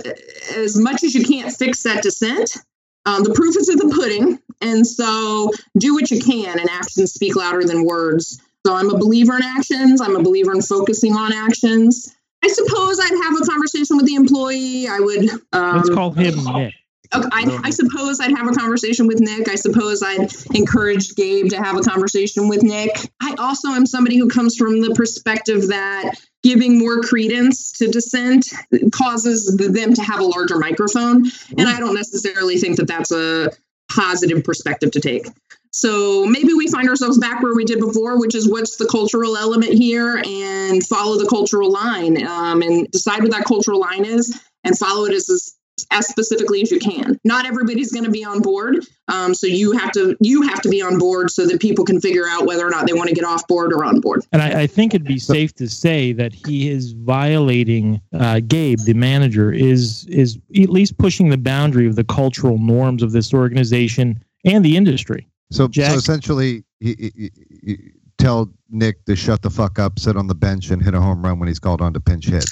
as 0.55 0.77
much 0.79 1.05
as 1.05 1.14
you 1.14 1.25
can't 1.25 1.55
fix 1.55 1.85
that 1.85 2.03
dissent, 2.03 2.59
um, 3.07 3.23
the 3.23 3.33
proof 3.33 3.57
is 3.57 3.71
in 3.71 3.79
the 3.79 3.95
pudding. 3.95 4.39
And 4.61 4.87
so 4.87 5.53
do 5.79 5.95
what 5.95 6.11
you 6.11 6.21
can, 6.21 6.59
and 6.59 6.69
actions 6.69 7.12
speak 7.12 7.37
louder 7.37 7.64
than 7.64 7.85
words. 7.85 8.41
So 8.66 8.75
I'm 8.75 8.91
a 8.91 8.99
believer 8.99 9.37
in 9.37 9.43
actions. 9.43 10.01
I'm 10.01 10.16
a 10.16 10.23
believer 10.23 10.53
in 10.53 10.61
focusing 10.61 11.14
on 11.14 11.33
actions. 11.33 12.14
I 12.45 12.49
suppose 12.49 13.01
I'd 13.01 13.25
have 13.25 13.41
a 13.41 13.47
conversation 13.47 13.97
with 13.97 14.07
the 14.07 14.14
employee. 14.14 14.89
I 14.89 15.01
would. 15.01 15.31
Um, 15.53 15.77
Let's 15.77 15.91
call 15.91 16.11
him 16.11 16.45
Nick. 16.45 16.75
Okay, 17.15 17.29
I, 17.33 17.61
I 17.65 17.71
suppose 17.71 18.21
I'd 18.21 18.37
have 18.37 18.49
a 18.49 18.53
conversation 18.53 19.07
with 19.07 19.21
Nick. 19.21 19.49
I 19.49 19.55
suppose 19.55 20.03
I'd 20.03 20.31
encourage 20.55 21.15
Gabe 21.15 21.49
to 21.51 21.57
have 21.57 21.77
a 21.77 21.81
conversation 21.81 22.49
with 22.49 22.63
Nick. 22.63 22.91
I 23.23 23.35
also 23.39 23.69
am 23.69 23.87
somebody 23.87 24.19
who 24.19 24.29
comes 24.29 24.57
from 24.57 24.81
the 24.81 24.95
perspective 24.95 25.69
that 25.69 26.15
giving 26.43 26.79
more 26.79 27.01
credence 27.01 27.73
to 27.73 27.89
dissent 27.89 28.47
causes 28.93 29.57
them 29.57 29.95
to 29.95 30.03
have 30.03 30.21
a 30.21 30.25
larger 30.25 30.59
microphone. 30.59 31.25
And 31.57 31.69
I 31.69 31.79
don't 31.79 31.95
necessarily 31.95 32.59
think 32.59 32.77
that 32.77 32.87
that's 32.87 33.11
a 33.11 33.51
positive 33.91 34.45
perspective 34.45 34.91
to 34.93 35.01
take. 35.01 35.27
So 35.71 36.27
maybe 36.27 36.55
we 36.55 36.69
find 36.69 36.89
ourselves 36.89 37.19
back 37.19 37.43
where 37.43 37.55
we 37.55 37.65
did 37.65 37.79
before, 37.79 38.19
which 38.19 38.35
is 38.35 38.49
what's 38.49 38.77
the 38.77 38.87
cultural 38.87 39.37
element 39.37 39.75
here 39.75 40.23
and 40.25 40.85
follow 40.87 41.19
the 41.19 41.27
cultural 41.27 41.71
line 41.71 42.27
um, 42.27 42.63
and 42.63 42.91
decide 42.91 43.23
what 43.23 43.33
that 43.33 43.45
cultural 43.45 43.81
line 43.81 44.05
is 44.05 44.41
and 44.65 44.79
follow 44.79 45.05
it 45.05 45.13
as, 45.13 45.29
as, 45.29 45.58
as 45.91 46.09
specifically 46.09 46.62
as 46.62 46.70
you 46.70 46.79
can. 46.79 47.18
Not 47.24 47.47
everybody's 47.47 47.93
going 47.93 48.05
to 48.05 48.11
be 48.11 48.24
on 48.24 48.41
board. 48.41 48.85
Um, 49.09 49.35
so 49.35 49.47
you 49.47 49.72
have 49.72 49.93
to 49.93 50.16
you 50.20 50.43
have 50.43 50.61
to 50.62 50.68
be 50.68 50.83
on 50.83 50.99
board 50.99 51.31
so 51.31 51.47
that 51.47 51.61
people 51.61 51.85
can 51.85 52.01
figure 52.01 52.26
out 52.29 52.47
whether 52.47 52.66
or 52.66 52.70
not 52.70 52.87
they 52.87 52.93
want 52.93 53.09
to 53.09 53.14
get 53.14 53.24
off 53.24 53.47
board 53.47 53.72
or 53.72 53.85
on 53.85 54.01
board. 54.01 54.24
And 54.33 54.43
I, 54.43 54.62
I 54.62 54.66
think 54.66 54.95
it'd 54.95 55.07
be 55.07 55.18
safe 55.18 55.55
to 55.55 55.68
say 55.68 56.12
that 56.12 56.33
he 56.33 56.68
is 56.68 56.93
violating 56.93 58.01
uh, 58.12 58.41
Gabe, 58.47 58.81
the 58.81 58.95
manager, 58.95 59.53
is 59.53 60.07
is 60.07 60.39
at 60.57 60.68
least 60.70 60.99
pushing 60.99 61.31
the 61.31 61.39
boundary 61.39 61.87
of 61.87 61.97
the 61.97 62.05
cultural 62.05 62.59
norms 62.59 63.03
of 63.03 63.12
this 63.12 63.33
organization 63.33 64.22
and 64.45 64.64
the 64.64 64.76
industry. 64.76 65.29
So, 65.51 65.66
Jack? 65.66 65.93
so 65.93 65.97
essentially, 65.97 66.64
he, 66.81 66.95
he, 66.99 67.12
he- 67.16 67.31
he- 67.62 67.93
tell 68.19 68.53
Nick 68.71 69.05
to 69.07 69.16
shut 69.16 69.41
the 69.43 69.51
fuck 69.51 69.79
up, 69.79 69.99
sit 69.99 70.16
on 70.16 70.27
the 70.27 70.35
bench, 70.35 70.71
and 70.71 70.83
hit 70.83 70.95
a 70.95 71.01
home 71.01 71.25
run 71.25 71.39
when 71.39 71.49
he's 71.49 71.59
called 71.59 71.81
on 71.81 71.95
to 71.95 72.01
pinch 72.01 72.27
hit. 72.27 72.45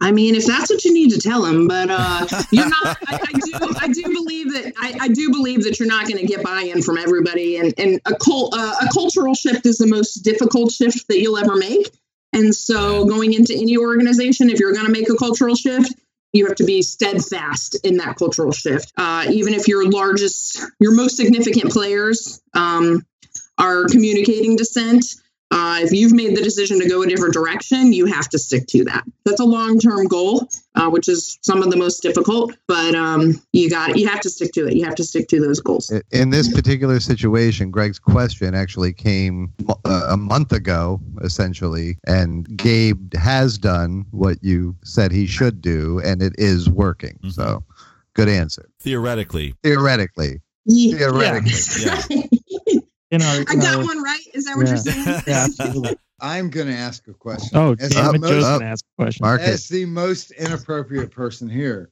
I 0.00 0.12
mean, 0.12 0.34
if 0.34 0.46
that's 0.46 0.70
what 0.70 0.84
you 0.84 0.92
need 0.92 1.10
to 1.10 1.20
tell 1.20 1.44
him, 1.44 1.66
but 1.66 1.88
uh, 1.90 2.26
you're 2.50 2.68
not. 2.68 2.96
I, 3.08 3.18
I 3.22 3.32
do. 3.32 3.74
I 3.80 3.88
do 3.88 4.02
believe 4.02 4.52
that. 4.52 4.72
I, 4.78 4.96
I 5.00 5.08
do 5.08 5.30
believe 5.30 5.64
that 5.64 5.78
you're 5.78 5.88
not 5.88 6.06
going 6.06 6.18
to 6.18 6.26
get 6.26 6.42
buy-in 6.42 6.82
from 6.82 6.98
everybody, 6.98 7.56
and 7.56 7.74
and 7.78 8.00
a 8.06 8.14
cult, 8.14 8.54
uh, 8.56 8.74
a 8.82 8.88
cultural 8.92 9.34
shift 9.34 9.66
is 9.66 9.78
the 9.78 9.86
most 9.86 10.18
difficult 10.18 10.70
shift 10.72 11.08
that 11.08 11.20
you'll 11.20 11.38
ever 11.38 11.56
make. 11.56 11.90
And 12.32 12.54
so, 12.54 13.04
going 13.04 13.32
into 13.32 13.54
any 13.54 13.76
organization, 13.76 14.50
if 14.50 14.58
you're 14.58 14.72
going 14.72 14.86
to 14.86 14.92
make 14.92 15.08
a 15.08 15.14
cultural 15.14 15.54
shift, 15.54 15.94
you 16.32 16.46
have 16.46 16.56
to 16.56 16.64
be 16.64 16.82
steadfast 16.82 17.76
in 17.84 17.96
that 17.98 18.16
cultural 18.16 18.50
shift. 18.50 18.92
Uh, 18.96 19.24
even 19.30 19.54
if 19.54 19.68
your 19.68 19.88
largest, 19.88 20.60
your 20.80 20.92
most 20.92 21.16
significant 21.16 21.72
players 21.72 22.42
um, 22.54 23.06
are 23.58 23.84
communicating 23.86 24.56
dissent, 24.56 25.04
uh, 25.50 25.78
if 25.80 25.92
you've 25.92 26.12
made 26.12 26.36
the 26.36 26.42
decision 26.42 26.80
to 26.80 26.88
go 26.88 27.02
a 27.02 27.06
different 27.06 27.32
direction, 27.32 27.92
you 27.92 28.06
have 28.06 28.28
to 28.28 28.38
stick 28.38 28.66
to 28.66 28.82
that. 28.84 29.04
That's 29.24 29.38
a 29.38 29.44
long-term 29.44 30.08
goal, 30.08 30.48
uh, 30.74 30.88
which 30.90 31.08
is 31.08 31.38
some 31.42 31.62
of 31.62 31.70
the 31.70 31.76
most 31.76 32.00
difficult. 32.02 32.56
But 32.66 32.96
um, 32.96 33.40
you 33.52 33.70
got 33.70 33.96
you 33.96 34.08
have 34.08 34.20
to 34.20 34.30
stick 34.30 34.50
to 34.54 34.66
it. 34.66 34.74
You 34.74 34.84
have 34.84 34.96
to 34.96 35.04
stick 35.04 35.28
to 35.28 35.40
those 35.40 35.60
goals. 35.60 35.92
In 36.10 36.30
this 36.30 36.52
particular 36.52 36.98
situation, 36.98 37.70
Greg's 37.70 38.00
question 38.00 38.54
actually 38.54 38.92
came 38.92 39.52
uh, 39.84 40.06
a 40.08 40.16
month 40.16 40.50
ago, 40.50 41.00
essentially, 41.22 41.98
and 42.06 42.56
Gabe 42.56 43.14
has 43.14 43.56
done 43.56 44.06
what 44.10 44.38
you 44.42 44.74
said 44.82 45.12
he 45.12 45.26
should 45.26 45.60
do, 45.60 46.00
and 46.02 46.20
it 46.20 46.32
is 46.36 46.68
working. 46.68 47.16
Mhm. 47.22 47.32
So, 47.32 47.62
good 48.14 48.28
answer. 48.28 48.68
Theoretically, 48.80 49.54
Theoretically, 49.62 50.40
Yeah. 50.64 50.96
theoretically, 50.98 51.52
yeah. 51.78 52.02
In 53.10 53.22
our, 53.22 53.40
I 53.48 53.54
got 53.56 53.76
our- 53.76 53.84
one 53.84 54.02
right. 54.02 54.20
Is 54.34 54.44
that 54.46 54.56
what 54.56 54.66
you're 54.68 54.76
saying? 54.76 55.04
Yeah, 55.26 55.44
absolutely. 55.44 55.96
I'm 56.20 56.48
going 56.48 56.68
to 56.68 56.74
ask 56.74 57.06
a 57.08 57.12
question. 57.14 57.58
Oh, 57.58 57.74
as, 57.78 57.90
damn 57.90 58.06
the 58.12 58.14
it, 58.14 58.20
most, 58.20 58.30
Joe's 58.30 58.44
gonna 58.44 58.64
ask 58.66 58.84
a 58.98 59.02
question. 59.02 59.24
mark 59.24 59.40
as 59.42 59.68
the 59.68 59.84
most 59.84 60.30
inappropriate 60.32 61.10
person 61.10 61.48
here, 61.50 61.90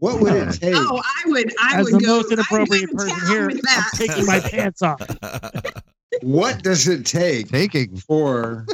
what 0.00 0.20
would 0.20 0.32
it 0.34 0.52
take? 0.60 0.74
Oh, 0.76 1.00
I 1.02 1.28
would. 1.30 1.52
I 1.60 1.78
As 1.78 1.84
would 1.84 1.94
the 2.02 2.04
go. 2.06 2.16
most 2.16 2.32
inappropriate 2.32 2.90
I'd 2.90 2.96
person 2.96 3.28
here, 3.28 3.50
I'm 3.68 3.84
taking 3.94 4.26
my 4.26 4.40
pants 4.40 4.82
off. 4.82 5.00
What 6.22 6.64
does 6.64 6.88
it 6.88 7.06
take 7.06 7.48
Taking. 7.48 7.96
for 7.96 8.66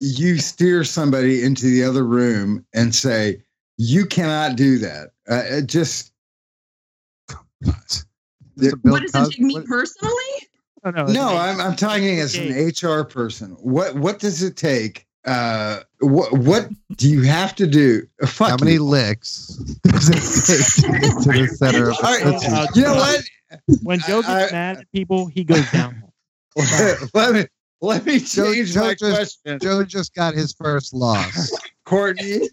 you 0.00 0.36
steer 0.36 0.84
somebody 0.84 1.42
into 1.42 1.64
the 1.66 1.82
other 1.82 2.04
room 2.04 2.64
and 2.74 2.94
say, 2.94 3.42
you 3.78 4.04
cannot 4.04 4.54
do 4.54 4.76
that? 4.78 5.08
Uh, 5.28 5.42
it 5.46 5.66
just 5.66 6.12
It's 7.62 8.04
What 8.82 9.02
does 9.02 9.14
it 9.14 9.30
take 9.32 9.40
me 9.40 9.60
personally? 9.62 10.19
Oh, 10.84 10.90
no, 10.90 11.04
no. 11.06 11.28
I'm 11.36 11.60
I'm 11.60 11.76
talking 11.76 12.18
as 12.20 12.34
an 12.36 12.52
HR 12.68 13.04
person. 13.04 13.50
What 13.60 13.94
what 13.96 14.18
does 14.18 14.42
it 14.42 14.56
take? 14.56 15.06
Uh, 15.26 15.80
what 16.00 16.32
what 16.32 16.68
do 16.96 17.08
you 17.10 17.22
have 17.22 17.54
to 17.56 17.66
do? 17.66 18.06
Uh, 18.22 18.26
Fuck 18.26 18.48
How 18.50 18.56
many 18.58 18.74
you. 18.74 18.84
licks 18.84 19.48
does 19.82 20.08
it 20.08 20.14
take 20.46 20.92
to 20.92 20.98
get 20.98 21.22
to 21.22 21.32
the 21.42 21.48
center 21.48 21.90
of 21.90 21.96
the 21.98 22.38
cookie? 22.40 22.80
you 22.80 22.86
know 22.86 22.94
what? 22.94 23.22
when 23.82 23.98
Joe 24.00 24.22
gets 24.22 24.28
I- 24.28 24.50
mad 24.52 24.78
at 24.78 24.92
people, 24.92 25.26
he 25.26 25.44
goes 25.44 25.70
down. 25.70 26.02
let 27.14 27.32
me 27.34 27.44
let 27.82 28.06
me 28.06 28.18
Joe- 28.20 28.52
change 28.54 28.72
Joe 28.72 28.80
my 28.80 28.94
just- 28.94 29.14
question. 29.42 29.58
Joe 29.60 29.84
just 29.84 30.14
got 30.14 30.32
his 30.34 30.54
first 30.54 30.94
loss. 30.94 31.52
Courtney, 31.84 32.48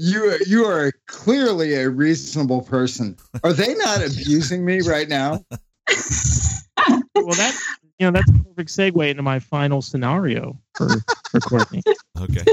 you 0.00 0.36
you 0.46 0.64
are 0.64 0.90
clearly 1.06 1.74
a 1.74 1.88
reasonable 1.88 2.62
person. 2.62 3.16
Are 3.44 3.52
they 3.52 3.74
not 3.74 4.04
abusing 4.04 4.64
me 4.64 4.80
right 4.80 5.08
now? 5.08 5.44
well, 7.14 7.34
that 7.36 7.58
you 7.98 8.06
know 8.06 8.12
that's 8.12 8.30
a 8.30 8.44
perfect 8.44 8.70
segue 8.70 9.08
into 9.10 9.22
my 9.22 9.38
final 9.38 9.82
scenario 9.82 10.58
for 10.74 10.88
for 11.30 11.40
Courtney. 11.40 11.82
okay. 12.20 12.44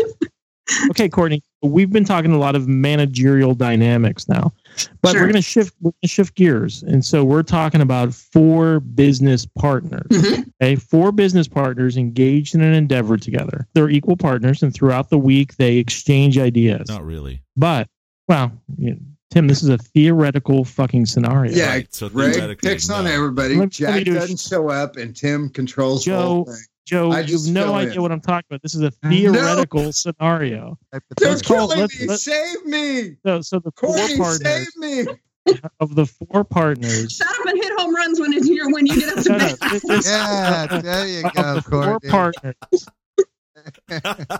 Okay, 0.92 1.10
Courtney, 1.10 1.42
we've 1.64 1.90
been 1.90 2.06
talking 2.06 2.32
a 2.32 2.38
lot 2.38 2.56
of 2.56 2.68
managerial 2.68 3.56
dynamics 3.56 4.30
now, 4.30 4.54
but 5.02 5.14
Sure. 5.14 5.22
we're 5.22 5.26
going 5.26 5.34
to 5.34 5.42
shift 5.42 5.74
we're 5.82 5.90
going 5.90 6.02
to 6.04 6.08
shift 6.08 6.36
gears, 6.36 6.84
and 6.84 7.04
so 7.04 7.24
we're 7.24 7.42
talking 7.42 7.82
about 7.82 8.14
four 8.14 8.80
business 8.80 9.48
partners. 9.58 10.06
Mhm. 10.12 10.46
Okay, 10.62 10.76
four 10.76 11.12
business 11.12 11.48
partners 11.48 11.98
engaged 11.98 12.54
in 12.54 12.62
an 12.62 12.74
endeavor 12.74 13.18
together. 13.18 13.68
They're 13.74 13.90
equal 13.90 14.16
partners, 14.16 14.62
and 14.62 14.72
throughout 14.72 15.10
the 15.10 15.18
week 15.18 15.56
they 15.58 15.78
exchange 15.78 16.38
ideas. 16.38 16.88
Not 16.88 17.04
really. 17.04 17.42
But 17.58 17.88
well, 18.28 18.52
you 18.78 18.92
know, 18.92 19.00
Tim, 19.32 19.48
this 19.48 19.62
is 19.62 19.70
a 19.70 19.78
theoretical 19.78 20.66
fucking 20.66 21.06
scenario. 21.06 21.52
Yeah, 21.54 21.70
Right, 21.70 21.94
so 21.94 22.10
Greg 22.10 22.34
theoretically, 22.34 22.70
picks 22.70 22.90
on 22.90 23.06
everybody. 23.06 23.50
Let 23.50 23.58
me- 23.58 23.62
let 23.62 23.72
Jack 23.72 24.04
do 24.06 24.14
doesn't 24.16 24.40
show 24.40 24.70
up, 24.70 24.98
and 24.98 25.16
Tim 25.16 25.50
controls 25.50 26.04
the 26.04 26.12
Joe, 26.12 26.22
whole 26.22 26.46
thing. 26.46 26.56
Joe, 26.88 27.12
I 27.12 27.20
you 27.22 27.34
have 27.38 27.54
no 27.54 27.76
idea 27.76 27.94
in. 27.96 28.02
what 28.02 28.12
I'm 28.12 28.22
talking 28.22 28.46
about. 28.50 28.64
This 28.64 28.74
is 28.74 28.82
a 28.82 28.90
theoretical 28.90 29.94
scenario. 29.94 30.80
They're 30.92 31.30
Let's 31.30 31.44
call- 31.44 31.68
killing 31.68 31.80
let's- 31.82 32.00
me. 32.02 32.08
let's- 32.08 32.24
save 32.24 32.66
me, 32.66 33.18
So, 33.24 33.42
so 33.42 33.60
the 33.60 33.72
four 33.78 33.96
partners 33.96 34.42
save 34.42 34.68
me. 34.78 35.06
of 35.80 35.94
the 35.94 36.08
four 36.08 36.44
partners. 36.44 37.12
Shut 37.16 37.28
up 37.28 37.46
and 37.46 37.58
hit 37.64 37.72
home 37.80 37.94
runs 37.94 38.20
when 38.20 38.34
it's 38.34 38.48
here 38.48 38.68
when 38.70 38.88
you 38.88 39.00
get 39.00 39.16
up 39.16 39.24
to 39.24 39.30
No, 39.30 39.38
no, 39.38 39.46
bed. 39.46 39.58
this- 39.72 39.84
this- 39.84 40.06
Yeah, 40.08 40.82
there 40.82 41.08
you 41.08 41.26
of 41.28 41.34
go, 41.36 41.54
the 41.56 41.62
four 41.62 42.00
partners. 42.10 42.56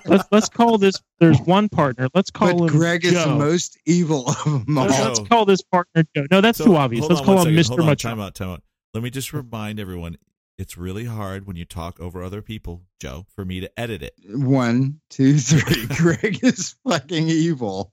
Let's 0.06 0.24
let's 0.32 0.50
call 0.50 0.78
this. 0.78 0.96
There's 1.20 1.40
one 1.42 1.70
partner. 1.70 2.08
Let's 2.14 2.32
call 2.32 2.60
But 2.60 2.72
him 2.72 2.78
Greg 2.80 3.06
is 3.06 3.14
the 3.14 3.24
Joe. 3.26 3.38
most 3.38 3.78
evil 3.86 4.28
of 4.30 4.44
them 4.66 4.78
all. 4.78 4.86
Let's, 4.86 5.00
let's 5.00 5.20
call 5.30 5.46
this 5.46 5.62
partner 5.62 6.04
Joe. 6.16 6.26
No, 6.32 6.42
that's 6.42 6.58
So, 6.58 6.66
too 6.66 6.76
obvious. 6.76 7.08
Let's 7.08 7.22
on 7.22 7.26
call 7.26 7.46
him. 7.46 7.56
Mr. 7.56 7.68
Hold 7.70 7.80
Machado. 7.82 7.96
Time 8.10 8.20
out, 8.20 8.36
time 8.36 8.50
out. 8.50 8.64
Let 8.94 9.04
me 9.04 9.10
just 9.10 9.34
remind 9.34 9.80
everyone 9.80 10.18
it's 10.58 10.78
really 10.78 11.06
hard 11.06 11.48
when 11.48 11.56
you 11.56 11.64
talk 11.66 12.00
over 12.00 12.22
other 12.24 12.42
people, 12.42 12.84
Joe, 13.00 13.26
for 13.34 13.46
me 13.46 13.60
to 13.62 13.80
edit 13.80 14.02
it. 14.02 14.14
One, 14.30 15.00
two, 15.10 15.38
three. 15.38 15.86
Greg 15.96 16.44
is 16.44 16.76
fucking 16.88 17.30
evil. 17.30 17.92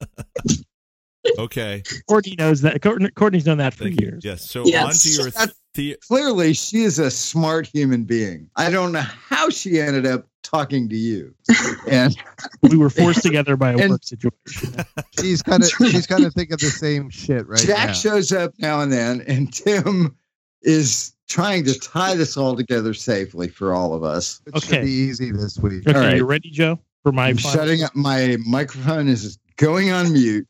Okay. 1.39 1.82
Courtney 2.09 2.37
knows 2.39 2.61
that. 2.62 2.80
Courtney, 2.82 3.11
Courtney's 3.11 3.45
done 3.45 3.59
that 3.59 3.74
for 3.74 3.84
Thank 3.84 4.01
you. 4.01 4.07
years. 4.09 4.24
Yes. 4.24 4.49
So 4.49 4.64
Yes. 4.64 4.84
on 4.84 4.93
to 4.93 5.09
your 5.22 5.30
That's- 5.30 5.61
the 5.74 5.97
Clearly, 6.09 6.55
she 6.55 6.82
is 6.84 6.99
a 6.99 7.11
smart 7.11 7.66
human 7.66 8.05
being. 8.05 8.49
I 8.57 8.70
don't 8.70 8.93
know 8.93 9.01
how 9.01 9.51
she 9.51 9.78
ended 9.78 10.07
up 10.07 10.26
talking 10.47 10.88
to 10.88 10.97
you. 10.97 11.34
And 11.88 12.16
We 12.62 12.76
were 12.76 12.90
forced 12.90 13.22
together 13.22 13.57
by 13.57 13.72
a 13.72 13.78
And- 13.78 13.90
work 13.90 14.05
situation. 14.05 14.84
She's 15.20 15.42
kind 15.42 15.62
of 15.62 15.68
she's 15.70 16.07
kind 16.07 16.24
of 16.24 16.34
thinking 16.34 16.57
the 16.61 16.66
same 16.70 17.11
shit 17.11 17.47
right 17.47 17.61
Jack 17.61 17.88
now. 17.88 17.92
shows 17.92 18.32
up 18.32 18.53
now 18.59 18.80
and 18.80 18.92
then, 18.92 19.22
and 19.28 19.53
Tim 19.53 20.16
is 20.62 21.12
trying 21.28 21.64
to 21.64 21.78
tie 21.78 22.14
this 22.14 22.36
all 22.36 22.57
together 22.57 22.92
safely 22.94 23.49
for 23.49 23.72
all 23.74 23.94
of 23.94 24.03
us. 24.03 24.40
It 24.47 24.62
should 24.62 24.72
Okay. 24.74 24.84
be 24.84 24.90
easy 24.90 25.30
this 25.32 25.59
week. 25.59 25.86
Okay, 25.86 25.97
All 25.99 26.05
right. 26.05 26.16
you 26.16 26.24
ready, 26.24 26.51
Joe? 26.51 26.78
For 27.03 27.12
my 27.12 27.28
I'm 27.28 27.36
shutting 27.36 27.82
up. 27.84 27.94
My 27.94 28.36
microphone 28.44 29.07
is 29.09 29.38
going 29.57 29.90
on 29.92 30.12
mute. 30.12 30.47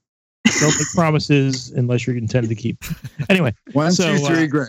Don't 0.60 0.74
make 0.78 0.88
promises 0.94 1.70
unless 1.72 2.06
you 2.06 2.14
intend 2.14 2.48
to 2.48 2.54
keep. 2.54 2.82
Anyway, 3.28 3.54
One, 3.72 3.92
So, 3.92 4.16
two, 4.16 4.24
three, 4.24 4.44
uh, 4.44 4.46
Greg. 4.46 4.68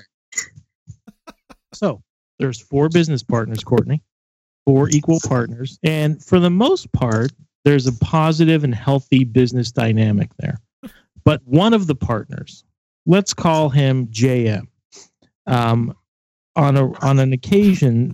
So 1.73 2.01
there's 2.39 2.59
four 2.59 2.89
business 2.89 3.23
partners, 3.23 3.63
Courtney, 3.63 4.01
four 4.67 4.89
equal 4.89 5.19
partners. 5.25 5.79
And 5.81 6.21
for 6.21 6.41
the 6.41 6.49
most 6.49 6.91
part, 6.91 7.31
there's 7.63 7.87
a 7.87 7.93
positive 7.93 8.65
and 8.65 8.75
healthy 8.75 9.23
business 9.23 9.71
dynamic 9.71 10.29
there. 10.39 10.59
But 11.23 11.41
one 11.45 11.73
of 11.73 11.87
the 11.87 11.95
partners, 11.95 12.65
let's 13.05 13.33
call 13.33 13.69
him 13.69 14.07
JM, 14.07 14.67
um, 15.45 15.95
on, 16.57 16.75
a, 16.75 16.91
on 16.99 17.17
an 17.19 17.31
occasion 17.31 18.13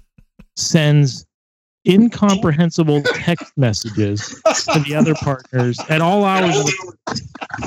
sends 0.55 1.25
incomprehensible 1.87 3.01
text 3.01 3.51
messages 3.57 4.39
to 4.71 4.79
the 4.87 4.93
other 4.95 5.15
partners 5.15 5.79
at 5.89 6.01
all 6.01 6.23
hours 6.23 6.55
of 6.55 6.65
the 6.65 6.93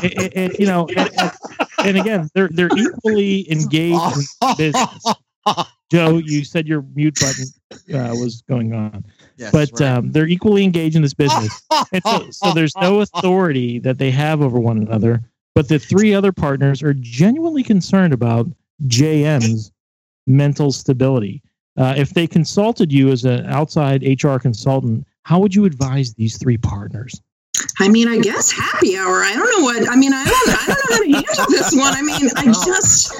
and, 0.02 0.32
and, 0.34 0.58
you 0.58 0.66
know 0.66 0.88
and, 0.96 1.10
and, 1.20 1.32
and 1.86 1.98
again, 1.98 2.30
they're 2.34 2.48
they're 2.48 2.70
equally 2.76 3.50
engaged 3.50 4.16
in 4.16 4.56
business. 4.56 5.14
Joe, 5.90 6.18
you 6.18 6.44
said 6.44 6.66
your 6.66 6.82
mute 6.94 7.18
button 7.20 7.46
uh, 7.94 8.14
was 8.16 8.42
going 8.48 8.72
on, 8.72 9.04
Yes, 9.36 9.52
but 9.52 9.70
right. 9.80 9.82
um, 9.82 10.10
they're 10.10 10.26
equally 10.26 10.64
engaged 10.64 10.96
in 10.96 11.02
this 11.02 11.14
business. 11.14 11.62
So, 12.04 12.26
so 12.30 12.52
there's 12.52 12.74
no 12.80 13.00
authority 13.00 13.78
that 13.80 13.98
they 13.98 14.10
have 14.10 14.42
over 14.42 14.58
one 14.58 14.78
another. 14.78 15.22
But 15.54 15.68
the 15.68 15.78
three 15.78 16.12
other 16.12 16.32
partners 16.32 16.82
are 16.82 16.92
genuinely 16.94 17.62
concerned 17.62 18.12
about 18.12 18.46
JM's 18.88 19.72
mental 20.26 20.72
stability. 20.72 21.42
Uh, 21.76 21.94
if 21.96 22.10
they 22.10 22.26
consulted 22.26 22.92
you 22.92 23.10
as 23.10 23.24
an 23.24 23.46
outside 23.46 24.02
HR 24.22 24.38
consultant, 24.38 25.06
how 25.22 25.38
would 25.38 25.54
you 25.54 25.64
advise 25.64 26.14
these 26.14 26.36
three 26.36 26.56
partners? 26.58 27.20
I 27.78 27.88
mean, 27.88 28.08
I 28.08 28.18
guess 28.18 28.50
happy 28.50 28.96
hour. 28.96 29.22
I 29.22 29.34
don't 29.34 29.58
know 29.58 29.64
what. 29.64 29.88
I 29.90 29.96
mean, 29.96 30.12
I 30.12 30.24
don't. 30.24 30.48
I 30.48 30.66
don't 30.66 30.90
know 30.90 30.96
how 30.96 31.02
to 31.02 31.26
handle 31.26 31.46
this 31.50 31.74
one. 31.74 31.94
I 31.94 32.02
mean, 32.02 32.30
I 32.36 32.44
just 32.66 33.14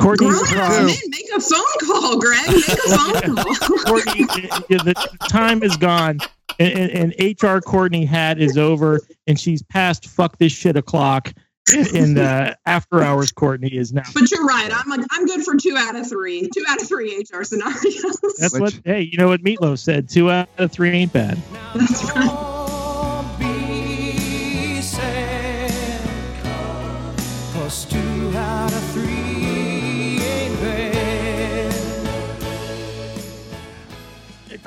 Courtney, 0.00 0.26
grown 0.28 0.42
men 0.86 0.96
make 1.08 1.28
a 1.34 1.40
phone 1.40 1.60
call, 1.86 2.18
Greg. 2.18 2.48
Make 2.48 2.68
a 2.68 2.96
phone 2.96 3.36
call. 3.36 3.78
Courtney, 3.84 4.24
the 4.68 4.94
time 5.28 5.62
is 5.62 5.76
gone, 5.76 6.18
and, 6.58 6.72
and, 6.90 7.14
and 7.20 7.42
HR 7.42 7.60
Courtney 7.60 8.04
hat 8.04 8.40
is 8.40 8.56
over, 8.58 9.00
and 9.26 9.38
she's 9.38 9.62
past 9.62 10.06
fuck 10.08 10.38
this 10.38 10.52
shit 10.52 10.76
o'clock. 10.76 11.32
And, 11.72 11.86
and 11.94 12.18
uh, 12.18 12.54
after 12.66 13.00
hours, 13.02 13.30
Courtney 13.30 13.68
is 13.76 13.92
now. 13.92 14.02
But 14.14 14.28
you're 14.30 14.44
right. 14.44 14.70
I'm 14.72 14.88
like, 14.88 15.06
I'm 15.12 15.24
good 15.26 15.44
for 15.44 15.56
two 15.56 15.76
out 15.78 15.94
of 15.94 16.08
three. 16.08 16.48
Two 16.52 16.64
out 16.68 16.80
of 16.80 16.88
three 16.88 17.18
HR 17.32 17.44
scenarios. 17.44 18.02
That's 18.38 18.54
Which- 18.54 18.60
what. 18.60 18.80
Hey, 18.84 19.02
you 19.02 19.18
know 19.18 19.28
what 19.28 19.42
Meatloaf 19.42 19.78
said? 19.78 20.08
Two 20.08 20.30
out 20.30 20.48
of 20.58 20.72
three 20.72 20.90
ain't 20.90 21.12
bad. 21.12 21.38
That's 21.74 22.02
right. 22.16 22.59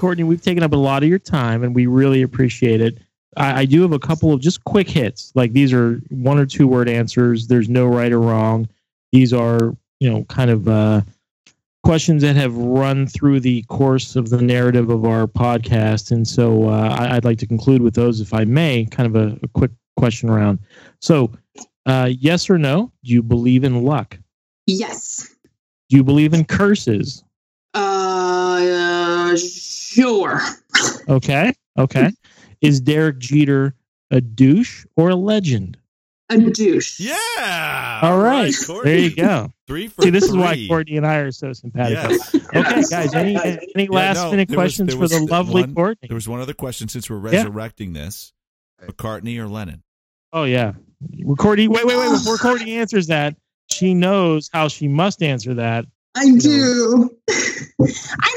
Courtney, 0.04 0.26
we've 0.26 0.42
taken 0.42 0.64
up 0.64 0.74
a 0.74 0.76
lot 0.76 1.02
of 1.02 1.08
your 1.08 1.18
time, 1.18 1.64
and 1.64 1.74
we 1.74 1.86
really 1.86 2.24
appreciate 2.24 2.82
it. 2.82 2.98
I, 3.38 3.62
I 3.62 3.66
do 3.66 3.82
have 3.84 3.94
a 3.94 4.00
couple 4.00 4.34
of 4.34 4.42
just 4.42 4.62
quick 4.66 4.90
hits. 4.90 5.32
Like 5.34 5.54
these 5.54 5.72
are 5.72 6.02
one 6.10 6.38
or 6.38 6.46
two 6.46 6.68
word 6.68 6.90
answers. 6.90 7.48
There's 7.48 7.70
no 7.70 7.86
right 7.88 8.12
or 8.12 8.20
wrong. 8.20 8.68
These 9.14 9.32
are 9.32 9.74
you 10.02 10.12
know 10.12 10.26
kind 10.26 10.52
of 10.52 10.68
uh, 10.68 11.04
questions 11.86 12.22
that 12.24 12.36
have 12.36 12.54
run 12.54 13.08
through 13.08 13.40
the 13.40 13.62
course 13.70 14.18
of 14.18 14.30
the 14.30 14.42
narrative 14.42 14.90
of 14.90 15.06
our 15.06 15.26
podcast, 15.26 16.12
and 16.12 16.28
so 16.28 16.68
uh, 16.68 16.98
I, 17.00 17.16
I'd 17.16 17.24
like 17.24 17.38
to 17.38 17.48
conclude 17.48 17.82
with 17.82 17.94
those, 17.94 18.20
if 18.20 18.34
I 18.34 18.44
may. 18.44 18.84
Kind 18.92 19.08
of 19.08 19.16
a, 19.16 19.40
a 19.42 19.48
quick 19.48 19.72
question 19.96 20.30
round. 20.30 20.60
So, 21.00 21.32
uh, 21.86 22.10
yes 22.20 22.50
or 22.50 22.58
no? 22.58 22.92
Do 23.06 23.14
you 23.14 23.24
believe 23.24 23.64
in 23.64 23.84
luck? 23.84 24.20
Yes. 24.68 25.34
Do 25.88 25.96
you 25.96 26.04
believe 26.04 26.34
in 26.34 26.44
curses? 26.44 27.24
Uh, 27.74 29.34
sure. 29.94 30.40
Okay. 31.08 31.54
Okay. 31.78 32.12
Is 32.62 32.82
Derek 32.82 33.20
Jeter 33.20 33.76
a 34.12 34.22
douche 34.22 34.86
or 34.96 35.10
a 35.10 35.16
legend? 35.16 35.78
A 36.30 36.38
douche. 36.38 37.00
Yeah. 37.00 38.00
All 38.02 38.18
right. 38.20 38.54
Courtney. 38.66 38.92
there 38.92 39.00
you 39.00 39.16
go. 39.16 39.50
Three 39.68 39.88
for 39.88 40.02
See, 40.04 40.10
this 40.10 40.24
is 40.26 40.36
why 40.36 40.54
three. 40.56 40.68
Courtney 40.68 40.98
and 40.98 41.06
I 41.08 41.16
are 41.18 41.32
so 41.32 41.54
sympathetic. 41.54 41.98
Yes. 41.98 42.36
Okay, 42.56 42.84
guys. 42.90 43.14
Any 43.14 43.38
any 43.76 43.88
last 43.88 44.18
no, 44.18 44.32
minute 44.32 44.50
there 44.50 44.58
was- 44.60 44.76
questions 44.78 44.94
for 44.94 45.08
the 45.08 45.20
the 45.26 45.32
lovely 45.32 45.62
one- 45.62 45.74
Courtney? 45.76 46.08
There 46.08 46.16
was 46.16 46.28
one 46.28 46.42
other 46.42 46.54
question 46.54 46.88
since 46.90 47.10
we're 47.10 47.18
Yeah. 47.30 47.38
resurrecting 47.40 47.94
this. 47.94 48.34
McCartney 48.86 49.38
or 49.40 49.48
Lennon? 49.48 49.84
Oh 50.34 50.44
yeah. 50.44 50.74
Courtney. 51.38 51.68
Wait, 51.68 51.86
wait, 51.86 51.96
wait. 51.98 52.08
Ah. 52.10 52.18
Before 52.18 52.38
Courtney 52.38 52.74
answers 52.78 53.08
that, 53.08 53.36
she 53.72 53.94
knows 53.94 54.50
how 54.52 54.68
she 54.68 54.88
must 54.88 55.22
answer 55.24 55.54
that. 55.56 55.86
I 56.16 56.30
do. 56.38 57.10
I'm. 57.30 57.40
I 57.82 57.86
mean, 57.86 58.33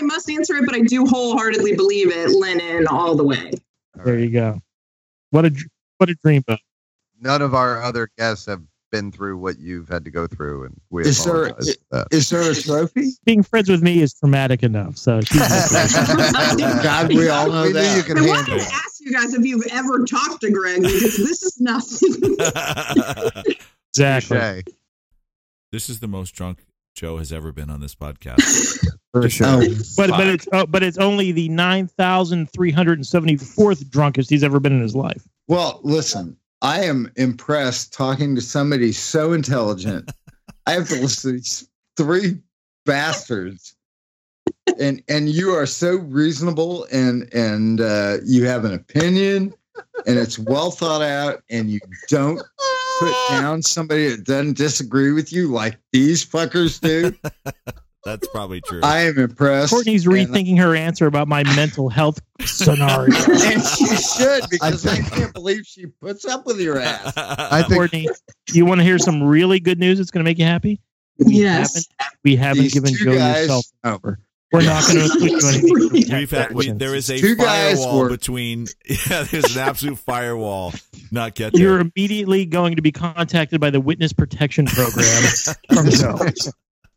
I 0.00 0.02
know 0.02 0.08
how 0.08 0.14
I 0.14 0.16
must 0.16 0.30
answer 0.30 0.56
it, 0.56 0.66
but 0.66 0.74
I 0.74 0.80
do 0.80 1.04
wholeheartedly 1.06 1.76
believe 1.76 2.10
it. 2.10 2.30
Lennon, 2.36 2.86
all 2.88 3.14
the 3.16 3.24
way. 3.24 3.50
There 4.04 4.18
you 4.18 4.30
go. 4.30 4.60
What 5.30 5.44
a 5.44 5.50
dr- 5.50 5.70
what 5.98 6.10
a 6.10 6.14
dreamboat. 6.24 6.58
None 7.20 7.42
of 7.42 7.54
our 7.54 7.82
other 7.82 8.08
guests 8.18 8.46
have 8.46 8.62
been 8.90 9.12
through 9.12 9.36
what 9.38 9.58
you've 9.58 9.88
had 9.88 10.04
to 10.04 10.10
go 10.10 10.26
through, 10.26 10.64
and 10.64 10.80
we 10.90 11.04
Is 11.04 11.24
there- 11.24 11.46
apologize 11.46 11.76
for 11.90 11.96
that. 11.98 12.06
Is 12.10 12.28
there 12.30 12.50
a 12.50 12.54
trophy? 12.54 13.10
Being 13.24 13.42
friends 13.42 13.68
with 13.68 13.82
me 13.82 14.00
is 14.00 14.14
traumatic 14.14 14.62
enough. 14.62 14.96
So 14.96 15.20
she's 15.20 15.38
God, 16.82 17.08
we 17.12 17.28
all 17.28 17.48
know 17.50 17.62
we 17.64 17.72
that. 17.72 17.96
you 17.96 18.02
could 18.02 18.18
I 18.18 18.22
handle 18.22 18.34
wanted 18.34 18.54
it. 18.56 18.68
to 18.68 18.74
ask 18.74 19.00
you 19.00 19.12
guys 19.12 19.34
if 19.34 19.44
you've 19.44 19.66
ever 19.70 20.04
talked 20.04 20.40
to 20.40 20.50
Greg 20.50 20.82
because 20.82 21.16
this 21.18 21.42
is 21.42 21.60
nothing. 21.60 22.14
exactly. 23.94 24.62
Touche. 24.64 24.74
this 25.72 25.88
is 25.90 26.00
the 26.00 26.08
most 26.08 26.34
drunk 26.34 26.58
Joe 27.00 27.16
has 27.16 27.32
ever 27.32 27.50
been 27.50 27.70
on 27.70 27.80
this 27.80 27.94
podcast. 27.94 28.42
For 29.14 29.30
sure. 29.30 29.46
Oh, 29.48 29.62
But 29.96 30.10
but 30.10 30.26
it's 30.26 30.46
oh, 30.52 30.66
but 30.66 30.82
it's 30.82 30.98
only 30.98 31.32
the 31.32 31.48
nine 31.48 31.86
thousand 31.86 32.50
three 32.52 32.70
hundred 32.70 32.98
and 32.98 33.06
seventy 33.06 33.38
fourth 33.38 33.88
drunkest 33.88 34.28
he's 34.28 34.44
ever 34.44 34.60
been 34.60 34.74
in 34.74 34.82
his 34.82 34.94
life. 34.94 35.26
Well, 35.48 35.80
listen, 35.82 36.36
I 36.60 36.84
am 36.84 37.10
impressed 37.16 37.94
talking 37.94 38.34
to 38.34 38.42
somebody 38.42 38.92
so 38.92 39.32
intelligent. 39.32 40.12
I 40.66 40.72
have 40.72 40.88
to 40.88 41.00
listen 41.00 41.30
to 41.30 41.36
these 41.38 41.66
three 41.96 42.36
bastards. 42.84 43.74
And 44.78 45.02
and 45.08 45.30
you 45.30 45.54
are 45.54 45.64
so 45.64 45.96
reasonable 45.96 46.86
and 46.92 47.32
and 47.32 47.80
uh, 47.80 48.18
you 48.26 48.44
have 48.44 48.66
an 48.66 48.74
opinion 48.74 49.54
and 50.06 50.18
it's 50.18 50.38
well 50.38 50.70
thought 50.70 51.00
out 51.00 51.42
and 51.48 51.70
you 51.70 51.80
don't 52.08 52.42
put 53.00 53.14
down 53.30 53.62
somebody 53.62 54.08
that 54.10 54.24
doesn't 54.24 54.56
disagree 54.56 55.12
with 55.12 55.32
you 55.32 55.48
like 55.48 55.78
these 55.92 56.24
fuckers 56.24 56.80
do. 56.80 57.14
That's 58.04 58.26
probably 58.28 58.62
true. 58.62 58.80
I 58.82 59.00
am 59.00 59.18
impressed. 59.18 59.72
Courtney's 59.74 60.06
and- 60.06 60.14
rethinking 60.14 60.58
her 60.58 60.74
answer 60.74 61.06
about 61.06 61.28
my 61.28 61.42
mental 61.54 61.90
health 61.90 62.18
scenario. 62.40 63.14
and 63.28 63.62
she 63.62 63.84
should 63.96 64.42
because 64.48 64.86
I, 64.86 64.94
think- 64.96 65.12
can't 65.12 65.34
believe 65.34 65.66
she 65.66 65.86
puts 66.00 66.24
up 66.24 66.46
with 66.46 66.60
your 66.60 66.78
ass. 66.78 67.12
I 67.16 67.62
think 67.62 67.74
Courtney, 67.74 68.08
you 68.52 68.64
want 68.64 68.80
to 68.80 68.84
hear 68.84 68.98
some 68.98 69.22
really 69.22 69.60
good 69.60 69.78
news 69.78 69.98
that's 69.98 70.10
going 70.10 70.24
to 70.24 70.28
make 70.30 70.38
you 70.38 70.46
happy? 70.46 70.80
We 71.18 71.34
Yes. 71.42 71.74
haven't 71.74 71.86
we 72.24 72.36
haven't 72.36 72.62
These 72.62 72.74
given 72.74 72.94
two 72.94 73.04
Joe 73.04 73.14
guys- 73.16 73.40
yourself 73.42 73.66
over. 73.84 74.18
We're 74.52 74.62
not 74.62 74.82
going 74.86 74.98
to 74.98 75.04
include 75.04 75.30
you 75.30 75.48
anything. 75.48 76.16
We've 76.16 76.30
had 76.30 76.52
we, 76.52 76.70
there 76.72 76.94
is 76.94 77.08
a 77.08 77.18
Two 77.18 77.36
firewall 77.36 77.98
were- 78.00 78.08
between 78.08 78.66
yeah 78.88 79.22
there's 79.22 79.54
an 79.56 79.62
absolute 79.62 79.98
firewall 79.98 80.72
not 81.12 81.34
get 81.34 81.52
there. 81.52 81.62
You're 81.62 81.80
immediately 81.80 82.46
going 82.46 82.76
to 82.76 82.82
be 82.82 82.90
contacted 82.92 83.60
by 83.60 83.70
the 83.70 83.80
Witness 83.80 84.12
Protection 84.12 84.66
Program 84.66 85.22
from 85.72 85.88
Joe. 85.90 86.18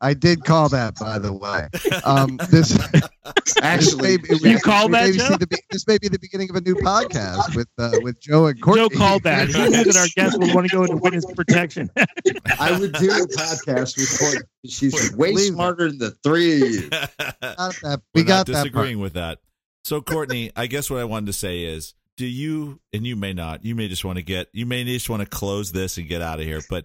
I 0.03 0.13
did 0.13 0.43
call 0.43 0.69
that, 0.69 0.95
by 0.99 1.17
the 1.17 1.31
way. 1.33 1.69
Um, 2.03 2.37
this 2.51 2.77
Actually, 3.61 4.17
this 4.17 4.43
may, 4.43 4.51
You 4.51 4.59
called 4.59 4.91
that, 4.93 5.13
Joe? 5.13 5.37
the 5.37 5.47
be- 5.47 5.57
this 5.71 5.87
may 5.87 5.97
be 5.97 6.09
the 6.09 6.19
beginning 6.19 6.49
of 6.49 6.55
a 6.57 6.61
new 6.61 6.75
podcast 6.75 7.55
with 7.55 7.67
uh, 7.77 7.91
with 8.01 8.19
Joe 8.19 8.47
and 8.47 8.61
Courtney. 8.61 8.89
Joe 8.89 8.89
called 8.97 9.23
that. 9.23 9.47
He 9.47 9.53
knew 9.53 9.83
that 9.83 9.95
our 9.95 10.07
guests 10.15 10.37
would 10.37 10.53
want 10.53 10.69
to 10.69 10.75
go 10.75 10.83
into 10.83 10.97
witness 10.97 11.25
protection. 11.33 11.89
I 12.59 12.77
would 12.77 12.91
do 12.93 13.09
a 13.11 13.27
podcast 13.27 13.97
with 13.97 14.19
Courtney. 14.19 14.41
She's 14.67 15.13
way 15.15 15.33
smarter 15.35 15.87
than 15.89 15.97
the 15.99 16.11
three 16.23 16.61
of 16.61 16.69
you. 16.69 16.89
Got 16.89 17.09
that. 17.41 17.79
We're 17.83 17.97
We 18.13 18.23
got 18.23 18.37
not 18.39 18.47
that. 18.47 18.53
disagreeing 18.63 18.99
with 18.99 19.13
that. 19.13 19.39
So 19.85 20.01
Courtney, 20.01 20.51
I 20.55 20.67
guess 20.67 20.89
what 20.89 20.99
I 20.99 21.05
wanted 21.05 21.27
to 21.27 21.33
say 21.33 21.63
is, 21.63 21.93
do 22.15 22.25
you 22.25 22.79
and 22.93 23.05
you 23.07 23.15
may 23.15 23.33
not, 23.33 23.65
you 23.65 23.73
may 23.75 23.87
just 23.87 24.05
want 24.05 24.17
to 24.17 24.23
get, 24.23 24.47
you 24.53 24.65
may 24.65 24.83
just 24.83 25.09
want 25.09 25.21
to 25.23 25.27
close 25.27 25.71
this 25.71 25.97
and 25.97 26.07
get 26.07 26.21
out 26.21 26.39
of 26.39 26.45
here. 26.45 26.61
But 26.69 26.83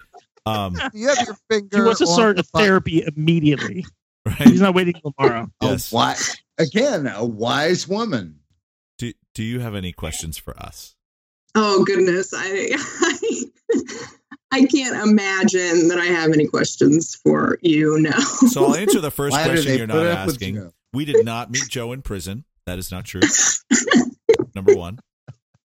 um, 0.49 0.77
You 0.95 1.09
have 1.09 1.27
your 1.27 1.37
finger. 1.51 1.77
He 1.79 1.83
wants 1.83 1.99
to 2.01 2.07
start 2.07 2.37
the 2.37 2.43
a 2.55 2.59
therapy 2.59 3.05
immediately. 3.07 3.85
right? 4.27 4.37
He's 4.39 4.61
not 4.61 4.75
waiting 4.75 4.95
till 4.95 5.13
tomorrow. 5.19 5.51
Yes. 5.63 5.93
A 5.93 5.95
wise, 5.95 6.37
again, 6.59 7.07
a 7.07 7.25
wise 7.25 7.87
woman. 7.89 8.41
Do 8.99 9.13
Do 9.35 9.43
you 9.43 9.61
have 9.61 9.75
any 9.75 9.93
questions 9.93 10.39
for 10.39 10.59
us? 10.59 10.95
Oh 11.55 11.85
goodness, 11.85 12.33
I, 12.37 12.71
I 13.01 13.45
I 14.51 14.65
can't 14.67 14.97
imagine 15.09 15.89
that 15.89 15.99
I 16.01 16.07
have 16.07 16.33
any 16.33 16.47
questions 16.47 17.15
for 17.17 17.59
you. 17.63 17.99
No. 18.01 18.11
So 18.11 18.65
I'll 18.67 18.75
answer 18.77 19.01
the 19.01 19.11
first 19.11 19.33
Why 19.33 19.45
question 19.45 19.77
you're 19.77 19.87
not 19.87 20.07
asking. 20.07 20.55
you? 20.55 20.73
We 20.93 21.05
did 21.05 21.25
not 21.25 21.51
meet 21.51 21.69
Joe 21.69 21.93
in 21.93 22.03
prison. 22.03 22.45
That 22.67 22.79
is 22.79 22.91
not 22.91 23.05
true. 23.05 23.21
Number 24.55 24.75
one. 24.75 24.99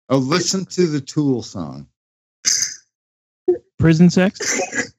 Oh, 0.09 0.19
listen 0.19 0.65
to 0.67 0.87
the 0.89 1.01
Tool 1.01 1.43
song. 1.43 1.87
Prison 3.83 4.09
sex? 4.11 4.93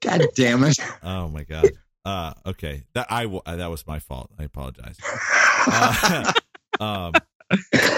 God 0.00 0.26
damn 0.34 0.64
it! 0.64 0.76
Oh 1.00 1.28
my 1.28 1.44
god. 1.44 1.70
Uh, 2.04 2.34
okay. 2.44 2.82
That 2.94 3.06
I 3.08 3.22
w- 3.22 3.40
uh, 3.46 3.54
that 3.54 3.70
was 3.70 3.86
my 3.86 4.00
fault. 4.00 4.28
I 4.36 4.42
apologize. 4.42 4.96
Uh, 5.64 6.32
um, 6.80 7.12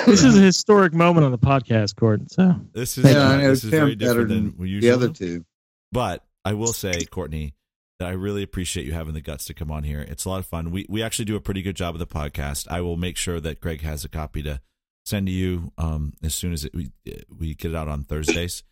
This 0.04 0.22
is 0.22 0.36
a 0.36 0.42
historic 0.42 0.92
moment 0.92 1.24
on 1.24 1.32
the 1.32 1.38
podcast, 1.38 1.96
Gordon. 1.96 2.28
So 2.28 2.54
this 2.74 2.98
is 2.98 3.06
Yeah, 3.06 3.20
uh, 3.20 3.28
I 3.28 3.36
know, 3.38 3.48
this 3.48 3.64
is 3.64 3.70
very 3.70 3.94
different 3.94 4.28
than 4.28 4.54
we 4.58 4.80
The 4.80 4.90
other 4.90 5.08
two. 5.08 5.46
But 5.90 6.22
I 6.44 6.52
will 6.52 6.74
say, 6.74 7.06
Courtney, 7.06 7.54
that 8.00 8.08
I 8.08 8.12
really 8.12 8.42
appreciate 8.42 8.84
you 8.84 8.92
having 8.92 9.14
the 9.14 9.22
guts 9.22 9.46
to 9.46 9.54
come 9.54 9.70
on 9.70 9.82
here. 9.82 10.02
It's 10.02 10.26
a 10.26 10.28
lot 10.28 10.40
of 10.40 10.46
fun. 10.46 10.72
We 10.72 10.84
we 10.90 11.02
actually 11.02 11.24
do 11.24 11.36
a 11.36 11.40
pretty 11.40 11.62
good 11.62 11.76
job 11.76 11.94
of 11.94 12.00
the 12.00 12.06
podcast. 12.06 12.68
I 12.68 12.82
will 12.82 12.98
make 12.98 13.16
sure 13.16 13.40
that 13.40 13.62
Greg 13.62 13.80
has 13.80 14.04
a 14.04 14.10
copy 14.10 14.42
to 14.42 14.60
send 15.04 15.26
to 15.26 15.32
you 15.32 15.72
um, 15.78 16.14
as 16.22 16.34
soon 16.34 16.52
as 16.52 16.64
it, 16.64 16.74
we 16.74 16.90
we 17.36 17.54
get 17.54 17.72
it 17.72 17.76
out 17.76 17.88
on 17.88 18.04
Thursdays. 18.04 18.62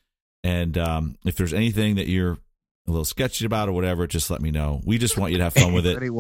And 0.44 0.76
um, 0.76 1.16
if 1.24 1.36
there's 1.36 1.52
anything 1.52 1.96
that 1.96 2.08
you're 2.08 2.32
a 2.32 2.90
little 2.90 3.04
sketchy 3.04 3.46
about 3.46 3.68
or 3.68 3.72
whatever, 3.72 4.06
just 4.06 4.30
let 4.30 4.40
me 4.42 4.50
know. 4.50 4.80
We 4.84 4.98
just 4.98 5.16
want 5.16 5.32
you 5.32 5.38
to 5.38 5.44
have 5.44 5.54
fun 5.54 5.72
with 5.72 5.86
it. 5.86 5.94
Ready, 5.94 6.10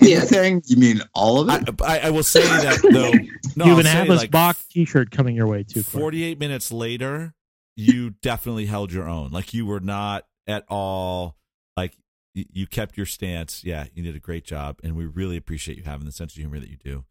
Anything? 0.00 0.62
You 0.66 0.76
mean 0.76 1.02
all 1.14 1.40
of 1.40 1.48
it? 1.48 1.82
I, 1.82 1.98
I 1.98 2.10
will 2.10 2.22
say 2.22 2.42
that 2.42 2.80
though. 2.82 3.10
No, 3.56 3.64
you 3.64 3.70
I'll 3.72 3.76
have 3.76 3.78
an 3.78 3.86
Atlas 3.86 4.20
like, 4.20 4.30
Bach 4.30 4.56
T-shirt 4.70 5.10
coming 5.10 5.34
your 5.34 5.48
way 5.48 5.64
too. 5.64 5.82
Clark. 5.82 6.02
48 6.02 6.38
minutes 6.38 6.70
later, 6.70 7.34
you 7.76 8.10
definitely 8.10 8.66
held 8.66 8.92
your 8.92 9.08
own. 9.08 9.30
Like 9.30 9.52
you 9.52 9.66
were 9.66 9.80
not 9.80 10.26
at 10.46 10.64
all 10.68 11.36
like 11.76 11.96
y- 12.34 12.46
you 12.52 12.66
kept 12.66 12.96
your 12.96 13.06
stance. 13.06 13.64
Yeah, 13.64 13.86
you 13.92 14.02
did 14.02 14.14
a 14.14 14.20
great 14.20 14.44
job, 14.44 14.78
and 14.82 14.96
we 14.96 15.06
really 15.06 15.36
appreciate 15.36 15.76
you 15.76 15.84
having 15.84 16.06
the 16.06 16.12
sense 16.12 16.32
of 16.32 16.38
humor 16.38 16.60
that 16.60 16.70
you 16.70 16.76
do. 16.76 17.04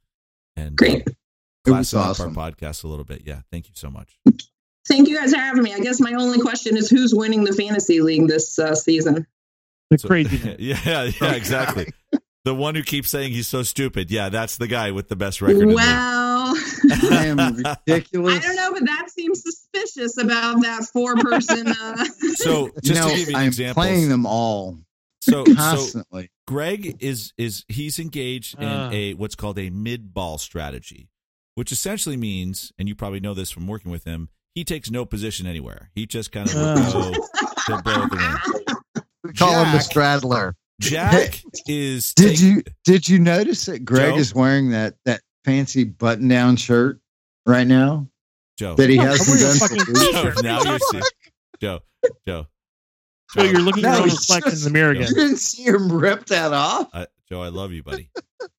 And 0.56 0.76
Great. 0.78 1.08
It 1.70 1.78
was 1.78 1.90
classing 1.92 2.00
up 2.00 2.06
awesome. 2.10 2.38
our 2.38 2.52
podcast 2.52 2.84
a 2.84 2.88
little 2.88 3.06
bit. 3.06 3.24
Yeah, 3.26 3.42
thank 3.52 3.68
you 3.68 3.74
so 3.76 3.90
much. 3.90 4.18
Thank 4.88 5.08
you 5.08 5.18
guys 5.18 5.32
for 5.34 5.40
having 5.40 5.64
me. 5.64 5.74
I 5.74 5.80
guess 5.80 6.00
my 6.00 6.14
only 6.14 6.40
question 6.40 6.76
is 6.78 6.90
who's 6.90 7.14
winning 7.14 7.44
the 7.44 7.54
fantasy 7.54 8.02
league 8.02 8.28
this 8.28 8.58
uh, 8.58 8.74
season? 8.76 9.28
The 9.92 9.98
So- 10.00 10.08
crazy. 10.08 10.56
yeah, 10.60 11.12
yeah, 11.22 11.34
exactly. 11.34 11.88
The 12.46 12.56
one 12.56 12.74
who 12.74 12.82
keeps 12.84 13.10
saying 13.10 13.34
he's 13.34 13.48
so 13.48 13.64
stupid. 13.64 14.10
Yeah, 14.10 14.30
that's 14.30 14.58
the 14.58 14.68
guy 14.68 14.92
with 14.92 15.10
the 15.10 15.16
best 15.16 15.42
record. 15.42 15.62
in. 15.64 15.74
Well, 15.74 16.56
I 17.12 17.26
am 17.28 17.38
ridiculous. 17.38 18.36
I 18.36 18.40
don't 18.40 18.56
know, 18.56 18.74
but 18.74 18.86
that 18.86 19.10
seems 19.12 19.44
suspicious 19.44 20.18
about 20.18 20.62
that 20.64 20.86
four 20.92 21.16
person. 21.18 21.68
Uh... 21.68 22.06
So 22.36 22.68
You 22.68 22.72
just 22.82 23.02
know, 23.02 23.10
to 23.10 23.16
give 23.16 23.30
you 23.30 23.36
I'm 23.38 23.48
examples, 23.48 23.86
playing 23.86 24.10
them 24.10 24.26
all 24.26 24.78
so 25.22 25.44
so 25.44 25.54
constantly. 25.54 26.32
Greg 26.48 26.96
is 27.02 27.34
is 27.38 27.66
he's 27.68 28.00
engaged 28.00 28.58
in 28.58 28.68
Ah. 28.68 28.90
a 28.92 29.14
what's 29.16 29.36
called 29.36 29.60
a 29.60 29.70
mid 29.70 30.14
ball 30.14 30.38
strategy, 30.38 31.10
which 31.60 31.74
essentially 31.74 32.16
means, 32.16 32.72
and 32.80 32.88
you 32.88 32.96
probably 32.96 33.20
know 33.20 33.34
this 33.34 33.52
from 33.52 33.68
working 33.68 33.92
with 33.92 34.06
him, 34.06 34.30
he 34.56 34.64
takes 34.64 34.90
no 34.90 35.04
position 35.06 35.46
anywhere. 35.46 35.92
He 35.94 36.06
just 36.06 36.32
kind 36.32 36.48
of 36.50 36.56
will 36.56 37.28
Ah. 37.36 37.54
to 37.68 37.82
blow 37.84 38.06
the 38.08 38.16
wind. 38.16 39.06
We 39.26 39.34
call 39.38 39.52
him 39.66 39.72
the 39.74 39.78
Jack. 39.80 39.82
straddler. 39.82 40.56
Jack 40.80 41.42
is. 41.68 42.14
Did 42.14 42.30
take- 42.38 42.40
you 42.40 42.64
did 42.86 43.10
you 43.10 43.20
notice 43.20 43.66
that 43.66 43.84
Greg 43.84 44.14
Joe? 44.14 44.18
is 44.18 44.34
wearing 44.34 44.70
that 44.70 44.96
that 45.04 45.20
fancy 45.44 45.84
button 45.84 46.30
down 46.30 46.56
shirt 46.56 47.02
right 47.46 47.68
now 47.68 48.08
Joe? 48.58 48.76
that 48.76 48.90
he 48.90 48.96
No, 48.96 49.04
hasn't 49.04 49.70
I'm 49.74 49.78
wearing 49.78 49.82
a 49.82 50.14
done 50.14 50.34
for? 50.34 50.42
Joe, 50.42 50.42
now 50.42 50.72
you 50.74 50.80
see, 50.80 51.02
Joe, 51.60 51.80
Joe, 52.26 52.48
So 53.32 53.44
you're 53.44 53.60
looking 53.60 53.84
at 53.84 53.90
No, 53.90 53.94
your 53.98 54.04
own 54.04 54.10
reflection 54.10 54.54
in 54.54 54.64
the 54.64 54.70
mirror 54.70 54.94
Joe. 54.94 55.02
You 55.02 55.08
didn't 55.16 55.38
see 55.38 55.64
him 55.64 55.92
rip 55.92 56.26
that 56.28 56.54
off? 56.54 56.88
I, 56.94 57.08
Joe, 57.30 57.42
I 57.44 57.50
love 57.50 57.74
you, 57.74 57.84
buddy. 57.84 58.10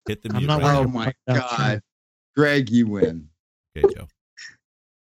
Hit 0.06 0.22
the 0.22 0.28
I'm 0.28 0.36
mute. 0.36 0.46
not 0.46 0.60
right 0.62 0.76
Oh 0.76 0.82
wearing 0.82 0.92
now. 0.92 1.00
a 1.00 1.04
my 1.06 1.14
button-down 1.26 1.58
god. 1.58 1.82
Greg, 2.40 2.70
you 2.70 2.86
win. 2.86 3.28
Okay, 3.76 3.92
Joe. 3.94 4.08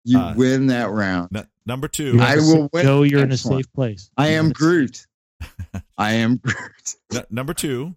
You 0.03 0.19
Uh, 0.19 0.33
win 0.35 0.67
that 0.67 0.89
round. 0.91 1.35
N- 1.35 1.47
number 1.65 1.87
two. 1.87 2.19
I 2.21 2.35
will 2.35 2.43
sa- 2.65 2.69
win. 2.73 2.85
Joe, 2.85 3.03
you're 3.03 3.23
in 3.23 3.31
a 3.31 3.33
Excellent. 3.33 3.65
safe 3.65 3.73
place. 3.73 4.11
I 4.17 4.29
am 4.29 4.47
in 4.47 4.51
Groot. 4.51 5.07
I 5.97 6.13
am 6.13 6.37
Groot. 6.37 6.95
N- 7.13 7.25
number 7.31 7.53
two, 7.53 7.95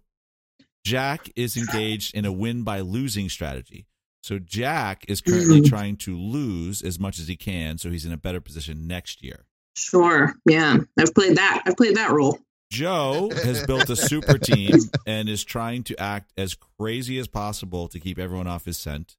Jack 0.83 1.29
is 1.35 1.55
engaged 1.55 2.15
in 2.15 2.25
a 2.25 2.31
win 2.31 2.63
by 2.63 2.79
losing 2.79 3.29
strategy. 3.29 3.85
So 4.23 4.39
Jack 4.39 5.05
is 5.07 5.21
currently 5.21 5.61
trying 5.61 5.97
to 5.97 6.17
lose 6.17 6.81
as 6.81 6.99
much 6.99 7.19
as 7.19 7.27
he 7.27 7.35
can, 7.35 7.77
so 7.77 7.89
he's 7.89 8.05
in 8.05 8.11
a 8.11 8.17
better 8.17 8.41
position 8.41 8.87
next 8.87 9.23
year. 9.23 9.45
Sure. 9.75 10.33
Yeah. 10.49 10.77
I've 10.97 11.13
played 11.13 11.37
that. 11.37 11.63
I've 11.65 11.77
played 11.77 11.95
that 11.95 12.11
role. 12.11 12.39
Joe 12.71 13.31
has 13.43 13.63
built 13.67 13.89
a 13.89 13.95
super 13.95 14.37
team 14.37 14.75
and 15.07 15.29
is 15.29 15.43
trying 15.43 15.83
to 15.83 15.99
act 15.99 16.31
as 16.37 16.55
crazy 16.79 17.17
as 17.17 17.27
possible 17.27 17.87
to 17.87 17.99
keep 17.99 18.19
everyone 18.19 18.47
off 18.47 18.65
his 18.65 18.77
scent. 18.77 19.15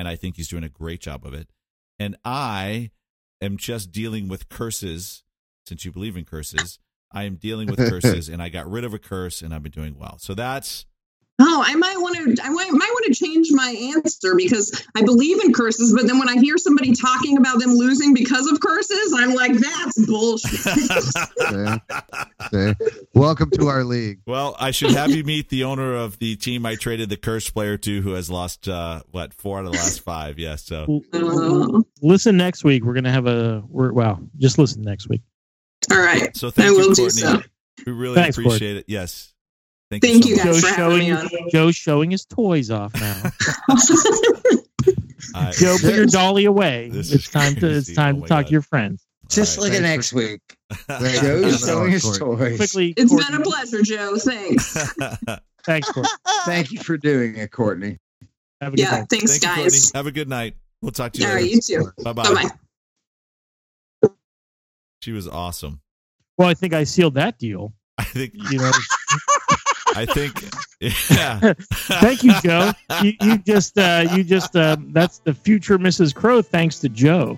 And 0.00 0.08
I 0.08 0.16
think 0.16 0.36
he's 0.36 0.48
doing 0.48 0.64
a 0.64 0.70
great 0.70 1.02
job 1.02 1.26
of 1.26 1.34
it. 1.34 1.50
And 1.98 2.16
I 2.24 2.90
am 3.42 3.58
just 3.58 3.92
dealing 3.92 4.28
with 4.28 4.48
curses, 4.48 5.24
since 5.66 5.84
you 5.84 5.92
believe 5.92 6.16
in 6.16 6.24
curses. 6.24 6.78
I 7.12 7.24
am 7.24 7.34
dealing 7.36 7.68
with 7.68 7.76
curses, 7.90 8.30
and 8.30 8.42
I 8.42 8.48
got 8.48 8.66
rid 8.66 8.84
of 8.84 8.94
a 8.94 8.98
curse, 8.98 9.42
and 9.42 9.52
I've 9.52 9.62
been 9.62 9.72
doing 9.72 9.98
well. 9.98 10.16
So 10.18 10.32
that's 10.32 10.86
Oh, 11.42 11.64
I 11.66 11.74
might 11.74 11.96
want 11.96 12.16
to. 12.16 12.42
I 12.44 12.50
might, 12.50 12.70
might 12.70 12.90
want 12.92 13.06
to 13.06 13.14
change 13.14 13.48
my 13.50 13.70
answer 13.96 14.34
because 14.36 14.86
I 14.94 15.02
believe 15.02 15.42
in 15.42 15.52
curses, 15.54 15.94
but 15.94 16.06
then 16.06 16.18
when 16.18 16.28
I 16.28 16.36
hear 16.36 16.58
somebody 16.58 16.94
talking 16.94 17.38
about 17.38 17.58
them 17.60 17.70
losing 17.70 18.12
because 18.12 18.46
of 18.50 18.60
curses, 18.60 19.14
I'm 19.16 19.34
like, 19.34 19.52
that's 19.54 20.06
bullshit. 20.06 20.60
See? 22.50 22.74
Welcome 23.14 23.50
to 23.52 23.68
our 23.68 23.84
league. 23.84 24.20
well. 24.26 24.54
I 24.58 24.70
should 24.72 24.90
have 24.92 25.10
you 25.10 25.24
meet 25.24 25.48
the 25.48 25.64
owner 25.64 25.94
of 25.94 26.18
the 26.18 26.36
team 26.36 26.66
I 26.66 26.74
traded 26.74 27.08
the 27.08 27.16
cursed 27.16 27.54
player 27.54 27.76
to, 27.78 28.02
who 28.02 28.12
has 28.12 28.30
lost 28.30 28.68
uh, 28.68 29.00
what 29.10 29.32
four 29.34 29.58
out 29.58 29.66
of 29.66 29.72
the 29.72 29.78
last 29.78 30.00
five. 30.00 30.38
Yes, 30.38 30.64
so 30.64 31.02
Oh. 31.12 31.82
Listen 32.02 32.36
next 32.36 32.64
week. 32.64 32.84
We're 32.84 32.94
gonna 32.94 33.12
have 33.12 33.26
a. 33.26 33.62
We're 33.68 33.92
wow. 33.92 34.20
Just 34.36 34.58
listen 34.58 34.82
next 34.82 35.08
week. 35.08 35.22
All 35.90 35.98
right. 35.98 36.36
so 36.36 36.50
thank 36.50 36.68
I 36.68 36.70
will 36.72 36.88
you, 36.88 36.94
do 36.94 37.02
Courtney. 37.02 37.20
so. 37.20 37.42
We 37.86 37.92
really 37.92 38.14
Thanks, 38.14 38.36
Courtney. 38.36 38.50
appreciate 38.50 38.76
it. 38.76 38.84
Yes, 38.88 39.32
thank, 39.90 40.02
Thank 40.02 40.24
you. 40.26 40.36
you, 40.36 40.36
So 40.36 40.44
much. 40.44 40.62
guys. 40.62 40.62
Joe's 40.62 40.70
for 40.70 40.80
having 40.80 41.06
showing. 41.08 41.24
me 41.44 41.50
Joe's 41.50 41.76
showing 41.76 42.10
his 42.10 42.24
toys 42.24 42.70
off 42.70 42.94
now. 42.94 43.22
I- 45.34 45.52
Joe, 45.52 45.76
put 45.80 45.94
your 45.94 46.06
dolly 46.06 46.44
away. 46.46 46.88
This 46.90 47.12
it's 47.12 47.28
time 47.30 47.54
to. 47.56 47.68
It's 47.70 47.92
time 47.94 48.16
Oh 48.16 48.22
to 48.22 48.28
talk 48.28 48.38
God. 48.42 48.46
to 48.46 48.52
your 48.52 48.62
friends. 48.62 49.06
Just 49.28 49.58
All 49.58 49.64
like 49.64 49.72
Thanks 49.74 50.12
next 50.12 50.12
week. 50.12 50.40
Thanks. 50.72 51.20
Joe's 51.20 51.60
showing 51.60 51.92
his 51.92 52.18
toys. 52.18 52.56
Quickly, 52.56 52.94
It's 52.96 53.10
Courtney- 53.12 53.30
been 53.30 53.40
a 53.40 53.44
pleasure, 53.44 53.82
Joe. 53.82 54.16
Thanks. 54.16 54.92
Thanks, 55.64 55.92
Courtney. 55.92 56.10
Thank 56.46 56.72
you 56.72 56.80
for 56.82 56.96
doing 56.96 57.36
it, 57.36 57.52
Courtney. 57.52 57.98
Have 58.60 58.72
a 58.74 58.76
good 58.76 58.82
Yeah. 58.82 58.90
night. 58.90 59.06
Thanks, 59.10 59.38
Thank 59.38 59.56
you, 59.58 59.62
guys. 59.64 59.92
Have 59.92 60.06
a 60.06 60.12
good 60.12 60.28
night. 60.28 60.56
We'll 60.82 60.90
talk 60.90 61.12
to 61.12 61.20
you 61.20 61.26
All 61.28 61.34
right. 61.34 61.42
later. 61.44 61.54
You 61.54 61.60
too. 61.60 61.92
Bye 62.02 62.12
Bye 62.12 62.22
bye. 62.34 62.48
bye. 64.02 64.08
She 65.02 65.12
was 65.12 65.28
awesome. 65.28 65.80
Well, 66.36 66.48
I 66.48 66.54
think 66.54 66.72
I 66.74 66.84
sealed 66.84 67.14
that 67.14 67.38
deal. 67.38 67.72
I 67.98 68.04
think. 68.04 68.32
You 68.50 68.58
know. 68.58 68.70
I 69.96 70.06
think. 70.06 70.44
Yeah. 71.10 71.52
Thank 72.00 72.22
you, 72.24 72.32
Joe. 72.42 72.72
You, 73.02 73.12
you 73.20 73.36
just. 73.36 73.76
Uh, 73.76 74.08
you 74.14 74.24
just. 74.24 74.56
Uh, 74.56 74.78
that's 74.92 75.18
the 75.18 75.34
future 75.34 75.78
Mrs. 75.78 76.14
Crow. 76.14 76.40
Thanks 76.40 76.78
to 76.78 76.88
Joe. 76.88 77.36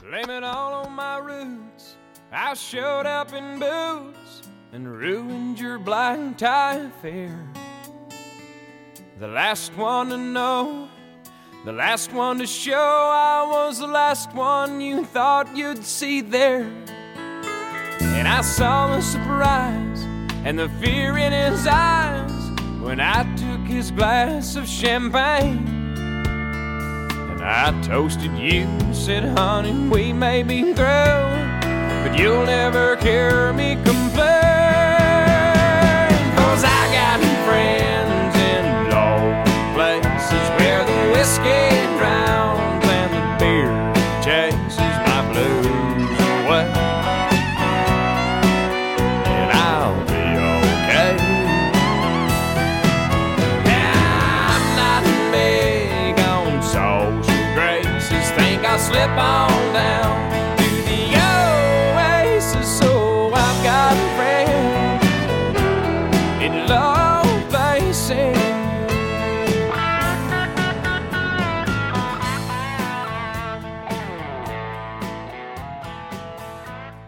Blame 0.00 0.30
it 0.30 0.42
all 0.42 0.86
on 0.86 0.92
my 0.92 1.18
roots. 1.18 1.96
I 2.32 2.54
showed 2.54 3.04
up 3.04 3.34
in 3.34 3.58
boots 3.58 4.42
and 4.72 4.90
ruined 4.90 5.60
your 5.60 5.78
black 5.78 6.38
tie 6.38 6.76
affair. 6.76 7.38
The 9.20 9.28
last 9.28 9.76
one 9.76 10.08
to 10.08 10.16
know, 10.16 10.88
the 11.64 11.72
last 11.72 12.12
one 12.12 12.38
to 12.38 12.46
show 12.46 12.74
I 12.74 13.46
was 13.48 13.78
the 13.78 13.86
last 13.86 14.32
one 14.34 14.80
you 14.80 15.04
thought 15.04 15.54
you'd 15.54 15.84
see 15.84 16.22
there. 16.22 16.64
And 18.00 18.26
I 18.26 18.40
saw 18.40 18.96
the 18.96 19.02
surprise 19.02 19.93
and 20.44 20.58
the 20.58 20.68
fear 20.80 21.16
in 21.16 21.32
his 21.32 21.66
eyes 21.66 22.50
when 22.80 23.00
I 23.00 23.22
took 23.36 23.60
his 23.66 23.90
glass 23.90 24.56
of 24.56 24.68
champagne. 24.68 25.66
And 25.96 27.42
I 27.42 27.72
toasted 27.82 28.36
you, 28.36 28.68
said, 28.92 29.24
honey, 29.38 29.88
we 29.88 30.12
may 30.12 30.42
be 30.42 30.74
through, 30.74 31.40
but 32.04 32.18
you'll 32.18 32.44
never 32.44 32.96
hear 32.96 33.54
me 33.54 33.76
complain. 33.76 34.12
Cause 36.36 36.62
I 36.62 36.92
got 36.92 37.20
friends 37.46 37.83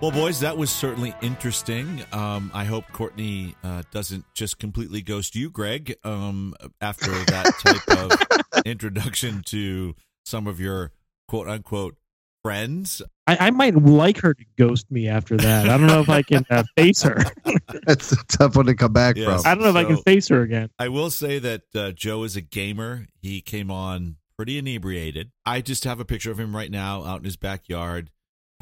Well, 0.07 0.15
boys, 0.15 0.39
that 0.39 0.57
was 0.57 0.71
certainly 0.71 1.13
interesting. 1.21 2.01
Um, 2.13 2.53
I 2.55 2.63
hope 2.63 2.85
Courtney 2.93 3.57
uh, 3.65 3.83
doesn't 3.91 4.25
just 4.35 4.61
completely 4.61 5.03
ghost 5.03 5.35
you, 5.35 5.51
Greg, 5.51 5.97
um, 6.05 6.55
after 6.81 7.11
that 7.11 7.53
type 7.59 7.99
of 7.99 8.63
introduction 8.65 9.43
to 9.47 9.97
some 10.25 10.47
of 10.47 10.61
your 10.61 10.93
quote 11.27 11.49
unquote 11.49 11.97
friends. 12.45 13.03
I, 13.27 13.49
I 13.49 13.51
might 13.51 13.75
like 13.75 14.19
her 14.19 14.33
to 14.33 14.45
ghost 14.57 14.89
me 14.93 15.09
after 15.09 15.37
that. 15.39 15.69
I 15.69 15.77
don't 15.77 15.89
know 15.89 16.03
if 16.03 16.09
I 16.09 16.23
can 16.23 16.47
uh, 16.51 16.63
face 16.77 17.03
her. 17.03 17.25
That's 17.89 18.13
a 18.13 18.25
tough 18.29 18.55
one 18.55 18.67
to 18.67 18.77
come 18.77 18.93
back 18.93 19.17
Yes. 19.17 19.43
from. 19.43 19.51
I 19.51 19.57
don't 19.57 19.65
know 19.65 19.71
if 19.71 19.87
I 19.87 19.93
can 19.93 20.03
face 20.05 20.29
her 20.29 20.41
again. 20.43 20.71
I 20.79 20.87
will 20.89 21.11
say 21.11 21.41
that 21.41 21.63
uh, 21.75 21.91
Joe 21.91 22.23
is 22.23 22.37
a 22.37 22.41
gamer. 22.41 23.09
He 23.23 23.41
came 23.41 23.73
on 23.73 24.19
pretty 24.37 24.57
inebriated. 24.57 25.33
I 25.45 25.63
just 25.63 25.83
have 25.83 25.99
a 25.99 26.05
picture 26.05 26.31
of 26.31 26.39
him 26.39 26.55
right 26.55 26.71
now 26.71 27.03
out 27.03 27.19
in 27.19 27.25
his 27.25 27.37
backyard. 27.37 28.13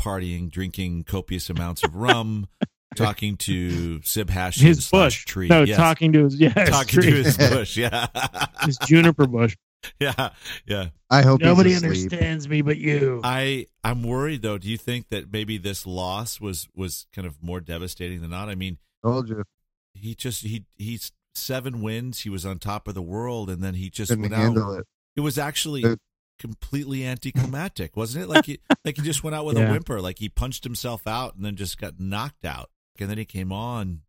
Partying, 0.01 0.51
drinking 0.51 1.05
copious 1.05 1.49
amounts 1.51 1.83
of 1.85 1.95
rum, 1.97 2.47
talking 2.97 3.37
to 3.39 4.01
Sib 4.03 4.31
Hash 4.31 4.57
His 4.59 4.85
slash 4.87 5.25
bush. 5.25 5.25
tree. 5.25 5.49
No, 5.49 5.63
Yes. 5.65 5.77
talking 5.77 6.13
to 6.13 6.25
his 6.25 6.39
yeah, 6.39 6.51
his 6.59 6.69
talking 6.71 7.01
to 7.03 7.11
his 7.11 7.37
bush. 7.37 7.77
Yeah, 7.77 8.07
his 8.63 8.79
juniper 8.79 9.27
bush. 9.27 9.57
yeah, 10.01 10.31
yeah. 10.67 10.89
I 11.11 11.21
hope 11.23 11.41
Nobody 11.43 11.71
he's 11.71 11.83
understands 11.85 12.49
me 12.49 12.63
but 12.63 12.79
you. 12.79 13.21
I 13.23 13.67
I'm 13.83 14.03
worried 14.03 14.41
though. 14.43 14.57
Do 14.59 14.69
you 14.69 14.79
think 14.79 15.09
that 15.11 15.31
maybe 15.33 15.59
this 15.59 15.87
loss 15.87 16.41
was 16.41 16.69
was 16.75 17.07
kind 17.15 17.27
of 17.27 17.43
more 17.43 17.61
devastating 17.61 18.21
than 18.23 18.31
not? 18.31 18.49
I 18.49 18.55
mean, 18.55 18.79
Told 19.05 19.29
you. 19.29 19.45
he 19.93 20.15
just 20.15 20.43
he 20.43 20.65
he's 20.77 21.13
seven 21.35 21.83
wins. 21.83 22.21
He 22.21 22.31
was 22.31 22.47
on 22.47 22.59
top 22.59 22.89
of 22.89 22.95
the 22.95 23.03
world, 23.03 23.51
and 23.51 23.63
then 23.63 23.75
he 23.75 23.91
just 23.91 24.09
Couldn't 24.09 24.23
went 24.23 24.35
handle 24.35 24.73
out. 24.73 24.79
it. 24.81 24.87
It 25.17 25.21
was 25.21 25.37
actually 25.39 25.83
Dude. 25.83 25.99
Completely 26.39 27.03
hmm. 27.03 27.09
anticlimactic, 27.09 27.97
wasn't 27.97 28.25
it? 28.25 28.29
Like 28.29 28.47
he 28.47 28.61
like 28.85 28.97
he 28.97 29.03
just 29.03 29.25
went 29.25 29.37
out 29.37 29.45
with 29.45 29.57
a 29.57 29.67
whimper. 29.67 30.01
Like 30.01 30.19
he 30.19 30.29
punched 30.29 30.65
himself 30.65 31.07
out 31.07 31.35
and 31.37 31.45
then 31.45 31.57
just 31.57 31.79
got 31.79 31.99
knocked 31.99 32.45
out. 32.45 32.71
And 32.99 33.11
then 33.11 33.19
he 33.19 33.25
came 33.25 33.53
on, 33.53 34.03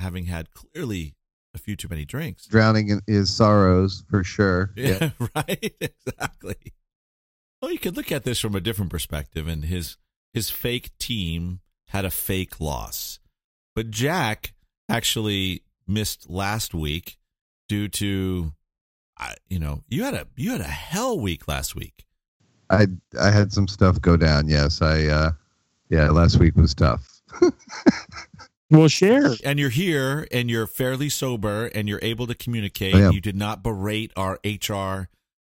having 0.00 0.24
had 0.24 0.50
clearly 0.50 1.14
a 1.54 1.58
few 1.58 1.76
too 1.76 1.88
many 1.88 2.04
drinks. 2.04 2.46
Drowning 2.46 2.88
in 2.88 3.00
his 3.06 3.34
sorrows 3.34 4.04
for 4.08 4.22
sure. 4.22 4.72
Yeah, 4.76 5.10
right. 5.34 5.74
Exactly. 5.80 6.74
Well, 7.60 7.72
you 7.72 7.78
could 7.78 7.96
look 7.96 8.12
at 8.12 8.24
this 8.24 8.38
from 8.38 8.54
a 8.54 8.60
different 8.60 8.90
perspective, 8.90 9.48
and 9.48 9.64
his 9.64 9.96
his 10.32 10.50
fake 10.50 10.96
team 10.98 11.60
had 11.88 12.04
a 12.04 12.10
fake 12.10 12.60
loss, 12.60 13.20
but 13.74 13.90
Jack 13.90 14.52
actually 14.88 15.62
missed 15.86 16.28
last 16.28 16.74
week 16.74 17.16
due 17.68 17.88
to, 17.88 18.52
I 19.18 19.34
you 19.48 19.58
know, 19.58 19.82
you 19.88 20.04
had 20.04 20.14
a 20.14 20.26
you 20.36 20.50
had 20.52 20.60
a 20.60 20.64
hell 20.64 21.18
week 21.18 21.48
last 21.48 21.74
week. 21.74 22.04
I 22.70 22.86
I 23.20 23.30
had 23.30 23.52
some 23.52 23.68
stuff 23.68 24.00
go 24.00 24.16
down. 24.16 24.48
Yes, 24.48 24.82
I. 24.82 25.06
uh 25.06 25.30
Yeah, 25.88 26.10
last 26.10 26.38
week 26.38 26.56
was 26.56 26.74
tough. 26.74 27.22
Well, 28.68 28.88
share. 28.88 29.34
and 29.44 29.60
you're 29.60 29.70
here 29.70 30.26
and 30.32 30.50
you're 30.50 30.66
fairly 30.66 31.08
sober 31.08 31.66
and 31.66 31.88
you're 31.88 32.00
able 32.02 32.26
to 32.26 32.34
communicate. 32.34 32.96
You 32.96 33.20
did 33.20 33.36
not 33.36 33.62
berate 33.62 34.10
our 34.16 34.40
HR, 34.44 35.08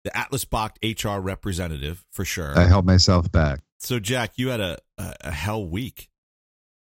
the 0.04 0.16
Atlas 0.16 0.44
Bach 0.44 0.78
HR 0.80 1.18
representative 1.18 2.04
for 2.12 2.24
sure. 2.24 2.56
I 2.56 2.66
held 2.66 2.86
myself 2.86 3.30
back. 3.32 3.62
so 3.78 3.98
Jack, 3.98 4.34
you 4.36 4.50
had 4.50 4.60
a, 4.60 4.78
a, 4.96 5.14
a 5.22 5.30
hell 5.32 5.66
week. 5.66 6.08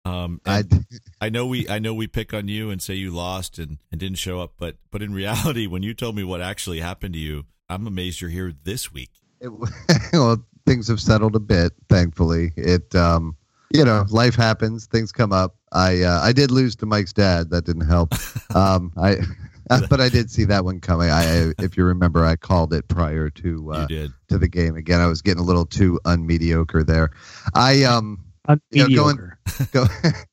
Um, 0.05 0.41
I 0.45 0.63
I 1.21 1.29
know 1.29 1.47
we 1.47 1.67
I 1.69 1.79
know 1.79 1.93
we 1.93 2.07
pick 2.07 2.33
on 2.33 2.47
you 2.47 2.69
and 2.69 2.81
say 2.81 2.93
you 2.93 3.11
lost 3.11 3.57
and, 3.57 3.77
and 3.91 3.99
didn't 3.99 4.17
show 4.17 4.41
up, 4.41 4.53
but 4.57 4.75
but 4.91 5.01
in 5.01 5.13
reality, 5.13 5.65
when 5.67 5.83
you 5.83 5.93
told 5.93 6.15
me 6.15 6.23
what 6.23 6.41
actually 6.41 6.81
happened 6.81 7.13
to 7.13 7.19
you, 7.19 7.45
I'm 7.69 7.87
amazed 7.87 8.21
you're 8.21 8.29
here 8.29 8.53
this 8.63 8.91
week. 8.91 9.11
it, 9.39 9.49
well, 10.13 10.43
things 10.65 10.87
have 10.87 10.99
settled 10.99 11.35
a 11.35 11.39
bit, 11.39 11.73
thankfully. 11.89 12.51
It, 12.55 12.93
um, 12.95 13.35
you 13.73 13.83
know, 13.83 14.05
life 14.09 14.35
happens, 14.35 14.85
things 14.85 15.11
come 15.11 15.33
up. 15.33 15.55
I, 15.71 16.03
uh, 16.03 16.19
I 16.21 16.31
did 16.31 16.51
lose 16.51 16.75
to 16.77 16.85
Mike's 16.85 17.13
dad. 17.13 17.49
That 17.49 17.65
didn't 17.65 17.87
help. 17.87 18.13
Um, 18.55 18.93
I, 18.97 19.15
but 19.89 19.99
I 19.99 20.09
did 20.09 20.29
see 20.29 20.43
that 20.43 20.63
one 20.63 20.79
coming. 20.79 21.09
I, 21.09 21.53
if 21.57 21.75
you 21.75 21.85
remember, 21.85 22.23
I 22.23 22.35
called 22.35 22.71
it 22.71 22.87
prior 22.87 23.31
to 23.31 23.73
uh, 23.73 23.87
to 23.87 24.37
the 24.37 24.47
game. 24.47 24.75
Again, 24.75 24.99
I 25.01 25.07
was 25.07 25.23
getting 25.23 25.39
a 25.41 25.43
little 25.43 25.65
too 25.65 25.99
unmediocre 26.05 26.85
there. 26.85 27.09
I, 27.55 27.83
um, 27.83 28.22
You 28.71 28.89
know, 28.89 28.95
going- 28.95 29.31
go, 29.71 29.85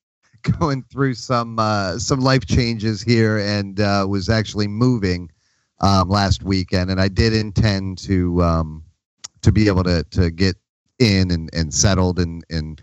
going 0.58 0.82
through 0.90 1.14
some 1.14 1.58
uh, 1.58 1.98
some 1.98 2.20
life 2.20 2.46
changes 2.46 3.02
here 3.02 3.38
and 3.38 3.80
uh, 3.80 4.06
was 4.08 4.28
actually 4.28 4.68
moving 4.68 5.30
um, 5.80 6.08
last 6.08 6.42
weekend, 6.42 6.90
and 6.90 7.00
I 7.00 7.08
did 7.08 7.32
intend 7.32 7.98
to 7.98 8.42
um, 8.42 8.84
to 9.42 9.52
be 9.52 9.66
able 9.68 9.84
to 9.84 10.04
to 10.10 10.30
get 10.30 10.56
in 10.98 11.30
and, 11.30 11.50
and 11.52 11.72
settled 11.72 12.18
and 12.18 12.44
and 12.50 12.82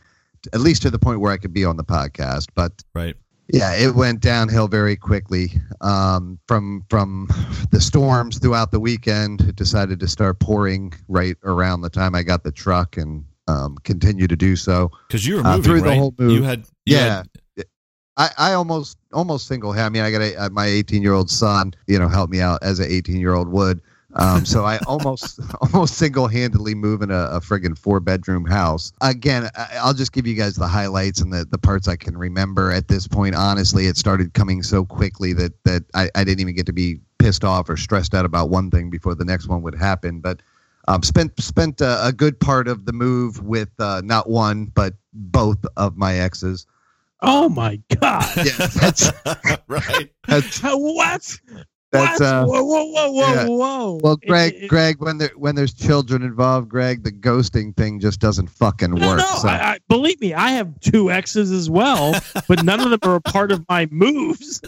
at 0.54 0.62
least 0.62 0.82
to 0.84 0.90
the 0.90 1.00
point 1.00 1.20
where 1.20 1.32
I 1.32 1.38
could 1.38 1.54
be 1.54 1.66
on 1.66 1.78
the 1.78 1.84
podcast, 1.84 2.48
but. 2.56 2.84
Right. 2.94 3.16
Yeah, 3.54 3.76
it 3.76 3.96
went 3.96 4.20
downhill 4.20 4.68
very 4.68 4.98
quickly. 4.98 5.54
Um, 5.80 6.38
from 6.50 6.84
from 6.90 7.30
the 7.72 7.80
storms 7.80 8.40
throughout 8.40 8.72
the 8.72 8.80
weekend, 8.82 9.40
it 9.40 9.56
decided 9.56 10.02
to 10.02 10.08
start 10.10 10.42
pouring 10.42 10.92
right 11.08 11.38
around 11.46 11.80
the 11.80 11.90
time 11.90 12.14
I 12.14 12.24
got 12.24 12.44
the 12.44 12.52
truck, 12.52 12.98
and 12.98 13.24
um, 13.48 13.78
continue 13.84 14.28
to 14.28 14.36
do 14.36 14.56
so. 14.56 14.92
Because 15.08 15.26
you 15.26 15.36
were 15.36 15.42
Uh, 15.42 15.58
moving 15.58 15.64
through 15.64 15.82
the 15.82 15.96
whole 15.96 16.14
move. 16.18 16.32
You 16.32 16.44
had 16.44 16.60
you 16.86 16.96
Yeah. 16.98 17.16
had- 17.18 17.30
I, 18.20 18.30
I 18.38 18.54
almost 18.54 18.98
almost 19.14 19.48
single 19.48 19.72
I 19.74 19.90
mean, 19.90 20.02
I 20.02 20.10
got 20.10 20.22
a, 20.22 20.36
uh, 20.46 20.50
my 20.50 20.66
18 20.66 21.04
year 21.04 21.14
old 21.14 21.30
son, 21.30 21.74
you 21.86 22.00
know, 22.00 22.08
help 22.08 22.30
me 22.32 22.42
out 22.42 22.60
as 22.64 22.80
an 22.80 22.88
18 22.90 23.18
year 23.20 23.34
old 23.36 23.48
would. 23.50 23.80
Um, 24.16 24.44
so 24.44 24.66
I 24.66 24.80
almost 24.88 25.40
almost 25.62 25.94
single 25.96 26.28
handedly 26.28 26.74
moving 26.74 27.12
a, 27.12 27.26
a 27.34 27.40
friggin' 27.40 27.78
four 27.78 28.00
bedroom 28.00 28.46
house. 28.46 28.92
Again, 29.02 29.50
I, 29.56 29.68
I'll 29.82 29.94
just 29.94 30.14
give 30.14 30.26
you 30.26 30.34
guys 30.34 30.56
the 30.56 30.68
highlights 30.68 31.22
and 31.22 31.32
the, 31.32 31.46
the 31.46 31.60
parts 31.60 31.88
I 31.88 31.96
can 31.96 32.18
remember 32.18 32.72
at 32.72 32.88
this 32.88 33.08
point. 33.08 33.36
Honestly, 33.36 33.86
it 33.86 33.98
started 33.98 34.34
coming 34.34 34.64
so 34.64 34.84
quickly 34.84 35.34
that 35.34 35.54
that 35.66 35.84
I, 35.94 36.10
I 36.16 36.24
didn't 36.24 36.40
even 36.40 36.56
get 36.56 36.66
to 36.66 36.74
be 36.74 37.00
pissed 37.20 37.44
off 37.44 37.70
or 37.70 37.78
stressed 37.78 38.16
out 38.16 38.26
about 38.26 38.50
one 38.50 38.72
thing 38.72 38.90
before 38.90 39.14
the 39.14 39.26
next 39.26 39.48
one 39.48 39.62
would 39.62 39.76
happen. 39.76 40.22
But 40.22 40.42
um, 40.88 41.04
spent 41.04 41.40
spent 41.42 41.82
a, 41.82 42.08
a 42.08 42.12
good 42.14 42.40
part 42.40 42.68
of 42.68 42.86
the 42.86 42.94
move 42.94 43.44
with 43.44 43.70
uh, 43.80 44.02
not 44.04 44.30
one 44.30 44.66
but 44.66 44.94
both 45.14 45.66
of 45.76 45.98
my 45.98 46.16
exes. 46.16 46.66
Oh 47.22 47.50
my 47.50 47.82
god! 48.00 48.26
Yeah, 48.38 48.68
that's 48.68 49.12
right. 49.68 50.10
that's 50.28 50.60
what? 50.62 51.40
That's, 51.92 52.20
what? 52.20 52.22
uh, 52.22 52.46
whoa, 52.46 52.64
whoa, 52.64 52.86
whoa, 52.86 53.12
whoa, 53.12 53.34
yeah. 53.34 53.48
whoa! 53.48 54.00
well, 54.04 54.18
It- 54.22 54.28
Greg. 54.28 54.54
it- 54.56 54.68
Greg, 54.68 54.98
when 55.00 55.18
there 55.18 55.32
when 55.36 55.56
there's 55.56 55.74
children 55.74 56.22
involved, 56.22 56.70
Greg, 56.70 57.04
the 57.04 57.12
ghosting 57.12 57.76
thing 57.76 58.00
just 58.00 58.20
doesn't 58.20 58.48
fucking 58.50 58.92
no, 58.92 59.08
work. 59.08 59.18
no, 59.20 59.36
so, 59.42 59.48
I, 59.48 59.72
I, 59.72 59.80
believe 59.88 60.20
me, 60.22 60.34
I 60.34 60.50
have 60.52 60.80
two 60.82 61.10
exes 61.10 61.50
as 61.52 61.70
well, 61.70 62.14
but 62.48 62.64
none 62.64 62.82
of 62.82 62.90
them 62.90 63.00
are 63.04 63.16
a 63.16 63.22
part 63.22 63.52
of 63.52 63.66
my 63.70 63.88
moves. 63.90 64.62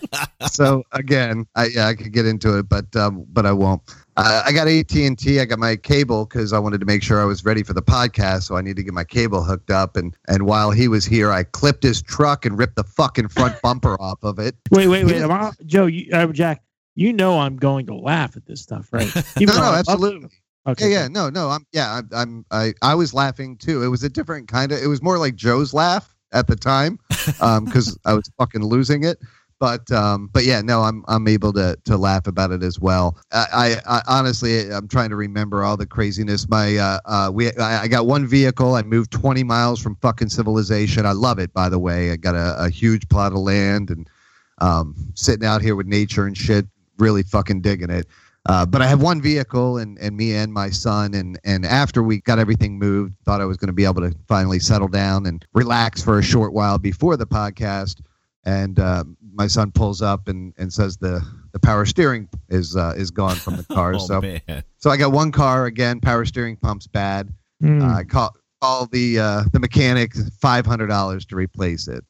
so 0.50 0.82
again, 0.92 1.46
I 1.54 1.66
yeah, 1.66 1.86
I 1.88 1.94
could 1.94 2.12
get 2.12 2.26
into 2.26 2.58
it, 2.58 2.68
but 2.68 2.94
um, 2.96 3.26
but 3.28 3.44
I 3.46 3.52
won't. 3.52 3.82
Uh, 4.16 4.42
I 4.44 4.52
got 4.52 4.68
AT 4.68 4.94
and 4.94 5.18
T. 5.18 5.40
I 5.40 5.46
got 5.46 5.58
my 5.58 5.76
cable 5.76 6.26
because 6.26 6.52
I 6.52 6.58
wanted 6.58 6.80
to 6.80 6.86
make 6.86 7.02
sure 7.02 7.20
I 7.20 7.24
was 7.24 7.44
ready 7.44 7.62
for 7.62 7.72
the 7.72 7.82
podcast, 7.82 8.42
so 8.42 8.56
I 8.56 8.60
need 8.60 8.76
to 8.76 8.82
get 8.82 8.92
my 8.92 9.04
cable 9.04 9.42
hooked 9.42 9.70
up. 9.70 9.96
And 9.96 10.14
and 10.28 10.44
while 10.44 10.70
he 10.70 10.86
was 10.88 11.04
here, 11.04 11.32
I 11.32 11.44
clipped 11.44 11.82
his 11.82 12.02
truck 12.02 12.44
and 12.44 12.58
ripped 12.58 12.76
the 12.76 12.84
fucking 12.84 13.28
front 13.28 13.54
bumper 13.62 14.00
off 14.00 14.22
of 14.22 14.38
it. 14.38 14.54
wait, 14.70 14.88
wait, 14.88 15.04
wait, 15.04 15.22
I, 15.22 15.50
Joe, 15.64 15.86
you, 15.86 16.12
uh, 16.12 16.26
Jack, 16.26 16.62
you 16.94 17.12
know 17.12 17.38
I'm 17.38 17.56
going 17.56 17.86
to 17.86 17.94
laugh 17.94 18.36
at 18.36 18.44
this 18.46 18.60
stuff, 18.60 18.88
right? 18.92 19.10
No, 19.40 19.54
no, 19.56 19.72
absolutely. 19.72 20.28
Okay, 20.66 20.90
Yeah, 20.90 21.02
yeah, 21.02 21.08
no, 21.08 21.28
no, 21.30 21.48
I'm 21.48 21.66
yeah, 21.72 21.94
I'm, 21.94 22.08
I'm 22.12 22.46
I 22.50 22.74
I 22.82 22.94
was 22.94 23.14
laughing 23.14 23.56
too. 23.56 23.82
It 23.82 23.88
was 23.88 24.02
a 24.02 24.08
different 24.10 24.46
kind 24.46 24.72
of. 24.72 24.82
It 24.82 24.88
was 24.88 25.02
more 25.02 25.18
like 25.18 25.36
Joe's 25.36 25.72
laugh 25.72 26.14
at 26.32 26.46
the 26.46 26.56
time, 26.56 26.98
um, 27.40 27.64
because 27.64 27.98
I 28.04 28.14
was 28.14 28.30
fucking 28.38 28.62
losing 28.62 29.04
it. 29.04 29.18
But 29.62 29.92
um, 29.92 30.28
but 30.32 30.44
yeah, 30.44 30.60
no, 30.60 30.82
I'm 30.82 31.04
I'm 31.06 31.28
able 31.28 31.52
to 31.52 31.78
to 31.84 31.96
laugh 31.96 32.26
about 32.26 32.50
it 32.50 32.64
as 32.64 32.80
well. 32.80 33.16
I, 33.30 33.76
I, 33.86 33.98
I 33.98 34.02
honestly, 34.08 34.68
I'm 34.72 34.88
trying 34.88 35.10
to 35.10 35.14
remember 35.14 35.62
all 35.62 35.76
the 35.76 35.86
craziness. 35.86 36.48
My 36.48 36.78
uh, 36.78 36.98
uh, 37.04 37.30
we 37.32 37.52
I, 37.52 37.82
I 37.82 37.86
got 37.86 38.04
one 38.04 38.26
vehicle. 38.26 38.74
I 38.74 38.82
moved 38.82 39.12
20 39.12 39.44
miles 39.44 39.80
from 39.80 39.94
fucking 40.02 40.30
civilization. 40.30 41.06
I 41.06 41.12
love 41.12 41.38
it, 41.38 41.52
by 41.52 41.68
the 41.68 41.78
way. 41.78 42.10
I 42.10 42.16
got 42.16 42.34
a, 42.34 42.64
a 42.64 42.70
huge 42.70 43.08
plot 43.08 43.30
of 43.30 43.38
land 43.38 43.90
and 43.90 44.10
um, 44.58 44.96
sitting 45.14 45.46
out 45.46 45.62
here 45.62 45.76
with 45.76 45.86
nature 45.86 46.26
and 46.26 46.36
shit. 46.36 46.66
Really 46.98 47.22
fucking 47.22 47.60
digging 47.60 47.90
it. 47.90 48.08
Uh, 48.46 48.66
but 48.66 48.82
I 48.82 48.88
have 48.88 49.00
one 49.00 49.22
vehicle, 49.22 49.78
and, 49.78 49.96
and 50.00 50.16
me 50.16 50.34
and 50.34 50.52
my 50.52 50.70
son, 50.70 51.14
and 51.14 51.38
and 51.44 51.64
after 51.64 52.02
we 52.02 52.20
got 52.22 52.40
everything 52.40 52.80
moved, 52.80 53.14
thought 53.24 53.40
I 53.40 53.44
was 53.44 53.58
going 53.58 53.68
to 53.68 53.72
be 53.72 53.84
able 53.84 54.02
to 54.02 54.12
finally 54.26 54.58
settle 54.58 54.88
down 54.88 55.24
and 55.24 55.46
relax 55.54 56.02
for 56.02 56.18
a 56.18 56.22
short 56.24 56.52
while 56.52 56.78
before 56.78 57.16
the 57.16 57.28
podcast. 57.28 58.00
And 58.44 58.80
uh, 58.80 59.04
my 59.32 59.46
son 59.46 59.70
pulls 59.72 60.02
up 60.02 60.28
and, 60.28 60.52
and 60.58 60.72
says 60.72 60.96
the, 60.96 61.24
the 61.52 61.58
power 61.58 61.84
steering 61.86 62.28
is 62.48 62.76
uh, 62.76 62.94
is 62.96 63.10
gone 63.10 63.36
from 63.36 63.56
the 63.56 63.64
car. 63.72 63.94
oh 63.94 63.98
so 63.98 64.20
man. 64.20 64.40
so 64.78 64.90
I 64.90 64.96
got 64.96 65.12
one 65.12 65.32
car 65.32 65.66
again. 65.66 66.00
Power 66.00 66.24
steering 66.24 66.56
pump's 66.56 66.86
bad. 66.86 67.32
Hmm. 67.60 67.82
Uh, 67.82 67.98
I 67.98 68.04
call 68.04 68.34
call 68.60 68.86
the 68.86 69.18
uh, 69.18 69.42
the 69.52 69.60
mechanic 69.60 70.14
five 70.40 70.66
hundred 70.66 70.88
dollars 70.88 71.24
to 71.26 71.36
replace 71.36 71.88
it. 71.88 72.04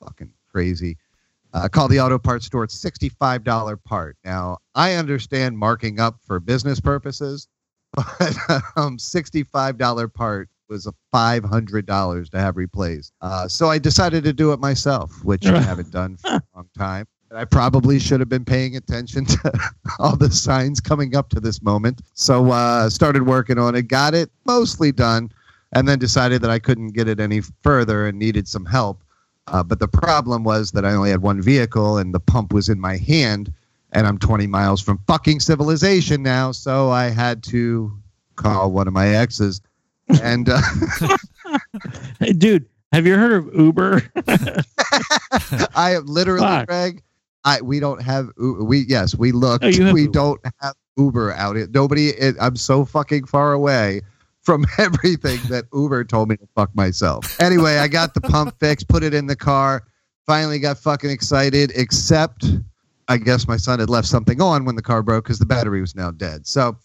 Fucking 0.00 0.30
crazy. 0.50 0.96
Uh, 1.52 1.68
call 1.68 1.86
the 1.86 2.00
auto 2.00 2.18
parts 2.18 2.46
store. 2.46 2.64
It's 2.64 2.78
sixty 2.78 3.08
five 3.08 3.44
dollar 3.44 3.76
part. 3.76 4.16
Now 4.24 4.58
I 4.74 4.94
understand 4.94 5.56
marking 5.56 6.00
up 6.00 6.18
for 6.26 6.40
business 6.40 6.80
purposes, 6.80 7.48
but 7.94 8.36
um, 8.76 8.98
sixty 8.98 9.44
five 9.44 9.78
dollar 9.78 10.08
part 10.08 10.48
was 10.68 10.86
a 10.86 10.94
five 11.12 11.44
hundred 11.44 11.86
dollars 11.86 12.30
to 12.30 12.38
have 12.38 12.56
replaced. 12.56 13.12
Uh, 13.20 13.46
so 13.46 13.68
I 13.68 13.78
decided 13.78 14.24
to 14.24 14.32
do 14.32 14.52
it 14.52 14.60
myself, 14.60 15.12
which 15.24 15.46
I 15.46 15.60
haven't 15.62 15.90
done 15.90 16.16
for 16.16 16.28
a 16.28 16.42
long 16.53 16.53
time. 16.74 17.06
I 17.34 17.44
probably 17.44 17.98
should 17.98 18.20
have 18.20 18.28
been 18.28 18.44
paying 18.44 18.76
attention 18.76 19.24
to 19.26 19.52
all 19.98 20.16
the 20.16 20.30
signs 20.30 20.80
coming 20.80 21.16
up 21.16 21.30
to 21.30 21.40
this 21.40 21.62
moment. 21.62 22.02
So 22.14 22.50
uh, 22.52 22.88
started 22.90 23.26
working 23.26 23.58
on 23.58 23.74
it, 23.74 23.88
got 23.88 24.14
it 24.14 24.30
mostly 24.44 24.92
done, 24.92 25.32
and 25.72 25.88
then 25.88 25.98
decided 25.98 26.42
that 26.42 26.50
I 26.50 26.58
couldn't 26.58 26.88
get 26.88 27.08
it 27.08 27.18
any 27.18 27.40
further 27.62 28.06
and 28.06 28.18
needed 28.18 28.46
some 28.46 28.64
help. 28.64 29.02
Uh, 29.48 29.62
but 29.62 29.78
the 29.78 29.88
problem 29.88 30.44
was 30.44 30.72
that 30.72 30.84
I 30.84 30.92
only 30.92 31.10
had 31.10 31.22
one 31.22 31.42
vehicle 31.42 31.98
and 31.98 32.14
the 32.14 32.20
pump 32.20 32.52
was 32.52 32.68
in 32.68 32.80
my 32.80 32.96
hand, 32.96 33.52
and 33.92 34.06
I'm 34.06 34.18
20 34.18 34.46
miles 34.46 34.80
from 34.80 35.00
fucking 35.06 35.40
civilization 35.40 36.22
now. 36.22 36.52
So 36.52 36.90
I 36.90 37.04
had 37.04 37.42
to 37.44 37.92
call 38.36 38.70
one 38.70 38.86
of 38.86 38.94
my 38.94 39.08
exes, 39.08 39.60
and 40.22 40.48
uh, 40.48 40.60
Hey, 42.18 42.32
dude, 42.38 42.66
have 42.94 43.06
you 43.06 43.16
heard 43.16 43.32
of 43.32 43.54
Uber? 43.54 44.02
I 45.74 45.90
have 45.90 46.04
literally, 46.04 46.40
Fuck. 46.40 46.66
Greg. 46.66 47.02
I 47.44 47.60
we 47.60 47.78
don't 47.80 48.00
have 48.00 48.30
we 48.38 48.86
yes 48.88 49.14
we 49.14 49.32
looked 49.32 49.64
Oh, 49.64 49.68
we 49.92 50.02
Uber. 50.02 50.12
don't 50.12 50.40
have 50.62 50.74
Uber 50.96 51.32
out 51.32 51.56
here. 51.56 51.68
Nobody. 51.72 52.08
It, 52.08 52.36
I'm 52.40 52.56
so 52.56 52.84
fucking 52.84 53.26
far 53.26 53.52
away 53.52 54.00
from 54.42 54.64
everything 54.78 55.40
that 55.50 55.64
Uber 55.74 56.04
told 56.04 56.28
me 56.30 56.36
to 56.36 56.46
fuck 56.54 56.74
myself. 56.74 57.38
Anyway, 57.40 57.76
I 57.78 57.88
got 57.88 58.14
the 58.14 58.20
pump 58.22 58.54
fixed, 58.60 58.88
put 58.88 59.02
it 59.02 59.12
in 59.12 59.26
the 59.26 59.36
car. 59.36 59.82
Finally, 60.26 60.58
got 60.60 60.78
fucking 60.78 61.10
excited. 61.10 61.70
Except, 61.74 62.46
I 63.08 63.18
guess 63.18 63.46
my 63.46 63.56
son 63.58 63.78
had 63.80 63.90
left 63.90 64.08
something 64.08 64.40
on 64.40 64.64
when 64.64 64.76
the 64.76 64.82
car 64.82 65.02
broke 65.02 65.24
because 65.24 65.38
the 65.38 65.46
battery 65.46 65.80
was 65.80 65.94
now 65.94 66.10
dead. 66.10 66.46
So. 66.46 66.76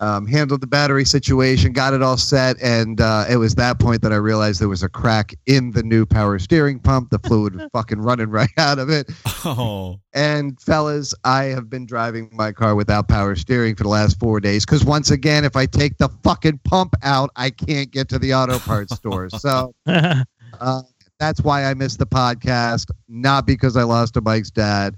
Um, 0.00 0.28
handled 0.28 0.60
the 0.60 0.68
battery 0.68 1.04
situation, 1.04 1.72
got 1.72 1.92
it 1.92 2.02
all 2.04 2.16
set, 2.16 2.56
and 2.62 3.00
uh, 3.00 3.24
it 3.28 3.36
was 3.36 3.56
that 3.56 3.80
point 3.80 4.00
that 4.02 4.12
I 4.12 4.16
realized 4.16 4.60
there 4.60 4.68
was 4.68 4.84
a 4.84 4.88
crack 4.88 5.34
in 5.46 5.72
the 5.72 5.82
new 5.82 6.06
power 6.06 6.38
steering 6.38 6.78
pump. 6.78 7.10
The 7.10 7.18
fluid 7.18 7.56
was 7.56 7.68
fucking 7.72 8.00
running 8.00 8.30
right 8.30 8.48
out 8.58 8.78
of 8.78 8.90
it. 8.90 9.10
Oh, 9.44 9.98
And 10.12 10.60
fellas, 10.60 11.14
I 11.24 11.46
have 11.46 11.68
been 11.68 11.84
driving 11.84 12.30
my 12.32 12.52
car 12.52 12.76
without 12.76 13.08
power 13.08 13.34
steering 13.34 13.74
for 13.74 13.82
the 13.82 13.88
last 13.88 14.20
four 14.20 14.38
days 14.38 14.64
because 14.64 14.84
once 14.84 15.10
again, 15.10 15.44
if 15.44 15.56
I 15.56 15.66
take 15.66 15.98
the 15.98 16.08
fucking 16.22 16.60
pump 16.62 16.94
out, 17.02 17.30
I 17.34 17.50
can't 17.50 17.90
get 17.90 18.08
to 18.10 18.20
the 18.20 18.34
auto 18.34 18.60
parts 18.60 18.94
store. 18.94 19.28
So 19.40 19.74
uh, 19.86 20.82
that's 21.18 21.40
why 21.40 21.64
I 21.64 21.74
missed 21.74 21.98
the 21.98 22.06
podcast, 22.06 22.90
not 23.08 23.46
because 23.46 23.76
I 23.76 23.82
lost 23.82 24.14
to 24.14 24.20
Mike's 24.20 24.52
dad. 24.52 24.96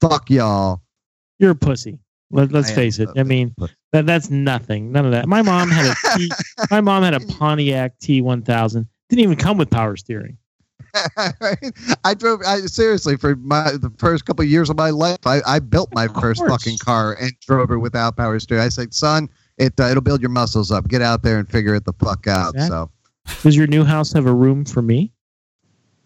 Fuck 0.00 0.28
y'all. 0.28 0.82
You're 1.38 1.52
a 1.52 1.54
pussy. 1.54 2.00
Let, 2.30 2.52
let's 2.52 2.70
I 2.70 2.74
face 2.74 2.98
it. 2.98 3.08
I 3.16 3.24
mean, 3.24 3.54
that 3.92 4.06
that's 4.06 4.30
nothing. 4.30 4.92
None 4.92 5.04
of 5.04 5.12
that. 5.12 5.28
My 5.28 5.42
mom 5.42 5.70
had 5.70 5.86
a 5.86 6.18
T, 6.18 6.30
my 6.70 6.80
mom 6.80 7.02
had 7.02 7.14
a 7.14 7.20
Pontiac 7.20 7.98
T1000. 7.98 8.86
Didn't 9.08 9.22
even 9.22 9.36
come 9.36 9.58
with 9.58 9.70
power 9.70 9.96
steering. 9.96 10.38
I 12.04 12.14
drove. 12.14 12.40
I 12.46 12.60
seriously 12.60 13.16
for 13.16 13.36
my 13.36 13.72
the 13.72 13.92
first 13.98 14.24
couple 14.24 14.44
of 14.44 14.50
years 14.50 14.70
of 14.70 14.76
my 14.76 14.90
life, 14.90 15.18
I, 15.24 15.40
I 15.46 15.58
built 15.58 15.88
my 15.92 16.08
first 16.08 16.44
fucking 16.46 16.78
car 16.78 17.16
and 17.20 17.32
drove 17.40 17.70
it 17.70 17.76
without 17.76 18.16
power 18.16 18.38
steering. 18.38 18.64
I 18.64 18.68
said, 18.68 18.92
son, 18.94 19.28
it 19.58 19.78
uh, 19.78 19.84
it'll 19.84 20.02
build 20.02 20.20
your 20.20 20.30
muscles 20.30 20.70
up. 20.70 20.88
Get 20.88 21.02
out 21.02 21.22
there 21.22 21.38
and 21.38 21.48
figure 21.48 21.74
it 21.74 21.84
the 21.84 21.92
fuck 21.92 22.26
out. 22.26 22.54
Exactly. 22.54 22.68
So. 22.68 22.90
Does 23.42 23.56
your 23.56 23.66
new 23.66 23.84
house 23.84 24.12
have 24.12 24.26
a 24.26 24.32
room 24.32 24.64
for 24.64 24.82
me? 24.82 25.12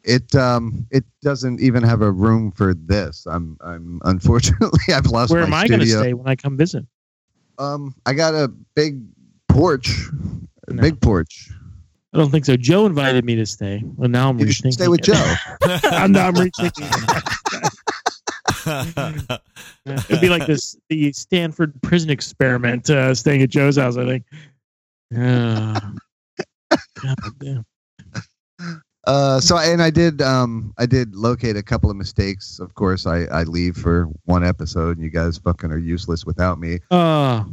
It 0.05 0.35
um 0.35 0.87
it 0.91 1.05
doesn't 1.23 1.61
even 1.61 1.83
have 1.83 2.03
a 2.03 2.11
room 2.13 2.53
for 2.53 2.75
this. 2.75 3.27
I'm 3.27 3.57
I'm 3.61 4.01
unfortunately 4.05 4.93
I've 4.95 5.07
lost 5.07 5.31
Where 5.33 5.41
my 5.43 5.47
am 5.47 5.55
I 5.55 5.67
going 5.69 5.81
to 5.81 5.87
stay 5.87 6.13
when 6.15 6.29
I 6.29 6.37
come 6.37 6.57
visit? 6.57 6.85
Um, 7.59 7.95
I 8.05 8.13
got 8.15 8.35
a 8.35 8.49
big 8.75 9.01
porch, 9.49 10.09
a 10.69 10.73
No. 10.75 10.83
big 10.83 11.01
porch. 11.01 11.51
I 12.13 12.19
don't 12.19 12.31
think 12.31 12.45
so. 12.45 12.57
Joe 12.57 12.85
invited 12.87 13.25
me 13.25 13.35
to 13.37 13.47
stay. 13.47 13.83
Well, 13.97 14.09
now 14.09 14.29
I'm 14.29 14.39
You 14.39 14.47
rethinking. 14.47 14.73
stay 14.73 14.89
with 14.89 15.01
it. 15.01 15.07
Joe. 15.07 15.35
I'm, 15.85 16.13
now 16.13 16.29
I'm 16.29 16.35
rethinking. 16.35 16.93
it. 18.67 19.41
It'd 20.09 20.21
be 20.21 20.29
like 20.29 20.47
this 20.47 20.77
the 20.89 21.13
Stanford 21.13 21.81
prison 21.83 22.11
experiment, 22.11 22.91
uh, 22.91 23.15
staying 23.15 23.43
at 23.43 23.51
Joe's 23.51 23.77
house. 23.77 23.97
I 23.97 24.05
think. 24.05 24.25
Uh, 25.17 25.81
God 27.03 27.17
damn. 27.39 27.65
Uh, 29.07 29.41
so 29.41 29.59
and 29.59 29.83
I 29.83 29.91
did 29.91 30.23
um 30.23 30.73
I 30.79 30.87
did 30.87 31.15
locate 31.15 31.57
a 31.57 31.63
couple 31.63 31.91
of 31.91 31.97
mistakes. 31.97 32.59
Of 32.59 32.75
course, 32.75 33.07
I 33.07 33.25
I 33.25 33.43
leave 33.43 33.77
for 33.77 34.09
one 34.25 34.45
episode, 34.45 34.97
and 34.97 35.05
you 35.05 35.11
guys 35.11 35.39
fucking 35.39 35.71
are 35.71 35.79
useless 35.79 36.25
without 36.25 36.59
me. 36.59 36.79
Uh, 36.91 37.45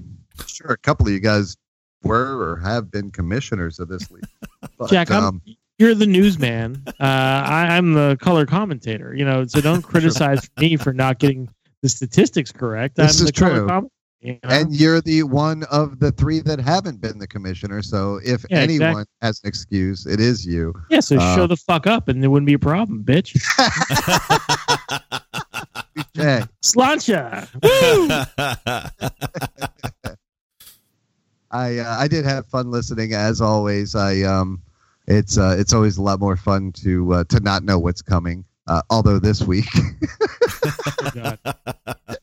Sure, 0.47 0.71
a 0.71 0.77
couple 0.77 1.05
of 1.05 1.13
you 1.13 1.19
guys 1.19 1.55
were 2.03 2.41
or 2.41 2.57
have 2.57 2.89
been 2.89 3.11
commissioners 3.11 3.79
of 3.79 3.87
this 3.89 4.09
league. 4.11 4.23
But, 4.77 4.89
Jack, 4.89 5.11
I'm, 5.11 5.23
um, 5.23 5.41
you're 5.79 5.95
the 5.95 6.05
newsman. 6.05 6.83
Uh, 6.87 6.93
I, 6.99 7.67
I'm 7.71 7.93
the 7.93 8.17
color 8.21 8.45
commentator. 8.45 9.13
You 9.15 9.25
know, 9.25 9.45
so 9.45 9.59
don't 9.61 9.81
criticize 9.83 10.49
me 10.57 10.77
for 10.77 10.93
not 10.93 11.19
getting 11.19 11.49
the 11.81 11.89
statistics 11.89 12.51
correct. 12.51 12.95
This 12.95 13.19
I'm 13.19 13.25
is 13.25 13.31
the 13.31 13.39
color 13.39 13.57
true. 13.57 13.89
You 14.21 14.33
know? 14.43 14.49
and 14.49 14.73
you're 14.75 15.01
the 15.01 15.23
one 15.23 15.63
of 15.71 15.99
the 15.99 16.11
three 16.11 16.41
that 16.41 16.59
haven't 16.59 17.01
been 17.01 17.17
the 17.17 17.25
commissioner. 17.27 17.81
So 17.81 18.19
if 18.23 18.45
Yeah, 18.51 18.59
anyone 18.59 18.89
exactly. 18.89 19.05
has 19.23 19.41
an 19.43 19.47
excuse, 19.47 20.05
it 20.05 20.19
is 20.19 20.45
you. 20.45 20.73
yeah, 20.91 20.99
so 20.99 21.17
uh, 21.17 21.35
show 21.35 21.47
the 21.47 21.57
fuck 21.57 21.87
up, 21.87 22.07
and 22.07 22.21
there 22.21 22.29
wouldn't 22.29 22.45
be 22.45 22.53
a 22.53 22.59
problem, 22.59 23.03
bitch. 23.03 23.35
Hey, 26.13 26.43
Sláinte. 26.63 27.47
Woo! 27.63 28.07
I 31.51 31.79
uh, 31.79 31.97
I 31.99 32.07
did 32.07 32.25
have 32.25 32.45
fun 32.47 32.69
listening 32.71 33.13
as 33.13 33.41
always. 33.41 33.95
I 33.95 34.21
um, 34.21 34.61
it's 35.07 35.37
uh, 35.37 35.55
it's 35.57 35.73
always 35.73 35.97
a 35.97 36.01
lot 36.01 36.19
more 36.19 36.37
fun 36.37 36.71
to 36.83 37.13
uh, 37.13 37.23
to 37.25 37.39
not 37.39 37.63
know 37.63 37.79
what's 37.79 38.01
coming. 38.01 38.45
Uh, 38.67 38.81
although 38.89 39.19
this 39.19 39.41
week, 39.41 39.65
Oh, 41.15 41.35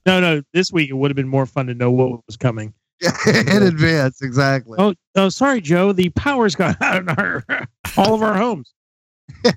No, 0.07 0.21
no. 0.21 0.43
This 0.53 0.73
week 0.73 0.91
it 0.91 0.95
would 0.95 1.11
have 1.11 1.17
been 1.17 1.29
more 1.29 1.47
fun 1.47 1.67
to 1.67 1.75
know 1.75 1.91
what 1.91 2.21
was 2.27 2.37
coming. 2.37 2.73
in 3.27 3.63
advance, 3.63 4.23
exactly. 4.23 4.77
Oh, 4.81 4.95
oh, 5.15 5.29
sorry, 5.29 5.61
Joe. 5.61 5.93
The 5.93 6.09
power's 6.11 6.55
gone 6.57 6.77
out 6.81 7.03
in 7.03 7.09
our 7.11 7.45
all 7.97 8.15
of 8.15 8.23
our 8.23 8.35
homes. 8.35 8.73
what 9.43 9.55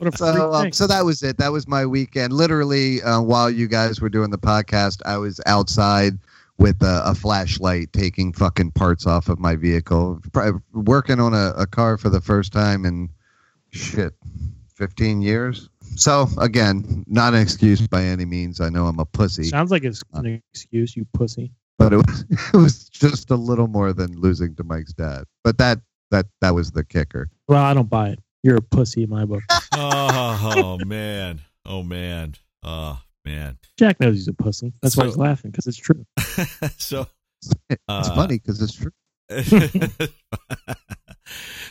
a 0.00 0.12
freak 0.12 0.16
So, 0.16 0.52
um, 0.52 0.72
so 0.72 0.86
that 0.86 1.04
was 1.04 1.22
it. 1.22 1.38
That 1.38 1.52
was 1.52 1.66
my 1.66 1.84
weekend. 1.86 2.32
Literally, 2.32 3.02
uh, 3.02 3.20
while 3.20 3.50
you 3.50 3.66
guys 3.66 4.00
were 4.00 4.08
doing 4.08 4.30
the 4.30 4.38
podcast, 4.38 5.00
I 5.04 5.16
was 5.16 5.40
outside 5.46 6.18
with 6.58 6.82
a, 6.82 7.02
a 7.06 7.14
flashlight, 7.14 7.92
taking 7.92 8.32
fucking 8.32 8.72
parts 8.72 9.06
off 9.06 9.28
of 9.28 9.38
my 9.38 9.56
vehicle, 9.56 10.20
Pri- 10.32 10.52
working 10.72 11.18
on 11.18 11.32
a, 11.34 11.52
a 11.56 11.66
car 11.66 11.96
for 11.96 12.10
the 12.10 12.20
first 12.20 12.52
time 12.52 12.84
in 12.84 13.08
shit, 13.70 14.14
fifteen 14.80 15.20
years. 15.20 15.68
So 15.96 16.26
again, 16.38 17.04
not 17.06 17.34
an 17.34 17.40
excuse 17.40 17.86
by 17.86 18.02
any 18.02 18.24
means. 18.24 18.60
I 18.60 18.70
know 18.70 18.86
I'm 18.86 18.98
a 18.98 19.04
pussy, 19.04 19.44
Sounds 19.44 19.70
like 19.70 19.84
it's 19.84 20.02
an 20.14 20.42
excuse, 20.52 20.96
you 20.96 21.06
pussy. 21.12 21.52
but 21.78 21.92
it 21.92 21.96
was 21.96 22.24
it 22.54 22.56
was 22.56 22.88
just 22.88 23.30
a 23.30 23.36
little 23.36 23.68
more 23.68 23.92
than 23.92 24.18
losing 24.18 24.54
to 24.56 24.64
Mike's 24.64 24.94
dad. 24.94 25.24
But 25.44 25.58
that 25.58 25.80
that 26.10 26.26
that 26.40 26.54
was 26.54 26.70
the 26.72 26.82
kicker. 26.84 27.28
Well, 27.48 27.62
I 27.62 27.74
don't 27.74 27.90
buy 27.90 28.08
it. 28.08 28.18
You're 28.42 28.56
a 28.56 28.62
pussy 28.62 29.02
in 29.02 29.10
my 29.10 29.24
book. 29.26 29.42
oh 29.76 30.78
man. 30.86 31.40
Oh 31.66 31.82
man. 31.82 32.34
Oh 32.62 33.00
man. 33.24 33.58
Jack 33.78 34.00
knows 34.00 34.14
he's 34.14 34.28
a 34.28 34.32
pussy. 34.32 34.72
That's 34.80 34.96
why 34.96 35.04
he's 35.04 35.16
laughing 35.16 35.50
because 35.50 35.66
it's 35.66 35.76
true. 35.76 36.06
so 36.78 37.06
It's 37.68 37.78
uh, 37.88 38.14
funny 38.14 38.38
because 38.38 38.62
it's 38.62 38.74
true. 38.74 38.92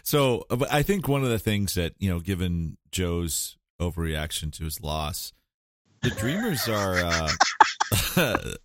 So 0.03 0.45
but 0.49 0.71
I 0.71 0.83
think 0.83 1.07
one 1.07 1.23
of 1.23 1.29
the 1.29 1.39
things 1.39 1.75
that, 1.75 1.93
you 1.99 2.09
know, 2.09 2.19
given 2.19 2.77
Joe's 2.91 3.57
overreaction 3.81 4.51
to 4.53 4.65
his 4.65 4.81
loss, 4.81 5.33
the 6.01 6.11
Dreamers 6.11 6.67
are 6.67 6.97
uh, 6.97 7.29
uh 8.15 8.55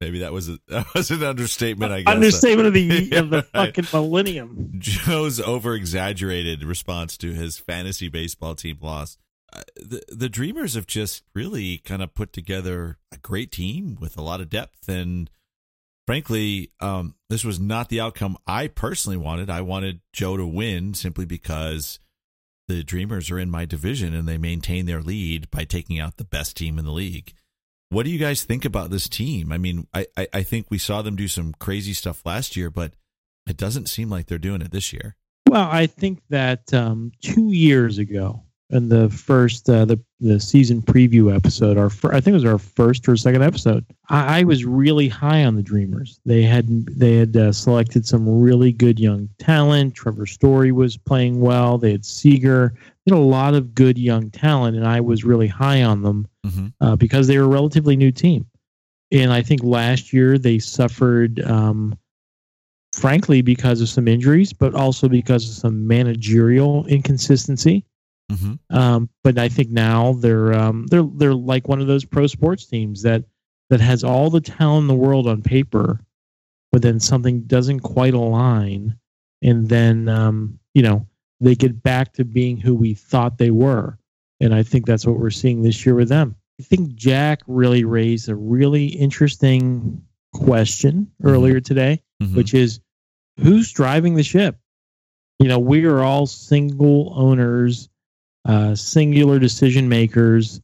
maybe 0.00 0.20
that 0.20 0.32
was 0.32 0.48
a 0.48 0.58
that 0.68 0.86
was 0.94 1.10
an 1.10 1.22
understatement, 1.22 1.92
I 1.92 2.02
guess. 2.02 2.14
Understatement 2.14 2.68
of 2.68 2.74
the 2.74 3.12
of 3.16 3.30
the 3.30 3.42
fucking 3.42 3.86
millennium. 3.92 4.72
Joe's 4.78 5.40
over 5.40 5.74
exaggerated 5.74 6.64
response 6.64 7.16
to 7.18 7.32
his 7.32 7.58
fantasy 7.58 8.08
baseball 8.08 8.54
team 8.54 8.78
loss. 8.80 9.18
Uh, 9.52 9.62
the 9.76 10.02
the 10.08 10.28
Dreamers 10.28 10.74
have 10.74 10.86
just 10.86 11.24
really 11.34 11.78
kind 11.78 12.02
of 12.02 12.14
put 12.14 12.32
together 12.32 12.98
a 13.12 13.18
great 13.18 13.52
team 13.52 13.96
with 14.00 14.16
a 14.16 14.22
lot 14.22 14.40
of 14.40 14.50
depth 14.50 14.88
and 14.88 15.30
frankly, 16.06 16.70
um, 16.80 17.14
this 17.28 17.44
was 17.44 17.58
not 17.58 17.88
the 17.88 18.00
outcome 18.00 18.36
I 18.46 18.68
personally 18.68 19.16
wanted. 19.16 19.50
I 19.50 19.60
wanted 19.60 20.00
Joe 20.12 20.36
to 20.36 20.46
win 20.46 20.94
simply 20.94 21.26
because 21.26 21.98
the 22.68 22.82
Dreamers 22.82 23.30
are 23.30 23.38
in 23.38 23.50
my 23.50 23.64
division 23.64 24.14
and 24.14 24.26
they 24.26 24.38
maintain 24.38 24.86
their 24.86 25.02
lead 25.02 25.50
by 25.50 25.64
taking 25.64 26.00
out 26.00 26.16
the 26.16 26.24
best 26.24 26.56
team 26.56 26.78
in 26.78 26.84
the 26.84 26.92
league. 26.92 27.32
What 27.88 28.04
do 28.04 28.10
you 28.10 28.18
guys 28.18 28.42
think 28.42 28.64
about 28.64 28.90
this 28.90 29.08
team? 29.08 29.52
I 29.52 29.58
mean, 29.58 29.86
I, 29.94 30.06
I, 30.16 30.28
I 30.34 30.42
think 30.42 30.66
we 30.70 30.78
saw 30.78 31.02
them 31.02 31.14
do 31.14 31.28
some 31.28 31.54
crazy 31.54 31.92
stuff 31.92 32.26
last 32.26 32.56
year, 32.56 32.70
but 32.70 32.94
it 33.46 33.56
doesn't 33.56 33.88
seem 33.88 34.10
like 34.10 34.26
they're 34.26 34.38
doing 34.38 34.60
it 34.60 34.72
this 34.72 34.92
year. 34.92 35.16
Well, 35.48 35.68
I 35.70 35.86
think 35.86 36.22
that 36.30 36.74
um, 36.74 37.12
two 37.22 37.52
years 37.52 37.98
ago, 37.98 38.42
in 38.70 38.88
the 38.88 39.08
first 39.10 39.68
uh, 39.70 39.84
the 39.84 39.98
the 40.18 40.40
season 40.40 40.80
preview 40.82 41.34
episode, 41.34 41.76
our 41.76 41.90
fir- 41.90 42.12
I 42.14 42.20
think 42.20 42.28
it 42.32 42.42
was 42.42 42.44
our 42.44 42.58
first 42.58 43.06
or 43.08 43.16
second 43.16 43.42
episode. 43.42 43.84
I, 44.08 44.40
I 44.40 44.42
was 44.44 44.64
really 44.64 45.08
high 45.08 45.44
on 45.44 45.56
the 45.56 45.62
Dreamers. 45.62 46.18
They 46.24 46.42
had 46.42 46.66
they 46.86 47.16
had 47.16 47.36
uh, 47.36 47.52
selected 47.52 48.06
some 48.06 48.26
really 48.40 48.72
good 48.72 48.98
young 48.98 49.28
talent. 49.38 49.94
Trevor 49.94 50.26
Story 50.26 50.72
was 50.72 50.96
playing 50.96 51.40
well. 51.40 51.78
They 51.78 51.92
had 51.92 52.04
Seager. 52.04 52.74
They 53.04 53.14
had 53.14 53.18
a 53.18 53.22
lot 53.22 53.54
of 53.54 53.74
good 53.74 53.98
young 53.98 54.30
talent, 54.30 54.76
and 54.76 54.86
I 54.86 55.00
was 55.00 55.24
really 55.24 55.48
high 55.48 55.82
on 55.82 56.02
them 56.02 56.26
Mm-hmm. 56.46 56.66
uh, 56.80 56.94
because 56.94 57.26
they 57.26 57.38
were 57.38 57.44
a 57.44 57.48
relatively 57.48 57.96
new 57.96 58.12
team. 58.12 58.46
And 59.10 59.32
I 59.32 59.42
think 59.42 59.64
last 59.64 60.12
year 60.12 60.38
they 60.38 60.60
suffered, 60.60 61.40
um, 61.44 61.98
frankly, 62.92 63.42
because 63.42 63.80
of 63.80 63.88
some 63.88 64.06
injuries, 64.08 64.52
but 64.52 64.74
also 64.74 65.08
because 65.08 65.48
of 65.48 65.54
some 65.56 65.86
managerial 65.86 66.86
inconsistency. 66.86 67.84
Mm-hmm. 68.30 68.76
Um, 68.76 69.08
but 69.22 69.38
I 69.38 69.48
think 69.48 69.70
now 69.70 70.14
they're 70.14 70.52
um, 70.52 70.86
they're 70.88 71.08
they're 71.14 71.34
like 71.34 71.68
one 71.68 71.80
of 71.80 71.86
those 71.86 72.04
pro 72.04 72.26
sports 72.26 72.66
teams 72.66 73.02
that 73.02 73.24
that 73.70 73.80
has 73.80 74.02
all 74.04 74.30
the 74.30 74.40
talent 74.40 74.82
in 74.82 74.88
the 74.88 74.94
world 74.94 75.28
on 75.28 75.42
paper, 75.42 76.00
but 76.72 76.82
then 76.82 76.98
something 77.00 77.42
doesn't 77.42 77.80
quite 77.80 78.14
align, 78.14 78.96
and 79.42 79.68
then 79.68 80.08
um, 80.08 80.58
you 80.74 80.82
know, 80.82 81.06
they 81.40 81.54
get 81.54 81.82
back 81.82 82.12
to 82.14 82.24
being 82.24 82.56
who 82.56 82.74
we 82.74 82.94
thought 82.94 83.38
they 83.38 83.50
were. 83.50 83.98
And 84.40 84.54
I 84.54 84.62
think 84.62 84.86
that's 84.86 85.06
what 85.06 85.18
we're 85.18 85.30
seeing 85.30 85.62
this 85.62 85.86
year 85.86 85.94
with 85.94 86.08
them. 86.08 86.34
I 86.60 86.62
think 86.62 86.94
Jack 86.94 87.40
really 87.46 87.84
raised 87.84 88.28
a 88.28 88.34
really 88.34 88.86
interesting 88.86 90.02
question 90.34 91.10
earlier 91.22 91.60
today, 91.60 92.02
Mhm. 92.22 92.34
which 92.34 92.54
is 92.54 92.80
who's 93.38 93.72
driving 93.72 94.14
the 94.14 94.22
ship? 94.22 94.58
You 95.38 95.48
know, 95.48 95.58
we 95.58 95.84
are 95.84 96.02
all 96.02 96.26
single 96.26 97.12
owners, 97.14 97.88
uh, 98.46 98.74
singular 98.74 99.38
decision 99.38 99.88
makers. 99.88 100.60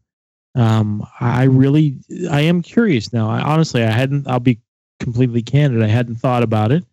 Um, 0.54 1.06
I 1.20 1.44
really, 1.44 1.96
I 2.30 2.42
am 2.42 2.62
curious 2.62 3.12
now. 3.12 3.28
I 3.30 3.40
honestly, 3.40 3.82
I 3.82 3.90
hadn't. 3.90 4.28
I'll 4.28 4.40
be 4.40 4.60
completely 5.00 5.42
candid. 5.42 5.82
I 5.82 5.88
hadn't 5.88 6.16
thought 6.16 6.42
about 6.42 6.72
it, 6.72 6.84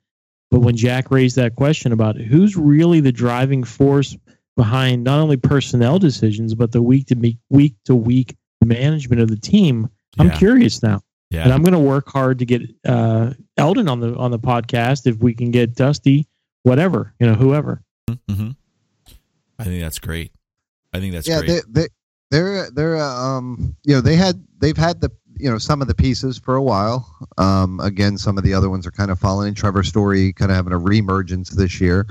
but 0.50 0.60
when 0.62 0.76
Jack 0.76 1.12
raised 1.12 1.36
that 1.36 1.56
question 1.56 1.92
about 1.92 2.16
who's 2.18 2.56
really 2.56 3.00
the 3.02 3.12
driving 3.12 3.64
force 3.64 4.18
behind 4.58 5.04
not 5.04 5.20
only 5.20 5.38
personnel 5.38 6.00
decisions 6.00 6.54
but 6.54 6.72
the 6.72 6.82
week 6.82 7.08
to 7.08 7.16
week, 7.16 7.38
week 7.50 7.76
to 7.86 7.96
week 7.96 8.36
management 8.66 9.22
of 9.22 9.30
the 9.30 9.38
team, 9.38 9.90
I'm 10.18 10.28
Yeah. 10.28 10.38
curious 10.38 10.82
now 10.84 11.02
yeah. 11.30 11.44
and 11.44 11.54
I'm 11.54 11.62
going 11.62 11.74
to 11.74 11.80
work 11.80 12.10
hard 12.10 12.40
to 12.40 12.46
get 12.46 12.64
uh, 12.86 13.34
Eldon 13.58 13.88
on 13.88 14.00
the 14.02 14.16
on 14.16 14.32
the 14.32 14.40
podcast 14.40 15.06
if 15.08 15.18
we 15.18 15.34
can 15.34 15.52
get 15.52 15.76
Dusty, 15.76 16.28
whatever 16.64 17.14
you 17.20 17.28
know, 17.28 17.36
whoever. 17.36 17.82
hmm 18.28 18.50
I 19.60 19.64
think 19.66 19.82
that's 19.82 20.00
great. 20.00 20.32
I 20.94 21.00
think 21.00 21.14
that's 21.14 21.28
yeah, 21.28 21.40
great. 21.40 21.64
they, 21.68 21.82
they 21.82 21.88
they're 22.32 22.70
they're 22.72 22.98
uh, 22.98 23.16
um 23.16 23.76
you 23.84 23.96
know 23.96 24.02
they 24.02 24.16
had 24.16 24.44
they've 24.60 24.78
had 24.78 25.02
the 25.02 25.12
you 25.38 25.50
know 25.50 25.58
some 25.58 25.82
of 25.82 25.88
the 25.88 25.96
pieces 25.96 26.38
for 26.38 26.56
a 26.56 26.62
while. 26.62 27.10
Um, 27.38 27.80
again, 27.80 28.18
some 28.18 28.38
of 28.38 28.44
the 28.44 28.54
other 28.54 28.70
ones 28.70 28.86
are 28.86 28.92
kind 28.92 29.10
of 29.10 29.20
falling. 29.20 29.54
Trevor 29.54 29.84
Story 29.84 30.34
kind 30.34 30.52
of 30.52 30.58
having 30.58 30.74
a 30.74 30.80
reemergence 30.80 31.52
this 31.52 31.80
year. 31.80 32.08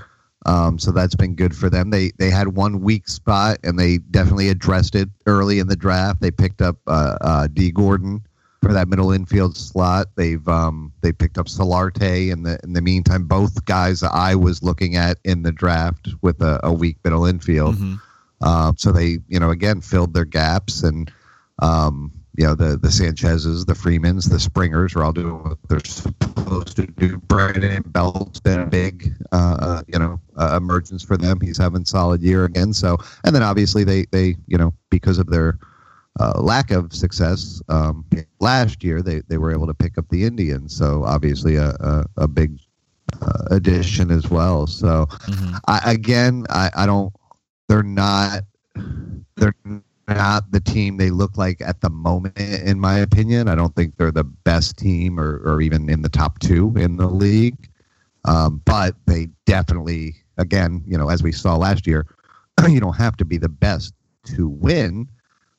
Um, 0.46 0.78
so 0.78 0.92
that's 0.92 1.14
been 1.14 1.34
good 1.34 1.54
for 1.54 1.68
them. 1.68 1.90
They 1.90 2.12
they 2.18 2.30
had 2.30 2.48
one 2.48 2.80
weak 2.80 3.08
spot 3.08 3.58
and 3.64 3.78
they 3.78 3.98
definitely 3.98 4.48
addressed 4.48 4.94
it 4.94 5.08
early 5.26 5.58
in 5.58 5.68
the 5.68 5.76
draft. 5.76 6.20
They 6.20 6.30
picked 6.30 6.62
up 6.62 6.76
uh, 6.86 7.18
uh, 7.20 7.48
Dee 7.48 7.70
Gordon 7.70 8.22
for 8.62 8.72
that 8.72 8.88
middle 8.88 9.12
infield 9.12 9.56
slot. 9.56 10.08
They've 10.16 10.46
um, 10.48 10.92
they 11.02 11.12
picked 11.12 11.38
up 11.38 11.46
Solarte 11.46 12.30
in 12.30 12.44
the 12.44 12.58
in 12.62 12.72
the 12.72 12.80
meantime. 12.80 13.24
Both 13.26 13.64
guys 13.66 14.02
I 14.02 14.34
was 14.36 14.62
looking 14.62 14.96
at 14.96 15.18
in 15.24 15.42
the 15.42 15.52
draft 15.52 16.08
with 16.22 16.40
a, 16.40 16.60
a 16.62 16.72
weak 16.72 16.98
middle 17.04 17.26
infield. 17.26 17.76
Mhm. 17.76 18.00
Um, 18.40 18.76
so 18.76 18.92
they, 18.92 19.18
you 19.28 19.40
know, 19.40 19.50
again 19.50 19.80
filled 19.80 20.14
their 20.14 20.24
gaps, 20.24 20.82
and 20.82 21.10
um, 21.60 22.12
you 22.36 22.44
know 22.46 22.54
the 22.54 22.76
the 22.76 22.90
Sanchez's, 22.90 23.64
the 23.64 23.74
Freemans, 23.74 24.28
the 24.28 24.38
Springers 24.38 24.94
are 24.94 25.02
all 25.02 25.12
doing 25.12 25.42
what 25.42 25.58
they're 25.68 25.80
supposed 25.80 26.76
to 26.76 26.86
do. 26.86 27.18
Brandon 27.18 27.82
Belt's 27.86 28.40
been 28.40 28.60
a 28.60 28.66
big, 28.66 29.12
uh, 29.32 29.56
uh, 29.60 29.82
you 29.88 29.98
know, 29.98 30.20
uh, 30.36 30.54
emergence 30.56 31.02
for 31.02 31.16
them. 31.16 31.40
He's 31.40 31.58
having 31.58 31.84
solid 31.84 32.22
year 32.22 32.44
again. 32.44 32.72
So, 32.72 32.96
and 33.24 33.34
then 33.34 33.42
obviously 33.42 33.82
they 33.84 34.04
they, 34.12 34.36
you 34.46 34.56
know, 34.56 34.72
because 34.90 35.18
of 35.18 35.26
their 35.30 35.58
uh, 36.20 36.40
lack 36.40 36.70
of 36.70 36.92
success 36.92 37.60
um, 37.68 38.04
last 38.38 38.84
year, 38.84 39.02
they 39.02 39.20
they 39.28 39.38
were 39.38 39.52
able 39.52 39.66
to 39.66 39.74
pick 39.74 39.98
up 39.98 40.08
the 40.10 40.24
Indians. 40.24 40.76
So 40.76 41.04
obviously 41.04 41.56
a 41.56 41.70
a, 41.80 42.04
a 42.18 42.28
big 42.28 42.60
uh, 43.20 43.44
addition 43.50 44.10
as 44.12 44.30
well. 44.30 44.66
So 44.68 45.06
Mhm. 45.26 45.58
I, 45.66 45.92
again, 45.92 46.46
I, 46.50 46.70
I 46.76 46.86
don't. 46.86 47.12
They're 47.68 47.82
not. 47.82 48.44
They're 49.36 49.54
not 50.08 50.50
the 50.50 50.60
team 50.60 50.96
they 50.96 51.10
look 51.10 51.36
like 51.36 51.60
at 51.60 51.80
the 51.80 51.90
moment, 51.90 52.38
in 52.38 52.80
my 52.80 52.98
opinion. 52.98 53.48
I 53.48 53.54
don't 53.54 53.74
think 53.76 53.96
they're 53.96 54.10
the 54.10 54.24
best 54.24 54.78
team, 54.78 55.20
or, 55.20 55.40
or 55.44 55.60
even 55.60 55.88
in 55.88 56.02
the 56.02 56.08
top 56.08 56.38
two 56.38 56.74
in 56.76 56.96
the 56.96 57.06
league. 57.06 57.68
Um, 58.24 58.60
but 58.64 58.94
they 59.06 59.28
definitely, 59.46 60.16
again, 60.38 60.82
you 60.86 60.98
know, 60.98 61.08
as 61.08 61.22
we 61.22 61.32
saw 61.32 61.56
last 61.56 61.86
year, 61.86 62.06
you 62.68 62.80
don't 62.80 62.96
have 62.96 63.16
to 63.18 63.24
be 63.24 63.38
the 63.38 63.48
best 63.48 63.94
to 64.24 64.48
win. 64.48 65.08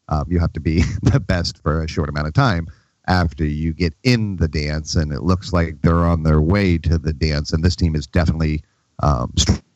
Um, 0.09 0.25
you 0.27 0.39
have 0.39 0.53
to 0.53 0.59
be 0.59 0.83
the 1.03 1.19
best 1.19 1.61
for 1.61 1.83
a 1.83 1.87
short 1.87 2.09
amount 2.09 2.27
of 2.27 2.33
time 2.33 2.67
after 3.07 3.45
you 3.45 3.73
get 3.73 3.93
in 4.03 4.35
the 4.37 4.47
dance, 4.47 4.95
and 4.95 5.11
it 5.11 5.23
looks 5.23 5.53
like 5.53 5.81
they're 5.81 6.05
on 6.05 6.23
their 6.23 6.41
way 6.41 6.77
to 6.79 6.97
the 6.97 7.13
dance. 7.13 7.53
And 7.53 7.63
this 7.63 7.75
team 7.75 7.95
is 7.95 8.07
definitely 8.07 8.63
um, 9.01 9.33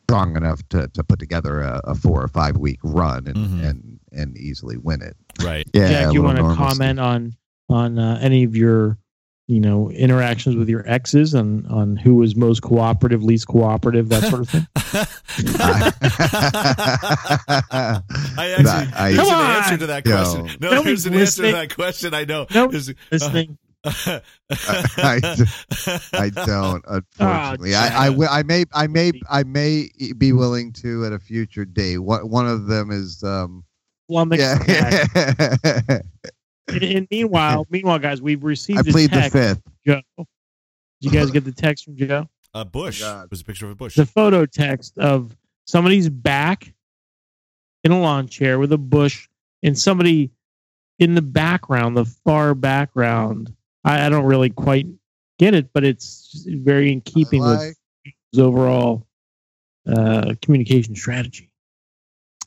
strong 0.08 0.36
enough 0.36 0.60
to, 0.70 0.88
to 0.88 1.04
put 1.04 1.18
together 1.18 1.60
a, 1.60 1.80
a 1.84 1.94
four 1.94 2.22
or 2.22 2.28
five 2.28 2.56
week 2.56 2.78
run 2.82 3.26
and, 3.26 3.36
Mhm. 3.36 3.68
and 3.68 4.00
and 4.12 4.36
easily 4.36 4.76
win 4.76 5.02
it. 5.02 5.16
Right. 5.42 5.68
Yeah, 5.74 5.88
Jack, 5.88 6.14
you 6.14 6.22
want 6.22 6.38
to 6.38 6.54
comment 6.54 7.00
on 7.00 7.32
on 7.68 7.98
uh, 7.98 8.18
any 8.20 8.44
of 8.44 8.54
your 8.56 8.98
you 9.48 9.60
know 9.60 9.90
interactions 9.90 10.56
with 10.56 10.68
your 10.68 10.88
exes 10.88 11.34
and 11.34 11.66
on 11.66 11.96
who 11.96 12.16
was 12.16 12.36
most 12.36 12.62
cooperative, 12.62 13.22
least 13.24 13.48
cooperative, 13.48 14.08
that 14.10 14.22
sort 14.24 14.42
of 14.42 14.48
thing? 14.48 14.66
I 18.36 18.54
actually, 18.58 18.92
I- 18.94 19.12
there's 19.12 19.16
Come 19.16 19.28
an 19.28 19.34
on! 19.34 19.56
answer 19.56 19.76
to 19.78 19.86
that 19.86 20.06
Yo. 20.06 20.12
question. 20.16 20.46
No, 20.60 20.70
Nobody's 20.70 21.04
there's 21.04 21.06
an 21.06 21.14
answer 21.20 21.42
to 21.46 21.52
that 21.52 21.74
question. 21.74 22.14
I 22.14 22.24
know. 22.24 22.46
Nope. 22.54 22.70
There's- 22.72 22.92
Listening. 23.10 23.58
I, 24.50 25.46
I 26.12 26.30
don't, 26.30 26.84
unfortunately. 26.86 27.70
Jack. 27.70 27.92
I, 27.92 28.06
I, 28.08 28.38
I 28.38 28.42
may, 28.42 28.64
I 28.74 28.86
may, 28.86 29.12
I 29.30 29.42
may 29.44 29.88
be 30.16 30.32
willing 30.32 30.72
to 30.74 31.04
at 31.06 31.12
a 31.12 31.18
future 31.18 31.64
date. 31.64 31.98
One, 31.98 32.28
one 32.30 32.48
of 32.48 32.66
them 32.66 32.90
is, 32.90 33.22
um, 33.22 33.64
Flummox 34.10 34.36
Jack. 34.66 35.78
yeah. 35.88 35.98
And, 36.66 36.82
and 36.82 37.08
meanwhile, 37.10 37.66
meanwhile, 37.68 37.98
guys, 37.98 38.22
we've 38.22 38.42
received 38.42 38.78
I 38.78 38.82
a 38.88 38.92
plead 38.92 39.10
the 39.10 39.22
fifth. 39.30 39.60
Joe. 39.86 40.00
Did 40.16 40.26
you 41.00 41.10
guys 41.10 41.30
get 41.30 41.44
the 41.44 41.52
text 41.52 41.84
from 41.84 41.94
Joe? 41.94 42.26
a 42.54 42.64
bush. 42.64 43.02
Oh, 43.04 43.20
It 43.24 43.30
was 43.30 43.42
a 43.42 43.44
picture 43.44 43.66
of 43.66 43.72
a 43.72 43.74
bush. 43.74 43.96
the 43.96 44.06
photo 44.06 44.46
text 44.46 44.96
of 44.96 45.36
somebody's 45.66 46.08
back 46.08 46.72
in 47.82 47.92
a 47.92 48.00
lawn 48.00 48.28
chair 48.28 48.58
with 48.58 48.72
a 48.72 48.78
bush 48.78 49.28
and 49.62 49.78
somebody 49.78 50.30
in 50.98 51.14
the 51.14 51.20
background, 51.22 51.98
the 51.98 52.06
far 52.06 52.54
background. 52.54 53.52
I, 53.84 54.06
I 54.06 54.08
don't 54.08 54.24
really 54.24 54.50
quite 54.50 54.86
get 55.38 55.54
it, 55.54 55.72
but 55.72 55.84
it's 55.84 56.44
very 56.48 56.92
in 56.92 57.00
keeping 57.00 57.42
like- 57.42 57.58
with 57.58 57.76
his 58.32 58.40
overall 58.40 59.06
uh, 59.86 60.34
communication 60.42 60.94
strategy. 60.94 61.50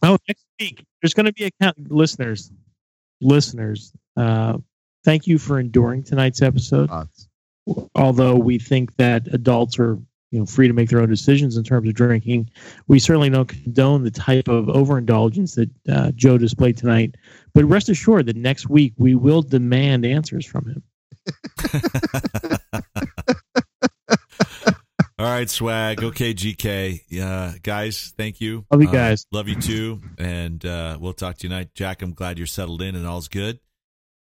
Oh, 0.04 0.18
next 0.28 0.46
week 0.60 0.86
there's 1.02 1.14
going 1.14 1.26
to 1.26 1.34
be 1.34 1.46
a 1.46 1.52
count, 1.62 1.92
listeners, 1.92 2.52
listeners. 3.22 3.92
Uh, 4.16 4.58
thank 5.04 5.28
you 5.28 5.38
for 5.38 5.60
enduring 5.60 6.04
tonight's 6.04 6.42
episode 6.42 6.90
Thoughts? 6.90 7.28
although 7.96 8.36
we 8.36 8.60
think 8.60 8.96
that 8.98 9.28
adults 9.34 9.78
are 9.80 9.98
you 10.32 10.40
know 10.40 10.46
free 10.46 10.68
to 10.68 10.74
make 10.74 10.90
their 10.90 11.02
own 11.02 11.10
decisions 11.10 11.56
in 11.58 11.64
terms 11.64 11.88
of 11.88 11.94
drinking 11.96 12.50
we 12.88 13.00
certainly 13.00 13.30
don't 13.30 13.48
condone 13.48 14.04
the 14.04 14.12
type 14.12 14.48
of 14.48 14.70
overindulgence 14.70 15.56
that 15.56 15.70
uh, 15.90 16.12
joe 16.16 16.38
displayed 16.38 16.76
tonight 16.78 17.16
but 17.54 17.64
rest 17.66 17.90
assured 17.90 18.26
that 18.26 18.36
next 18.36 18.70
week 18.70 18.94
we 18.98 19.16
will 19.16 19.42
demand 19.42 20.06
answers 20.06 20.46
from 20.46 20.66
him 20.68 20.82
All 25.20 25.26
right, 25.26 25.50
swag. 25.50 26.04
Okay, 26.04 26.36
GK. 26.36 27.02
Yeah, 27.10 27.54
guys, 27.64 28.14
thank 28.18 28.40
you. 28.40 28.66
Love 28.72 28.84
you 28.84 28.90
Uh, 28.90 28.92
guys. 28.92 29.26
love 29.32 29.48
you 29.48 29.56
too. 29.56 30.00
And 30.20 30.64
uh, 30.64 30.98
we'll 31.02 31.14
talk 31.14 31.38
to 31.40 31.44
you 31.48 31.50
tonight. 31.50 31.70
Jack, 31.74 32.04
I'm 32.04 32.14
glad 32.14 32.38
you're 32.38 32.46
settled 32.46 32.84
in 32.84 32.96
and 32.96 33.08
all's 33.08 33.28
good. 33.28 33.60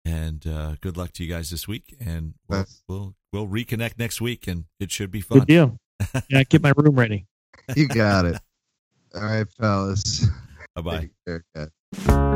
And 0.05 0.47
uh, 0.47 0.75
good 0.83 0.99
luck 0.99 1.13
to 1.13 1.25
you 1.25 1.31
guys 1.33 1.49
this 1.49 1.67
week. 1.67 1.95
And 1.99 2.35
we'll, 2.47 2.59
Thanks. 2.59 2.83
we'll 2.89 3.15
we'll 3.33 3.47
reconnect 3.49 3.99
next 3.99 4.21
week, 4.21 4.47
and 4.47 4.65
it 4.81 4.91
should 4.91 5.11
be 5.11 5.21
good 5.23 5.39
fun. 5.39 5.47
deal 5.47 5.79
yeah 6.29 6.43
get 6.45 6.61
my 6.61 6.73
room 6.77 6.97
ready 6.97 7.27
You 7.77 7.87
got 7.89 8.27
it. 8.27 8.37
All 9.15 9.23
right, 9.23 9.47
fellas. 9.53 10.27
Bye 10.75 11.09
bye. 11.97 12.32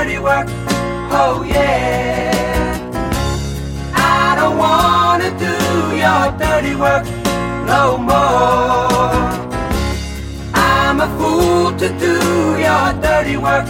Dirty 0.00 0.18
work. 0.18 0.46
Oh 1.12 1.44
yeah. 1.46 2.32
I 3.94 4.34
don't 4.38 4.56
wanna 4.56 5.30
do 5.46 5.56
your 6.04 6.24
dirty 6.38 6.74
work 6.74 7.04
no 7.66 7.98
more. 7.98 9.20
I'm 10.54 11.00
a 11.00 11.08
fool 11.18 11.76
to 11.82 11.88
do 12.06 12.16
your 12.66 12.86
dirty 13.02 13.36
work. 13.36 13.66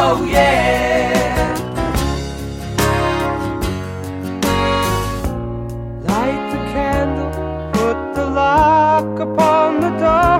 Oh 0.00 0.26
yeah. 0.30 1.54
Light 6.10 6.44
the 6.52 6.60
candle, 6.74 7.30
put 7.72 8.14
the 8.14 8.26
lock 8.26 9.18
upon 9.18 9.80
the 9.80 9.92
door. 10.04 10.36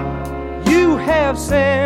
You 0.71 0.99
have 0.99 1.39
sent 1.39 1.84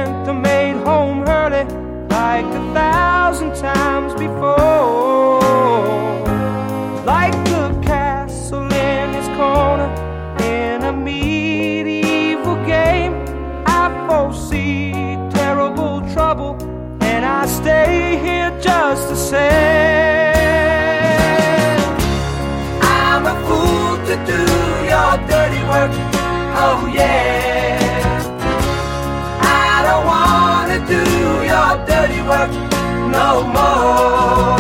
more. 33.45 34.59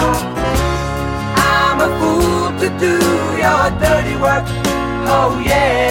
I'm 1.37 1.81
a 1.81 1.89
fool 1.99 2.49
to 2.61 2.69
do 2.79 2.95
your 3.43 3.71
dirty 3.81 4.17
work. 4.17 4.45
Oh 5.11 5.43
yeah. 5.45 5.88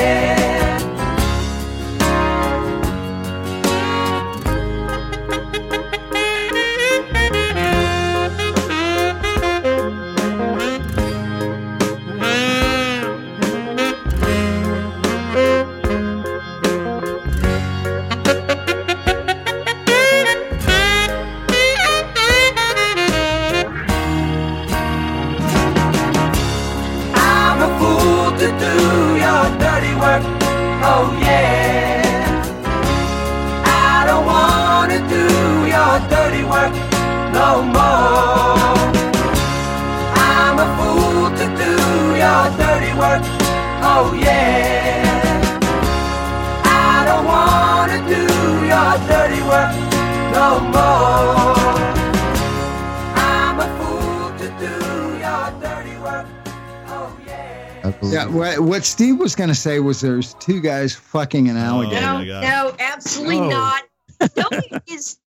Yeah. 58.11 58.21
I 58.21 58.25
believe 58.25 58.37
Yeah, 58.43 58.57
what, 58.59 58.59
what 58.59 58.85
Steve 58.85 59.17
was 59.19 59.35
going 59.35 59.49
to 59.49 59.55
say 59.55 59.79
was 59.79 60.01
there's 60.01 60.33
two 60.35 60.61
guys 60.61 60.95
fucking 60.95 61.49
an 61.49 61.57
alligator. 61.57 62.05
Oh, 62.05 62.23
no, 62.23 62.41
no, 62.41 62.75
absolutely 62.79 63.39
Oh. 63.39 63.49
not. 63.49 63.83
Don't 64.35 64.87
just 64.87 65.19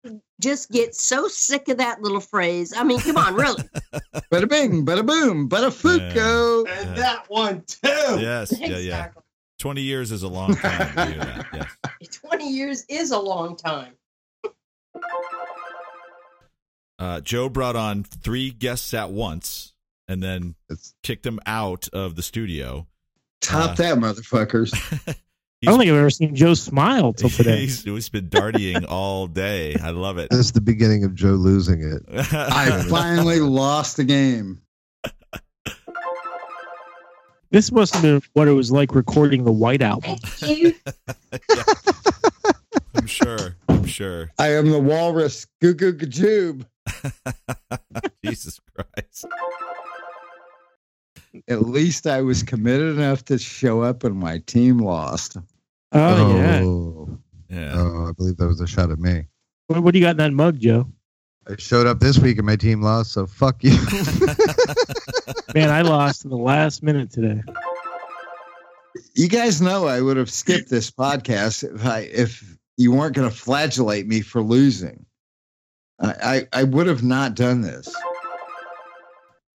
just 0.41 0.71
get 0.71 0.95
so 0.95 1.29
sick 1.29 1.69
of 1.69 1.77
that 1.77 2.01
little 2.01 2.21
phrase? 2.21 2.73
I 2.75 2.85
mean, 2.85 3.01
come 3.01 3.19
on, 3.19 3.35
really? 3.35 3.63
Bada 4.33 4.49
bing, 4.49 4.87
bada 4.87 5.05
boom, 5.07 5.47
bada 5.49 5.69
fuko. 5.71 6.65
Yeah. 6.67 6.95
that 6.95 7.25
one 7.29 7.65
too. 7.67 7.79
Yes, 8.19 8.55
yeah, 8.59 8.79
yeah. 8.79 9.09
20 9.59 9.83
years 9.83 10.11
is 10.11 10.23
a 10.23 10.29
long 10.29 10.55
time 10.55 10.79
to 10.95 11.13
do 11.13 11.19
that. 11.19 11.47
Yes. 12.01 12.19
Twenty 12.23 12.49
years 12.51 12.85
is 12.89 13.11
a 13.11 13.19
long 13.19 13.57
time. 13.57 13.93
Uh, 16.99 17.21
Joe 17.21 17.49
brought 17.49 17.77
on 17.77 18.05
three 18.05 18.51
guests 18.51 18.93
at 18.95 19.11
once 19.11 19.75
and 20.09 20.23
then 20.23 20.55
It's- 20.71 20.95
kicked 21.03 21.25
him 21.27 21.39
out 21.47 21.89
of 21.93 22.17
the 22.17 22.23
studio. 22.23 22.87
Top 23.41 23.71
Uh, 23.71 23.75
that, 23.75 23.99
motherfuckers. 23.99 24.73
I 25.63 25.67
don't 25.71 25.79
think 25.81 25.91
I've 25.91 25.97
ever 25.99 26.11
seen 26.11 26.35
Joe 26.37 26.55
smile 26.55 27.13
till 27.13 27.31
today. 27.31 27.61
he's, 27.63 27.83
he's 27.83 28.09
been 28.09 28.29
dartying 28.29 28.85
all 28.89 29.27
day. 29.27 29.75
I 29.83 29.91
love 29.91 30.19
it. 30.19 30.31
This 30.31 30.41
is 30.41 30.53
the 30.53 30.61
beginning 30.61 31.05
of 31.05 31.15
Joe 31.15 31.31
losing 31.31 31.83
it. 31.83 32.03
I 32.33 32.83
finally 32.89 33.41
lost 33.41 33.97
the 33.97 34.05
game. 34.05 34.61
This 37.51 37.73
must 37.73 37.95
have 37.95 38.03
been 38.03 38.21
what 38.35 38.47
it 38.47 38.53
was 38.53 38.71
like 38.71 38.95
recording 38.95 39.45
the 39.45 39.53
White 39.53 39.81
Album. 39.83 40.19
I'm 42.95 43.07
sure. 43.07 43.57
I'm 43.69 43.87
sure. 43.87 44.31
I 44.39 44.49
am 44.53 44.71
the 44.71 44.79
walrus. 44.79 45.47
Goo 45.63 45.73
goo 45.75 45.93
Goo 45.93 46.07
gajoob. 46.07 46.67
Jesus 48.25 48.61
Christ. 48.75 49.27
At 51.49 51.63
least 51.63 52.07
I 52.07 52.23
was 52.23 52.43
committed 52.43 52.97
enough 52.97 53.25
to 53.27 53.39
show 53.39 53.83
up 53.83 54.05
and 54.05 54.17
my 54.17 54.39
team 54.39 54.79
lost. 54.79 55.37
Oh, 55.93 56.37
yeah. 56.37 56.61
Oh, 56.63 57.19
Yeah. 57.49 57.73
oh, 57.75 58.09
I 58.09 58.13
believe 58.13 58.37
that 58.39 58.47
was 58.47 58.61
a 58.61 58.67
shot 58.67 58.91
at 58.91 58.99
me. 58.99 59.27
What, 59.69 59.83
what 59.83 59.93
do 59.93 59.99
you 59.99 60.05
got 60.05 60.13
in 60.13 60.17
that 60.19 60.33
mug, 60.33 60.59
Joe? 60.59 60.87
I 61.49 61.57
showed 61.57 61.87
up 61.87 62.01
this 62.01 62.19
week 62.19 62.37
and 62.39 62.47
my 62.47 62.57
team 62.57 62.83
lost, 62.83 63.13
so 63.13 63.27
fuck 63.27 63.63
you. 63.65 63.71
Man, 65.55 65.71
I 65.71 65.81
lost 65.83 66.25
in 66.25 66.31
the 66.31 66.37
last 66.37 66.83
minute 66.83 67.11
today. 67.11 67.41
You 69.15 69.29
guys 69.29 69.63
know 69.63 69.87
I 69.87 70.01
would 70.01 70.17
have 70.19 70.31
skipped 70.31 70.69
this 70.69 70.91
podcast 70.91 71.65
if 71.75 71.85
I 71.87 72.01
if 72.01 72.57
you 72.77 72.93
weren't 72.93 73.15
going 73.17 73.29
to 73.31 73.35
flagellate 73.35 74.07
me 74.07 74.21
for 74.21 74.43
losing. 74.43 75.07
I, 76.01 76.15
I 76.53 76.61
I 76.61 76.63
would 76.65 76.87
have 76.87 77.03
not 77.03 77.35
done 77.35 77.61
this. 77.61 77.95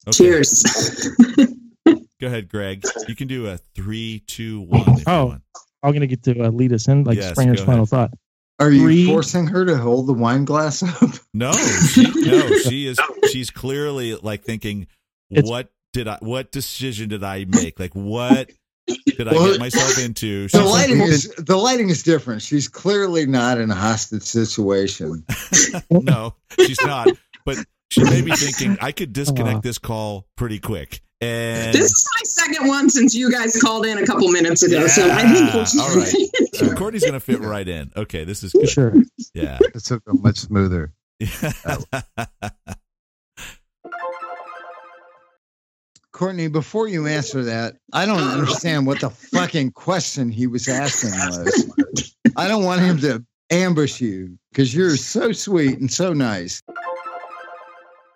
Okay. 0.08 0.12
Cheers. 0.18 1.16
Go 2.20 2.28
ahead, 2.28 2.50
Greg. 2.50 2.84
You 3.08 3.16
can 3.16 3.28
do 3.28 3.48
a 3.48 3.58
three, 3.76 4.24
two, 4.28 4.62
one. 4.62 4.82
if 4.90 4.98
you 5.00 5.04
Oh. 5.08 5.26
want. 5.28 5.42
I'm 5.82 5.92
going 5.92 6.02
to 6.02 6.08
get 6.08 6.24
to 6.24 6.46
uh, 6.46 6.50
lead 6.50 6.72
us 6.72 6.88
in 6.88 7.04
like 7.04 7.18
Yes, 7.18 7.32
Springer's 7.32 7.60
final 7.60 7.82
ahead. 7.84 7.90
thought. 7.90 8.12
Are 8.60 8.72
you 8.72 8.82
Three. 8.84 9.06
forcing 9.08 9.48
her 9.48 9.66
to 9.66 9.78
hold 9.78 10.08
the 10.08 10.14
wine 10.14 10.46
glass 10.46 10.82
up? 10.84 11.12
No, 11.34 11.52
she, 11.52 12.04
no, 12.22 12.58
she 12.60 12.86
is. 12.88 13.00
She's 13.32 13.50
clearly 13.50 14.16
like 14.16 14.44
thinking, 14.44 14.88
It's- 15.30 15.50
what 15.50 15.70
did 15.92 16.08
I? 16.08 16.18
What 16.22 16.52
decision 16.52 17.10
did 17.10 17.24
I 17.24 17.46
make? 17.46 17.80
Like, 17.80 17.94
what 17.94 18.52
did 18.88 19.28
I 19.28 19.34
get 19.34 19.60
myself 19.60 20.00
into? 20.00 20.48
The 20.50 20.64
lighting 20.64 21.00
like, 21.00 21.10
is 21.10 21.34
the 21.36 21.56
lighting 21.58 21.90
is 21.90 22.04
different. 22.04 22.42
She's 22.42 22.68
clearly 22.68 23.26
not 23.26 23.58
in 23.60 23.72
a 23.72 23.76
hostage 23.76 24.24
situation. 24.24 25.26
no, 25.90 26.36
she's 26.60 26.82
not. 26.84 27.10
But 27.46 27.58
she 27.90 28.04
may 28.04 28.22
be 28.22 28.32
thinking, 28.32 28.78
I 28.82 28.92
could 28.92 29.14
disconnect 29.14 29.58
Aw. 29.58 29.62
this 29.62 29.78
call 29.78 30.28
pretty 30.36 30.60
quick. 30.60 31.02
And 31.22 31.74
This 31.74 31.92
is 31.92 32.06
my 32.16 32.22
second 32.24 32.68
one 32.68 32.90
since 32.90 33.16
you 33.16 33.32
guys 33.32 33.58
called 33.62 33.86
in 33.86 33.98
a 33.98 34.06
couple 34.06 34.28
minutes 34.30 34.62
ago. 34.64 34.88
so 34.88 35.10
I 35.10 35.22
think 35.22 35.54
we'll 35.54 35.66
Yeah, 35.74 35.82
all 35.82 35.96
right. 35.96 36.14
just 36.54 36.74
uh, 36.74 36.76
Courtney's 36.76 37.06
gonna 37.06 37.22
fit 37.22 37.40
right 37.40 37.68
in. 37.68 37.92
Okay, 37.96 38.26
this 38.26 38.44
is 38.44 38.52
good. 38.52 38.68
Sure. 38.68 38.94
Yeah. 39.34 39.58
it's 39.62 39.86
so 39.86 40.00
much 40.08 40.40
smoother. 40.40 40.94
Courtney, 46.14 46.48
before 46.48 46.88
you 46.88 47.08
answer 47.08 47.44
that, 47.44 47.76
I 47.92 48.06
don't 48.06 48.22
understand 48.22 48.86
what 48.86 49.02
the 49.02 49.10
fucking 49.10 49.72
question 49.72 50.32
he 50.32 50.46
was 50.46 50.68
asking 50.68 51.12
was. 51.12 52.16
I 52.38 52.48
don't 52.48 52.64
want 52.64 52.82
him 52.82 53.00
to 53.00 53.26
ambush 53.50 54.00
you 54.00 54.38
because 54.52 54.76
you're 54.76 54.96
so 54.96 55.32
sweet 55.32 55.80
and 55.80 55.92
so 55.92 56.14
nice. 56.14 56.62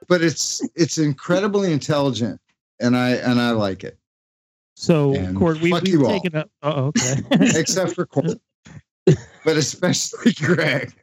But 0.07 0.22
it's 0.24 0.61
it's 0.76 0.98
incredibly 0.99 1.74
intelligent, 1.74 2.40
and 2.80 2.95
I 2.95 3.10
and 3.15 3.41
I 3.41 3.52
like 3.52 3.84
it. 3.84 3.98
So, 4.76 5.15
And 5.15 5.36
Court, 5.36 5.60
we, 5.60 5.72
fuck 5.72 5.84
we've 5.84 5.94
you 5.95 6.06
all. 6.06 6.11
taken 6.11 6.36
up. 6.36 6.52
Oh, 6.61 6.86
okay. 6.95 7.15
Except 7.60 7.94
for 7.95 8.06
Court, 8.06 8.38
but 9.06 9.57
especially 9.57 10.34
Greg. 10.34 10.94